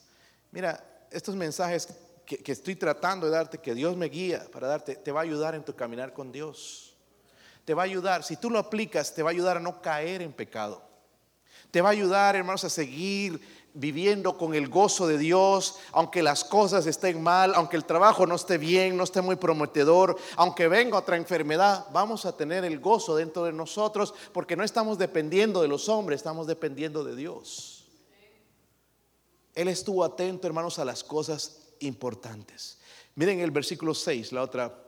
Mira, 0.51 1.06
estos 1.12 1.36
mensajes 1.36 1.88
que, 2.26 2.38
que, 2.38 2.51
estoy 2.51 2.76
tratando 2.76 3.28
de 3.28 3.34
darte, 3.34 3.60
que 3.60 3.76
Dios 3.76 3.95
me 3.95 4.08
guía 4.08 4.45
para 4.51 4.68
darte, 4.68 4.95
te 4.95 5.12
va 5.12 5.20
a 5.20 5.24
ayudar 5.24 5.56
en 5.56 5.64
tu 5.64 5.76
caminar 5.76 6.14
con 6.14 6.32
Dios. 6.32 6.93
Te 7.66 7.74
va 7.74 7.84
a 7.84 7.86
ayudar, 7.86 8.24
si 8.24 8.36
tú 8.38 8.49
lo 8.49 8.59
aplicas, 8.59 9.14
te 9.14 9.24
va 9.24 9.30
a 9.30 9.34
ayudar 9.34 9.57
a 9.57 9.61
no 9.61 9.82
caer 9.82 10.22
en 10.22 10.34
pecado. 10.34 10.82
Te 11.72 11.82
va 11.82 11.89
a 11.89 11.93
ayudar, 11.93 12.36
hermanos, 12.36 12.64
a 12.64 12.70
seguir 12.70 13.41
viviendo 13.74 14.38
con 14.38 14.53
el 14.53 14.68
gozo 14.70 15.07
de 15.07 15.18
Dios, 15.18 15.80
aunque 15.91 16.22
las 16.22 16.43
cosas 16.43 16.86
estén 16.86 17.22
mal, 17.22 17.53
aunque 17.55 17.76
el 17.76 17.86
trabajo 17.86 18.28
no 18.28 18.36
esté 18.36 18.57
bien, 18.57 18.95
no 18.95 19.03
esté 19.03 19.22
muy 19.22 19.36
prometedor, 19.36 20.16
aunque 20.36 20.68
venga 20.68 20.99
otra 20.99 21.18
enfermedad, 21.18 21.88
vamos 21.91 22.26
a 22.26 22.38
tener 22.38 22.66
el 22.66 22.80
gozo 22.80 23.16
dentro 23.16 23.45
de 23.45 23.53
nosotros 23.53 24.14
porque 24.32 24.55
no 24.55 24.64
estamos 24.64 24.97
dependiendo 24.97 25.61
de 25.61 25.68
los 25.68 25.89
hombres, 25.89 26.18
estamos 26.18 26.45
dependiendo 26.45 27.03
de 27.03 27.16
Dios. 27.16 27.88
Él 29.55 29.68
estuvo 29.68 30.03
atento, 30.03 30.47
hermanos, 30.47 30.80
a 30.80 30.86
las 30.86 31.03
cosas 31.03 31.74
importantes. 31.80 32.80
Miren 33.16 33.39
el 33.39 33.51
versículo 33.51 33.93
6, 33.93 34.32
la 34.32 34.41
otra. 34.41 34.80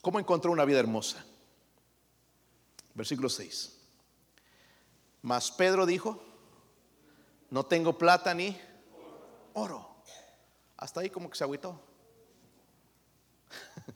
¿Cómo 0.00 0.18
encontró 0.18 0.50
una 0.50 0.64
vida 0.64 0.78
hermosa? 0.78 1.24
Versículo 2.94 3.28
6. 3.28 3.76
Mas 5.22 5.50
Pedro 5.50 5.84
dijo, 5.84 6.22
no 7.50 7.64
tengo 7.66 7.98
plata 7.98 8.32
ni 8.34 8.58
oro. 9.52 9.88
Hasta 10.76 11.00
ahí 11.00 11.10
como 11.10 11.28
que 11.28 11.36
se 11.36 11.44
agüitó. 11.44 11.78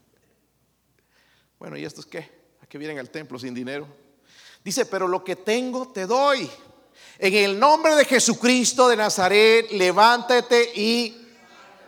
bueno, 1.59 1.77
¿y 1.77 1.85
estos 1.85 2.05
qué? 2.05 2.31
¿A 2.61 2.67
qué 2.67 2.77
vienen 2.77 2.99
al 2.99 3.11
templo 3.11 3.39
sin 3.39 3.55
dinero? 3.55 3.87
Dice, 4.63 4.85
pero 4.87 5.09
lo 5.09 5.25
que 5.25 5.37
tengo 5.37 5.89
te 5.89 6.07
doy. 6.07 6.51
En 7.19 7.35
el 7.35 7.59
nombre 7.59 7.95
de 7.95 8.05
Jesucristo 8.05 8.89
de 8.89 8.97
Nazaret, 8.97 9.71
levántate 9.71 10.73
y 10.75 11.24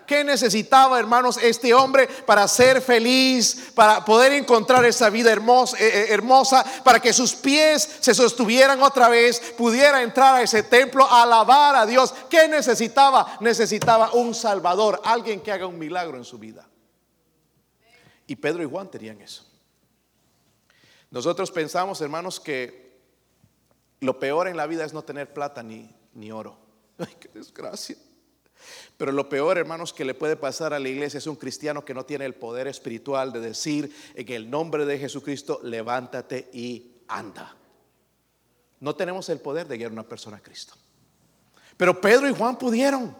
¿Qué 0.06 0.22
necesitaba, 0.24 0.98
hermanos, 0.98 1.38
este 1.42 1.74
hombre 1.74 2.06
para 2.06 2.46
ser 2.48 2.80
feliz, 2.80 3.72
para 3.74 4.04
poder 4.04 4.32
encontrar 4.32 4.84
esa 4.84 5.10
vida 5.10 5.32
hermosa, 5.32 5.76
eh, 5.78 5.86
eh, 5.86 6.06
hermosa, 6.10 6.64
para 6.84 7.00
que 7.00 7.12
sus 7.12 7.34
pies 7.34 7.96
se 8.00 8.14
sostuvieran 8.14 8.82
otra 8.82 9.08
vez, 9.08 9.40
pudiera 9.56 10.02
entrar 10.02 10.36
a 10.36 10.42
ese 10.42 10.62
templo 10.62 11.06
alabar 11.10 11.74
a 11.74 11.86
Dios? 11.86 12.14
¿Qué 12.30 12.48
necesitaba? 12.48 13.38
Necesitaba 13.40 14.12
un 14.12 14.34
Salvador, 14.34 15.00
alguien 15.04 15.40
que 15.40 15.52
haga 15.52 15.66
un 15.66 15.78
milagro 15.78 16.16
en 16.16 16.24
su 16.24 16.38
vida. 16.38 16.68
Y 18.26 18.36
Pedro 18.36 18.62
y 18.62 18.66
Juan 18.66 18.90
tenían 18.90 19.20
eso. 19.20 19.44
Nosotros 21.10 21.50
pensamos, 21.50 22.00
hermanos, 22.00 22.40
que 22.40 23.00
lo 24.00 24.18
peor 24.18 24.48
en 24.48 24.56
la 24.56 24.66
vida 24.66 24.84
es 24.84 24.92
no 24.92 25.02
tener 25.02 25.32
plata 25.32 25.62
ni, 25.62 25.94
ni 26.14 26.30
oro. 26.30 26.58
Ay, 26.98 27.14
qué 27.18 27.28
desgracia. 27.32 27.96
Pero 28.96 29.12
lo 29.12 29.28
peor, 29.28 29.58
hermanos, 29.58 29.92
que 29.92 30.04
le 30.04 30.14
puede 30.14 30.36
pasar 30.36 30.72
a 30.72 30.78
la 30.78 30.88
iglesia 30.88 31.18
es 31.18 31.26
un 31.26 31.36
cristiano 31.36 31.84
que 31.84 31.94
no 31.94 32.04
tiene 32.04 32.24
el 32.24 32.34
poder 32.34 32.66
espiritual 32.66 33.32
de 33.32 33.40
decir 33.40 33.94
en 34.14 34.32
el 34.32 34.50
nombre 34.50 34.86
de 34.86 34.98
Jesucristo, 34.98 35.60
levántate 35.62 36.48
y 36.52 36.92
anda. 37.08 37.54
No 38.80 38.94
tenemos 38.94 39.28
el 39.28 39.40
poder 39.40 39.66
de 39.66 39.76
guiar 39.76 39.92
una 39.92 40.02
persona 40.02 40.38
a 40.38 40.42
Cristo. 40.42 40.74
Pero 41.76 42.00
Pedro 42.00 42.28
y 42.28 42.34
Juan 42.34 42.56
pudieron. 42.56 43.14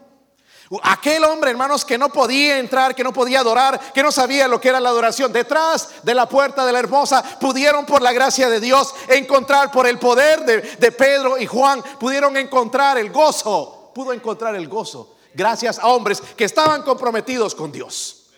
Aquel 0.81 1.23
hombre, 1.23 1.51
hermanos, 1.51 1.85
que 1.85 1.97
no 1.97 2.09
podía 2.09 2.57
entrar, 2.57 2.93
que 2.93 3.03
no 3.03 3.13
podía 3.13 3.39
adorar, 3.39 3.93
que 3.93 4.03
no 4.03 4.11
sabía 4.11 4.47
lo 4.47 4.59
que 4.59 4.69
era 4.69 4.79
la 4.79 4.89
adoración, 4.89 5.31
detrás 5.31 6.03
de 6.03 6.13
la 6.13 6.27
puerta 6.27 6.65
de 6.65 6.73
la 6.73 6.79
hermosa, 6.79 7.23
pudieron 7.39 7.85
por 7.85 8.01
la 8.01 8.11
gracia 8.11 8.49
de 8.49 8.59
Dios 8.59 8.93
encontrar, 9.07 9.71
por 9.71 9.87
el 9.87 9.99
poder 9.99 10.43
de, 10.43 10.61
de 10.61 10.91
Pedro 10.91 11.37
y 11.37 11.45
Juan, 11.45 11.81
pudieron 11.99 12.35
encontrar 12.35 12.97
el 12.97 13.11
gozo, 13.11 13.91
pudo 13.93 14.11
encontrar 14.11 14.55
el 14.55 14.67
gozo 14.67 15.16
gracias 15.37 15.77
a 15.77 15.87
hombres 15.87 16.19
que 16.19 16.43
estaban 16.43 16.81
comprometidos 16.81 17.53
con 17.53 17.71
Dios. 17.71 18.31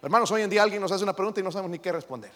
Hermanos, 0.00 0.30
hoy 0.30 0.42
en 0.42 0.50
día 0.50 0.62
alguien 0.62 0.80
nos 0.80 0.92
hace 0.92 1.02
una 1.02 1.14
pregunta 1.14 1.40
y 1.40 1.42
no 1.42 1.50
sabemos 1.50 1.72
ni 1.72 1.80
qué 1.80 1.90
responder. 1.90 2.32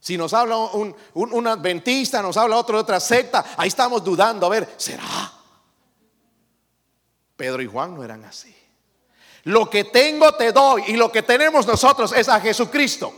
Si 0.00 0.16
nos 0.16 0.32
habla 0.32 0.56
un, 0.56 1.46
adventista, 1.46 2.22
nos 2.22 2.36
habla 2.36 2.56
otro 2.56 2.76
de 2.76 2.82
otra 2.82 3.00
secta, 3.00 3.44
ahí 3.56 3.68
estamos 3.68 4.02
dudando, 4.02 4.46
a 4.46 4.48
ver, 4.48 4.74
¿será? 4.76 5.32
Pedro 7.36 7.62
y 7.62 7.66
Juan 7.66 7.94
no 7.94 8.02
eran 8.02 8.24
así. 8.24 8.54
Lo 9.44 9.68
que 9.68 9.84
tengo 9.84 10.32
te 10.32 10.52
doy 10.52 10.84
y 10.88 10.96
lo 10.96 11.12
que 11.12 11.22
tenemos 11.22 11.66
nosotros 11.66 12.12
es 12.12 12.28
a 12.28 12.40
Jesucristo. 12.40 13.12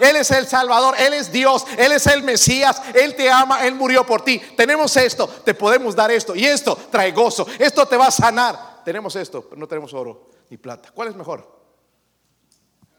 Él 0.00 0.16
es 0.16 0.30
el 0.30 0.46
Salvador, 0.46 0.94
Él 0.98 1.14
es 1.14 1.30
Dios, 1.30 1.64
Él 1.78 1.92
es 1.92 2.06
el 2.06 2.22
Mesías, 2.22 2.80
Él 2.94 3.14
te 3.14 3.30
ama, 3.30 3.66
Él 3.66 3.74
murió 3.74 4.04
por 4.04 4.22
ti. 4.22 4.38
Tenemos 4.56 4.96
esto, 4.96 5.28
te 5.28 5.54
podemos 5.54 5.94
dar 5.94 6.10
esto 6.10 6.34
y 6.34 6.44
esto 6.44 6.76
trae 6.90 7.12
gozo, 7.12 7.46
esto 7.58 7.86
te 7.86 7.96
va 7.96 8.06
a 8.06 8.10
sanar. 8.10 8.82
Tenemos 8.84 9.14
esto, 9.16 9.42
pero 9.42 9.58
no 9.58 9.68
tenemos 9.68 9.92
oro 9.94 10.30
ni 10.48 10.56
plata. 10.56 10.90
¿Cuál 10.92 11.08
es 11.08 11.14
mejor? 11.14 11.60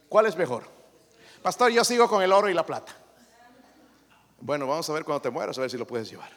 ¿Cuál 0.07 0.25
es 0.25 0.35
mejor? 0.35 0.63
Pastor, 1.41 1.71
yo 1.71 1.83
sigo 1.83 2.07
con 2.07 2.21
el 2.21 2.31
oro 2.31 2.49
y 2.49 2.53
la 2.53 2.65
plata. 2.65 2.95
Bueno, 4.39 4.67
vamos 4.67 4.89
a 4.89 4.93
ver 4.93 5.03
cuando 5.03 5.21
te 5.21 5.29
mueras, 5.29 5.57
a 5.57 5.61
ver 5.61 5.69
si 5.69 5.77
lo 5.77 5.87
puedes 5.87 6.09
llevar. 6.09 6.31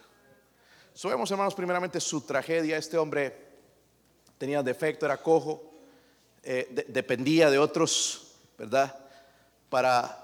Subemos, 0.92 1.30
hermanos, 1.30 1.54
primeramente 1.54 2.00
su 2.00 2.20
tragedia. 2.20 2.76
Este 2.76 2.96
hombre 2.96 3.36
tenía 4.38 4.62
defecto, 4.62 5.06
era 5.06 5.20
cojo, 5.20 5.72
eh, 6.42 6.86
dependía 6.88 7.50
de 7.50 7.58
otros, 7.58 8.36
¿verdad? 8.56 8.94
Para 9.68 10.23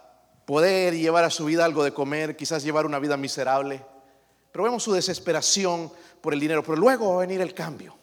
poder 0.50 0.96
llevar 0.96 1.22
a 1.22 1.30
su 1.30 1.44
vida 1.44 1.64
algo 1.64 1.84
de 1.84 1.94
comer, 1.94 2.34
quizás 2.34 2.64
llevar 2.64 2.84
una 2.84 2.98
vida 2.98 3.16
miserable. 3.16 3.86
Pero 4.50 4.64
vemos 4.64 4.82
su 4.82 4.92
desesperación 4.92 5.92
por 6.20 6.34
el 6.34 6.40
dinero, 6.40 6.64
pero 6.64 6.74
luego 6.74 7.10
va 7.10 7.22
a 7.22 7.24
venir 7.24 7.40
el 7.40 7.54
cambio. 7.54 7.96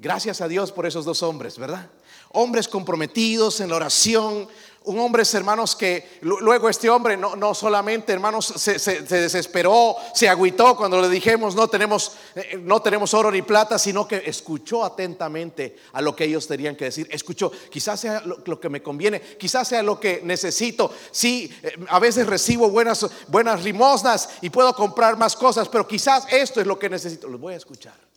Gracias 0.00 0.40
a 0.40 0.46
Dios 0.46 0.70
por 0.70 0.86
esos 0.86 1.04
dos 1.04 1.24
hombres, 1.24 1.58
¿verdad? 1.58 1.90
Hombres 2.30 2.68
comprometidos 2.68 3.58
en 3.60 3.70
la 3.70 3.76
oración, 3.76 4.48
un 4.84 5.00
hombre, 5.00 5.24
hermanos, 5.32 5.74
que 5.74 6.20
luego 6.22 6.68
este 6.68 6.88
hombre 6.88 7.16
no, 7.16 7.34
no 7.34 7.52
solamente, 7.52 8.12
hermanos, 8.12 8.46
se, 8.46 9.02
desesperó, 9.02 9.96
se 10.14 10.28
agüitó 10.28 10.76
cuando 10.76 11.02
le 11.02 11.08
dijimos 11.08 11.56
no 11.56 11.66
tenemos, 11.66 12.12
eh, 12.36 12.60
no 12.62 12.80
tenemos 12.80 13.12
oro 13.12 13.32
ni 13.32 13.42
plata, 13.42 13.76
sino 13.76 14.06
que 14.06 14.22
escuchó 14.24 14.84
atentamente 14.84 15.76
a 15.92 16.00
lo 16.00 16.14
que 16.14 16.26
ellos 16.26 16.46
tenían 16.46 16.76
que 16.76 16.84
decir. 16.84 17.08
Escuchó, 17.10 17.50
quizás 17.68 17.98
sea 17.98 18.22
lo, 18.24 18.60
que 18.60 18.68
me 18.68 18.80
conviene, 18.80 19.20
quizás 19.20 19.66
sea 19.66 19.82
lo 19.82 19.98
que 19.98 20.20
necesito. 20.22 20.92
Sí, 21.10 21.52
eh, 21.64 21.76
a 21.88 21.98
veces 21.98 22.24
recibo 22.24 22.70
buenas, 22.70 23.04
buenas 23.26 23.64
limosnas 23.64 24.28
y 24.42 24.48
puedo 24.48 24.72
comprar 24.74 25.18
más 25.18 25.34
cosas, 25.34 25.68
pero 25.68 25.88
quizás 25.88 26.24
esto 26.30 26.60
es 26.60 26.68
lo 26.68 26.78
que 26.78 26.88
necesito. 26.88 27.26
Los 27.26 27.40
voy 27.40 27.54
a 27.54 27.56
escuchar. 27.56 28.07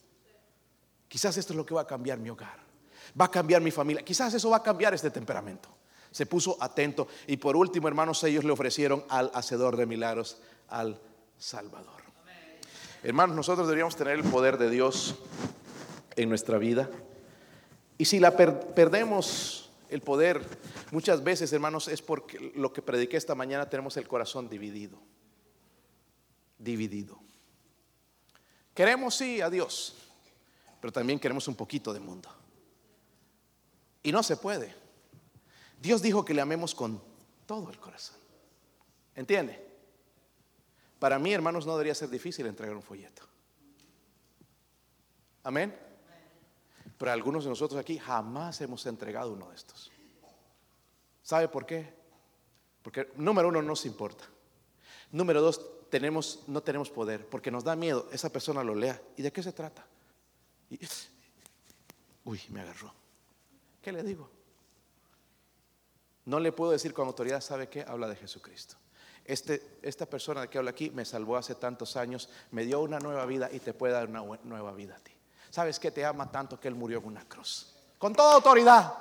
Quizás 1.11 1.35
esto 1.35 1.51
es 1.51 1.57
lo 1.57 1.65
que 1.65 1.73
va 1.73 1.81
a 1.81 1.85
cambiar 1.85 2.19
mi 2.19 2.29
hogar. 2.29 2.57
Va 3.19 3.25
a 3.25 3.31
cambiar 3.31 3.61
mi 3.61 3.69
familia. 3.69 4.01
Quizás 4.01 4.33
eso 4.33 4.49
va 4.49 4.57
a 4.57 4.63
cambiar 4.63 4.93
este 4.93 5.11
temperamento. 5.11 5.67
Se 6.09 6.25
puso 6.25 6.55
atento. 6.61 7.09
Y 7.27 7.35
por 7.35 7.57
último, 7.57 7.89
hermanos, 7.89 8.23
ellos 8.23 8.45
le 8.45 8.51
ofrecieron 8.53 9.03
al 9.09 9.29
hacedor 9.33 9.75
de 9.75 9.85
milagros, 9.85 10.37
al 10.69 11.01
Salvador. 11.37 12.01
Hermanos, 13.03 13.35
nosotros 13.35 13.67
deberíamos 13.67 13.97
tener 13.97 14.17
el 14.17 14.23
poder 14.23 14.57
de 14.57 14.69
Dios 14.69 15.15
en 16.15 16.29
nuestra 16.29 16.57
vida. 16.57 16.89
Y 17.97 18.05
si 18.05 18.21
la 18.21 18.37
perdemos 18.37 19.69
el 19.89 19.99
poder, 19.99 20.41
muchas 20.91 21.25
veces, 21.25 21.51
hermanos, 21.51 21.89
es 21.89 22.01
porque 22.01 22.53
lo 22.55 22.71
que 22.71 22.81
prediqué 22.81 23.17
esta 23.17 23.35
mañana 23.35 23.69
tenemos 23.69 23.97
el 23.97 24.07
corazón 24.07 24.47
dividido. 24.47 24.97
Dividido. 26.57 27.19
Queremos 28.73 29.15
sí 29.15 29.41
a 29.41 29.49
Dios, 29.49 29.97
pero 30.81 30.91
también 30.91 31.19
queremos 31.19 31.47
un 31.47 31.55
poquito 31.55 31.93
de 31.93 31.99
mundo. 31.99 32.27
Y 34.03 34.11
no 34.11 34.23
se 34.23 34.35
puede. 34.35 34.75
Dios 35.79 36.01
dijo 36.01 36.25
que 36.25 36.33
le 36.33 36.41
amemos 36.41 36.73
con 36.73 37.01
todo 37.45 37.69
el 37.69 37.79
corazón. 37.79 38.17
¿Entiende? 39.15 39.63
Para 40.97 41.19
mí, 41.19 41.33
hermanos, 41.33 41.65
no 41.65 41.73
debería 41.73 41.95
ser 41.95 42.09
difícil 42.09 42.47
entregar 42.47 42.75
un 42.75 42.81
folleto. 42.81 43.23
Amén. 45.43 45.77
Pero 46.97 47.11
algunos 47.11 47.43
de 47.43 47.49
nosotros 47.49 47.79
aquí 47.79 47.97
jamás 47.97 48.59
hemos 48.61 48.85
entregado 48.85 49.33
uno 49.33 49.49
de 49.49 49.55
estos. 49.55 49.91
¿Sabe 51.23 51.47
por 51.47 51.65
qué? 51.65 51.93
Porque 52.81 53.11
número 53.15 53.49
uno, 53.49 53.61
no 53.61 53.69
nos 53.69 53.85
importa. 53.85 54.23
Número 55.11 55.41
dos, 55.41 55.89
tenemos, 55.89 56.43
no 56.47 56.61
tenemos 56.61 56.89
poder 56.89 57.27
porque 57.27 57.51
nos 57.51 57.63
da 57.63 57.75
miedo. 57.75 58.07
Esa 58.11 58.31
persona 58.31 58.63
lo 58.63 58.75
lea. 58.75 59.01
¿Y 59.17 59.21
de 59.21 59.31
qué 59.31 59.43
se 59.43 59.51
trata? 59.51 59.85
Uy, 62.25 62.41
me 62.49 62.61
agarró. 62.61 62.93
¿Qué 63.81 63.91
le 63.91 64.03
digo? 64.03 64.29
No 66.25 66.39
le 66.39 66.51
puedo 66.51 66.71
decir 66.71 66.93
con 66.93 67.07
autoridad, 67.07 67.41
¿sabe 67.41 67.67
qué? 67.67 67.81
Habla 67.81 68.07
de 68.07 68.15
Jesucristo. 68.15 68.75
Este, 69.25 69.79
esta 69.81 70.05
persona 70.05 70.47
que 70.47 70.57
habla 70.57 70.71
aquí 70.71 70.89
me 70.89 71.05
salvó 71.05 71.37
hace 71.37 71.55
tantos 71.55 71.95
años, 71.95 72.29
me 72.51 72.65
dio 72.65 72.81
una 72.81 72.99
nueva 72.99 73.25
vida 73.25 73.49
y 73.51 73.59
te 73.59 73.73
puede 73.73 73.93
dar 73.93 74.07
una 74.07 74.23
nueva 74.43 74.71
vida 74.73 74.95
a 74.95 74.99
ti. 74.99 75.11
¿Sabes 75.49 75.79
que 75.79 75.91
te 75.91 76.05
ama 76.05 76.31
tanto 76.31 76.59
que 76.59 76.67
Él 76.67 76.75
murió 76.75 76.99
en 76.99 77.05
una 77.05 77.27
cruz? 77.27 77.75
Con 77.97 78.13
toda 78.13 78.35
autoridad. 78.35 78.93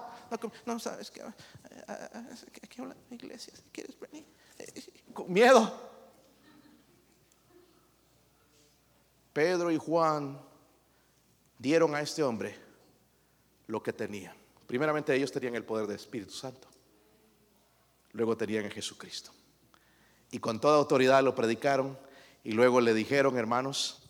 No, 0.65 0.79
sabes 0.79 1.11
que, 1.11 1.23
aquí 1.23 2.81
habla 2.81 2.97
la 3.09 3.15
iglesia, 3.15 3.53
quieres 3.73 3.99
venir. 3.99 4.25
Con 5.13 5.33
miedo. 5.33 5.91
Pedro 9.33 9.71
y 9.71 9.77
Juan 9.79 10.41
dieron 11.61 11.95
a 11.95 12.01
este 12.01 12.23
hombre 12.23 12.57
lo 13.67 13.83
que 13.83 13.93
tenían. 13.93 14.35
Primeramente 14.67 15.15
ellos 15.15 15.31
tenían 15.31 15.55
el 15.55 15.65
poder 15.65 15.87
del 15.87 15.97
Espíritu 15.97 16.33
Santo. 16.33 16.67
Luego 18.13 18.37
tenían 18.37 18.67
a 18.67 18.71
Jesucristo. 18.71 19.31
Y 20.33 20.39
con 20.39 20.61
toda 20.61 20.79
autoridad 20.79 21.23
lo 21.23 21.35
predicaron 21.35 21.99
y 22.43 22.53
luego 22.53 22.81
le 22.81 22.95
dijeron, 22.95 23.37
hermanos, 23.37 24.03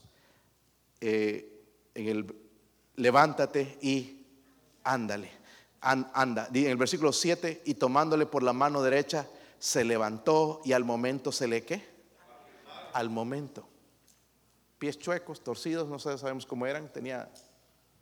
eh, 1.01 1.65
en 1.95 2.09
el, 2.09 2.35
levántate 2.97 3.79
y 3.83 4.25
ándale, 4.85 5.31
anda. 5.81 6.49
En 6.53 6.67
el 6.67 6.77
versículo 6.77 7.13
7, 7.13 7.63
y 7.65 7.75
tomándole 7.75 8.27
por 8.27 8.43
la 8.43 8.53
mano 8.53 8.83
derecha, 8.83 9.27
se 9.59 9.85
levantó 9.85 10.61
y 10.65 10.73
al 10.73 10.85
momento 10.85 11.33
se 11.33 11.49
le 11.49 11.65
qué? 11.65 11.85
Al 12.93 13.11
momento. 13.11 13.70
Pies 14.81 14.99
chuecos, 14.99 15.45
torcidos, 15.45 15.89
no 15.89 15.99
sabemos 15.99 16.47
cómo 16.47 16.67
eran, 16.67 16.91
tenía 16.91 17.29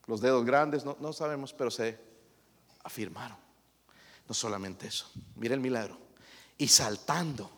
los 0.07 0.21
dedos 0.21 0.45
grandes, 0.45 0.85
no, 0.85 1.13
sabemos, 1.13 1.53
pero 1.53 1.73
se 1.73 1.99
afirmaron. 2.85 3.37
No 4.29 4.33
solamente 4.33 4.87
eso, 4.87 5.11
mira 5.35 5.55
el 5.55 5.61
milagro. 5.61 5.99
Y 6.57 6.69
saltando, 6.69 7.51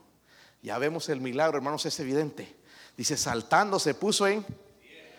ya 0.62 0.78
vemos 0.78 1.10
el 1.10 1.20
milagro, 1.20 1.58
hermanos, 1.58 1.84
es 1.84 2.00
evidente. 2.00 2.56
Dice, 2.96 3.18
saltando 3.18 3.78
se 3.78 3.92
puso 3.92 4.26
en... 4.26 4.44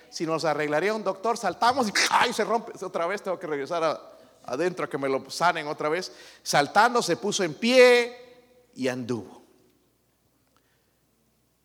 Si 0.09 0.25
nos 0.25 0.45
arreglaría 0.45 0.95
un 0.95 1.03
doctor, 1.03 1.37
saltamos 1.37 1.87
y 1.87 1.93
¡ay! 2.09 2.33
se 2.33 2.43
rompe. 2.43 2.73
Otra 2.83 3.05
vez 3.05 3.21
tengo 3.21 3.37
que 3.37 3.45
regresar 3.45 4.17
adentro 4.45 4.85
a 4.85 4.89
que 4.89 4.97
me 4.97 5.07
lo 5.07 5.29
sanen 5.29 5.67
otra 5.67 5.89
vez. 5.89 6.11
Saltando 6.41 7.03
se 7.03 7.17
puso 7.17 7.43
en 7.43 7.53
pie 7.53 8.69
y 8.73 8.87
anduvo. 8.87 9.43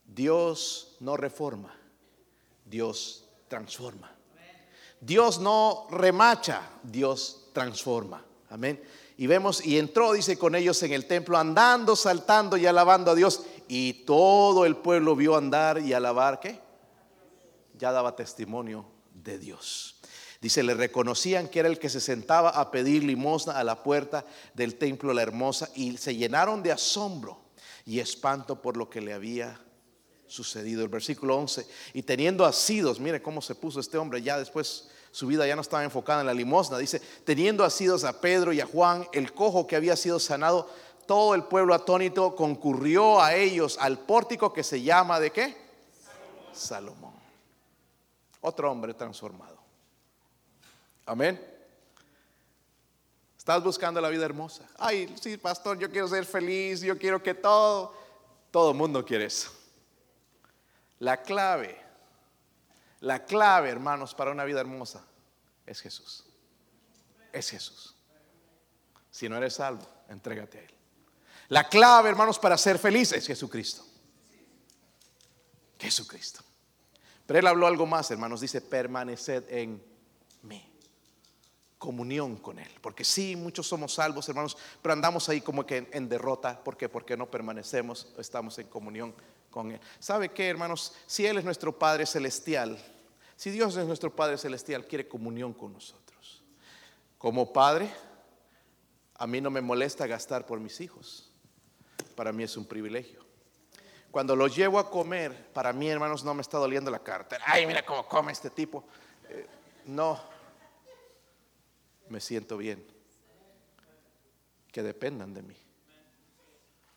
Dios 0.04 0.96
no 1.00 1.16
reforma, 1.16 1.75
Dios 2.66 3.24
transforma. 3.48 4.12
Dios 5.00 5.38
no 5.38 5.86
remacha, 5.90 6.62
Dios 6.82 7.50
transforma. 7.52 8.24
Amén. 8.50 8.82
Y 9.16 9.26
vemos, 9.26 9.64
y 9.64 9.78
entró, 9.78 10.12
dice, 10.12 10.38
con 10.38 10.54
ellos 10.54 10.82
en 10.82 10.92
el 10.92 11.06
templo, 11.06 11.38
andando, 11.38 11.96
saltando 11.96 12.56
y 12.56 12.66
alabando 12.66 13.12
a 13.12 13.14
Dios. 13.14 13.44
Y 13.68 14.04
todo 14.04 14.66
el 14.66 14.76
pueblo 14.76 15.16
vio 15.16 15.36
andar 15.36 15.78
y 15.80 15.92
alabar, 15.92 16.40
¿qué? 16.40 16.60
Ya 17.78 17.92
daba 17.92 18.16
testimonio 18.16 18.86
de 19.14 19.38
Dios. 19.38 19.96
Dice, 20.40 20.62
le 20.62 20.74
reconocían 20.74 21.48
que 21.48 21.60
era 21.60 21.68
el 21.68 21.78
que 21.78 21.88
se 21.88 22.00
sentaba 22.00 22.50
a 22.50 22.70
pedir 22.70 23.02
limosna 23.02 23.58
a 23.58 23.64
la 23.64 23.82
puerta 23.82 24.24
del 24.54 24.76
templo 24.76 25.14
la 25.14 25.22
hermosa 25.22 25.70
y 25.74 25.96
se 25.96 26.14
llenaron 26.14 26.62
de 26.62 26.72
asombro 26.72 27.40
y 27.86 28.00
espanto 28.00 28.60
por 28.60 28.76
lo 28.76 28.90
que 28.90 29.00
le 29.00 29.14
había 29.14 29.58
sucedido. 30.26 30.82
El 30.82 30.88
versículo 30.88 31.36
11, 31.36 31.66
y 31.94 32.02
teniendo 32.02 32.44
asidos, 32.44 33.00
mire 33.00 33.22
cómo 33.22 33.40
se 33.40 33.54
puso 33.54 33.80
este 33.80 33.98
hombre 33.98 34.22
ya 34.22 34.38
después 34.38 34.88
su 35.16 35.26
vida 35.26 35.46
ya 35.46 35.56
no 35.56 35.62
estaba 35.62 35.82
enfocada 35.82 36.20
en 36.20 36.26
la 36.26 36.34
limosna. 36.34 36.76
Dice, 36.76 37.00
teniendo 37.24 37.64
asidos 37.64 38.04
a 38.04 38.20
Pedro 38.20 38.52
y 38.52 38.60
a 38.60 38.66
Juan, 38.66 39.08
el 39.12 39.32
cojo 39.32 39.66
que 39.66 39.74
había 39.74 39.96
sido 39.96 40.20
sanado, 40.20 40.68
todo 41.06 41.34
el 41.34 41.44
pueblo 41.44 41.72
atónito 41.72 42.36
concurrió 42.36 43.22
a 43.22 43.34
ellos 43.34 43.78
al 43.80 43.98
pórtico 43.98 44.52
que 44.52 44.62
se 44.62 44.82
llama 44.82 45.18
de 45.18 45.30
qué? 45.30 45.56
Salomón. 46.52 47.14
Otro 48.42 48.70
hombre 48.70 48.92
transformado. 48.92 49.56
Amén. 51.06 51.40
Estás 53.38 53.64
buscando 53.64 54.02
la 54.02 54.10
vida 54.10 54.26
hermosa. 54.26 54.68
Ay, 54.76 55.14
sí, 55.18 55.38
pastor, 55.38 55.78
yo 55.78 55.90
quiero 55.90 56.08
ser 56.08 56.26
feliz, 56.26 56.82
yo 56.82 56.98
quiero 56.98 57.22
que 57.22 57.32
todo, 57.32 57.94
todo 58.50 58.72
el 58.72 58.76
mundo 58.76 59.02
quiere 59.02 59.24
eso. 59.24 59.55
La 60.98 61.22
clave 61.22 61.86
la 63.00 63.24
clave, 63.24 63.70
hermanos, 63.70 64.14
para 64.14 64.30
una 64.30 64.44
vida 64.44 64.60
hermosa 64.60 65.04
es 65.66 65.80
Jesús. 65.80 66.24
Es 67.32 67.50
Jesús. 67.50 67.94
Si 69.10 69.28
no 69.28 69.36
eres 69.36 69.54
salvo, 69.54 69.86
entrégate 70.08 70.58
a 70.58 70.62
Él. 70.62 70.74
La 71.48 71.68
clave, 71.68 72.08
hermanos, 72.08 72.38
para 72.38 72.56
ser 72.56 72.78
feliz 72.78 73.12
es 73.12 73.26
Jesucristo. 73.26 73.84
Jesucristo. 75.78 76.42
Pero 77.26 77.38
Él 77.38 77.46
habló 77.46 77.66
algo 77.66 77.86
más, 77.86 78.10
hermanos. 78.10 78.40
Dice, 78.40 78.60
permaneced 78.60 79.44
en 79.50 79.82
mí. 80.42 80.72
Comunión 81.78 82.36
con 82.36 82.58
Él. 82.58 82.70
Porque 82.80 83.04
sí, 83.04 83.36
muchos 83.36 83.66
somos 83.66 83.94
salvos, 83.94 84.28
hermanos, 84.28 84.56
pero 84.82 84.94
andamos 84.94 85.28
ahí 85.28 85.42
como 85.42 85.66
que 85.66 85.88
en, 85.92 86.08
derrota. 86.08 86.64
¿Por 86.64 86.76
qué? 86.76 86.88
Porque 86.88 87.16
no 87.16 87.30
permanecemos, 87.30 88.14
estamos 88.18 88.58
en 88.58 88.68
comunión 88.68 89.14
¿Sabe 89.98 90.30
qué, 90.30 90.48
hermanos? 90.48 90.92
Si 91.06 91.26
Él 91.26 91.38
es 91.38 91.44
nuestro 91.44 91.78
Padre 91.78 92.04
Celestial, 92.06 92.78
si 93.36 93.50
Dios 93.50 93.76
es 93.76 93.86
nuestro 93.86 94.14
Padre 94.14 94.38
Celestial, 94.38 94.86
quiere 94.86 95.08
comunión 95.08 95.52
con 95.52 95.72
nosotros. 95.72 96.42
Como 97.18 97.52
Padre, 97.52 97.90
a 99.14 99.26
mí 99.26 99.40
no 99.40 99.50
me 99.50 99.60
molesta 99.60 100.06
gastar 100.06 100.46
por 100.46 100.60
mis 100.60 100.80
hijos. 100.80 101.30
Para 102.14 102.32
mí 102.32 102.42
es 102.42 102.56
un 102.56 102.66
privilegio. 102.66 103.24
Cuando 104.10 104.36
los 104.36 104.54
llevo 104.54 104.78
a 104.78 104.90
comer, 104.90 105.52
para 105.52 105.72
mí, 105.72 105.88
hermanos, 105.88 106.24
no 106.24 106.34
me 106.34 106.42
está 106.42 106.58
doliendo 106.58 106.90
la 106.90 107.02
cartera. 107.02 107.44
Ay, 107.46 107.66
mira 107.66 107.84
cómo 107.84 108.06
come 108.06 108.32
este 108.32 108.50
tipo. 108.50 108.84
Eh, 109.28 109.46
no, 109.86 110.20
me 112.08 112.20
siento 112.20 112.56
bien. 112.56 112.86
Que 114.72 114.82
dependan 114.82 115.32
de 115.34 115.42
mí. 115.42 115.56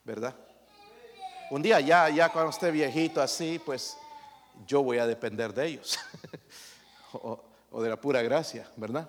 ¿Verdad? 0.04 0.49
Un 1.50 1.62
día 1.64 1.80
ya, 1.80 2.10
ya 2.10 2.30
cuando 2.30 2.52
esté 2.52 2.70
viejito 2.70 3.22
así, 3.22 3.60
pues 3.64 3.98
yo 4.68 4.84
voy 4.84 5.00
a 5.00 5.08
depender 5.08 5.54
de 5.54 5.66
ellos 5.66 6.00
o, 7.14 7.42
de 7.82 7.90
la 7.90 8.00
pura 8.00 8.22
gracia, 8.22 8.70
¿verdad? 8.76 9.08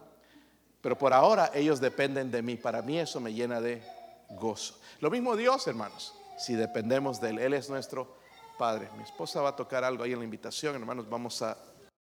Pero 0.81 0.97
por 0.97 1.13
ahora 1.13 1.51
ellos 1.55 1.81
dependen 1.81 2.31
de 2.31 2.41
mí. 2.41 2.57
Para 2.57 2.81
mí 2.81 2.99
eso 2.99 3.21
me 3.21 3.35
llena 3.35 3.61
de 3.61 3.83
gozo. 4.31 4.79
Lo 5.01 5.11
mismo 5.11 5.37
Dios, 5.37 5.67
hermanos, 5.67 6.15
si 6.39 6.55
dependemos 6.55 7.21
de 7.21 7.31
Él. 7.31 7.39
Él 7.39 7.55
es 7.55 7.69
nuestro 7.69 8.17
Padre. 8.57 8.89
Mi 8.97 9.03
esposa 9.03 9.43
va 9.43 9.51
a 9.51 9.57
tocar 9.57 9.85
algo 9.85 10.05
ahí 10.05 10.13
en 10.13 10.19
la 10.19 10.25
invitación, 10.25 10.75
hermanos. 10.75 11.09
Vamos 11.11 11.43
a 11.43 11.59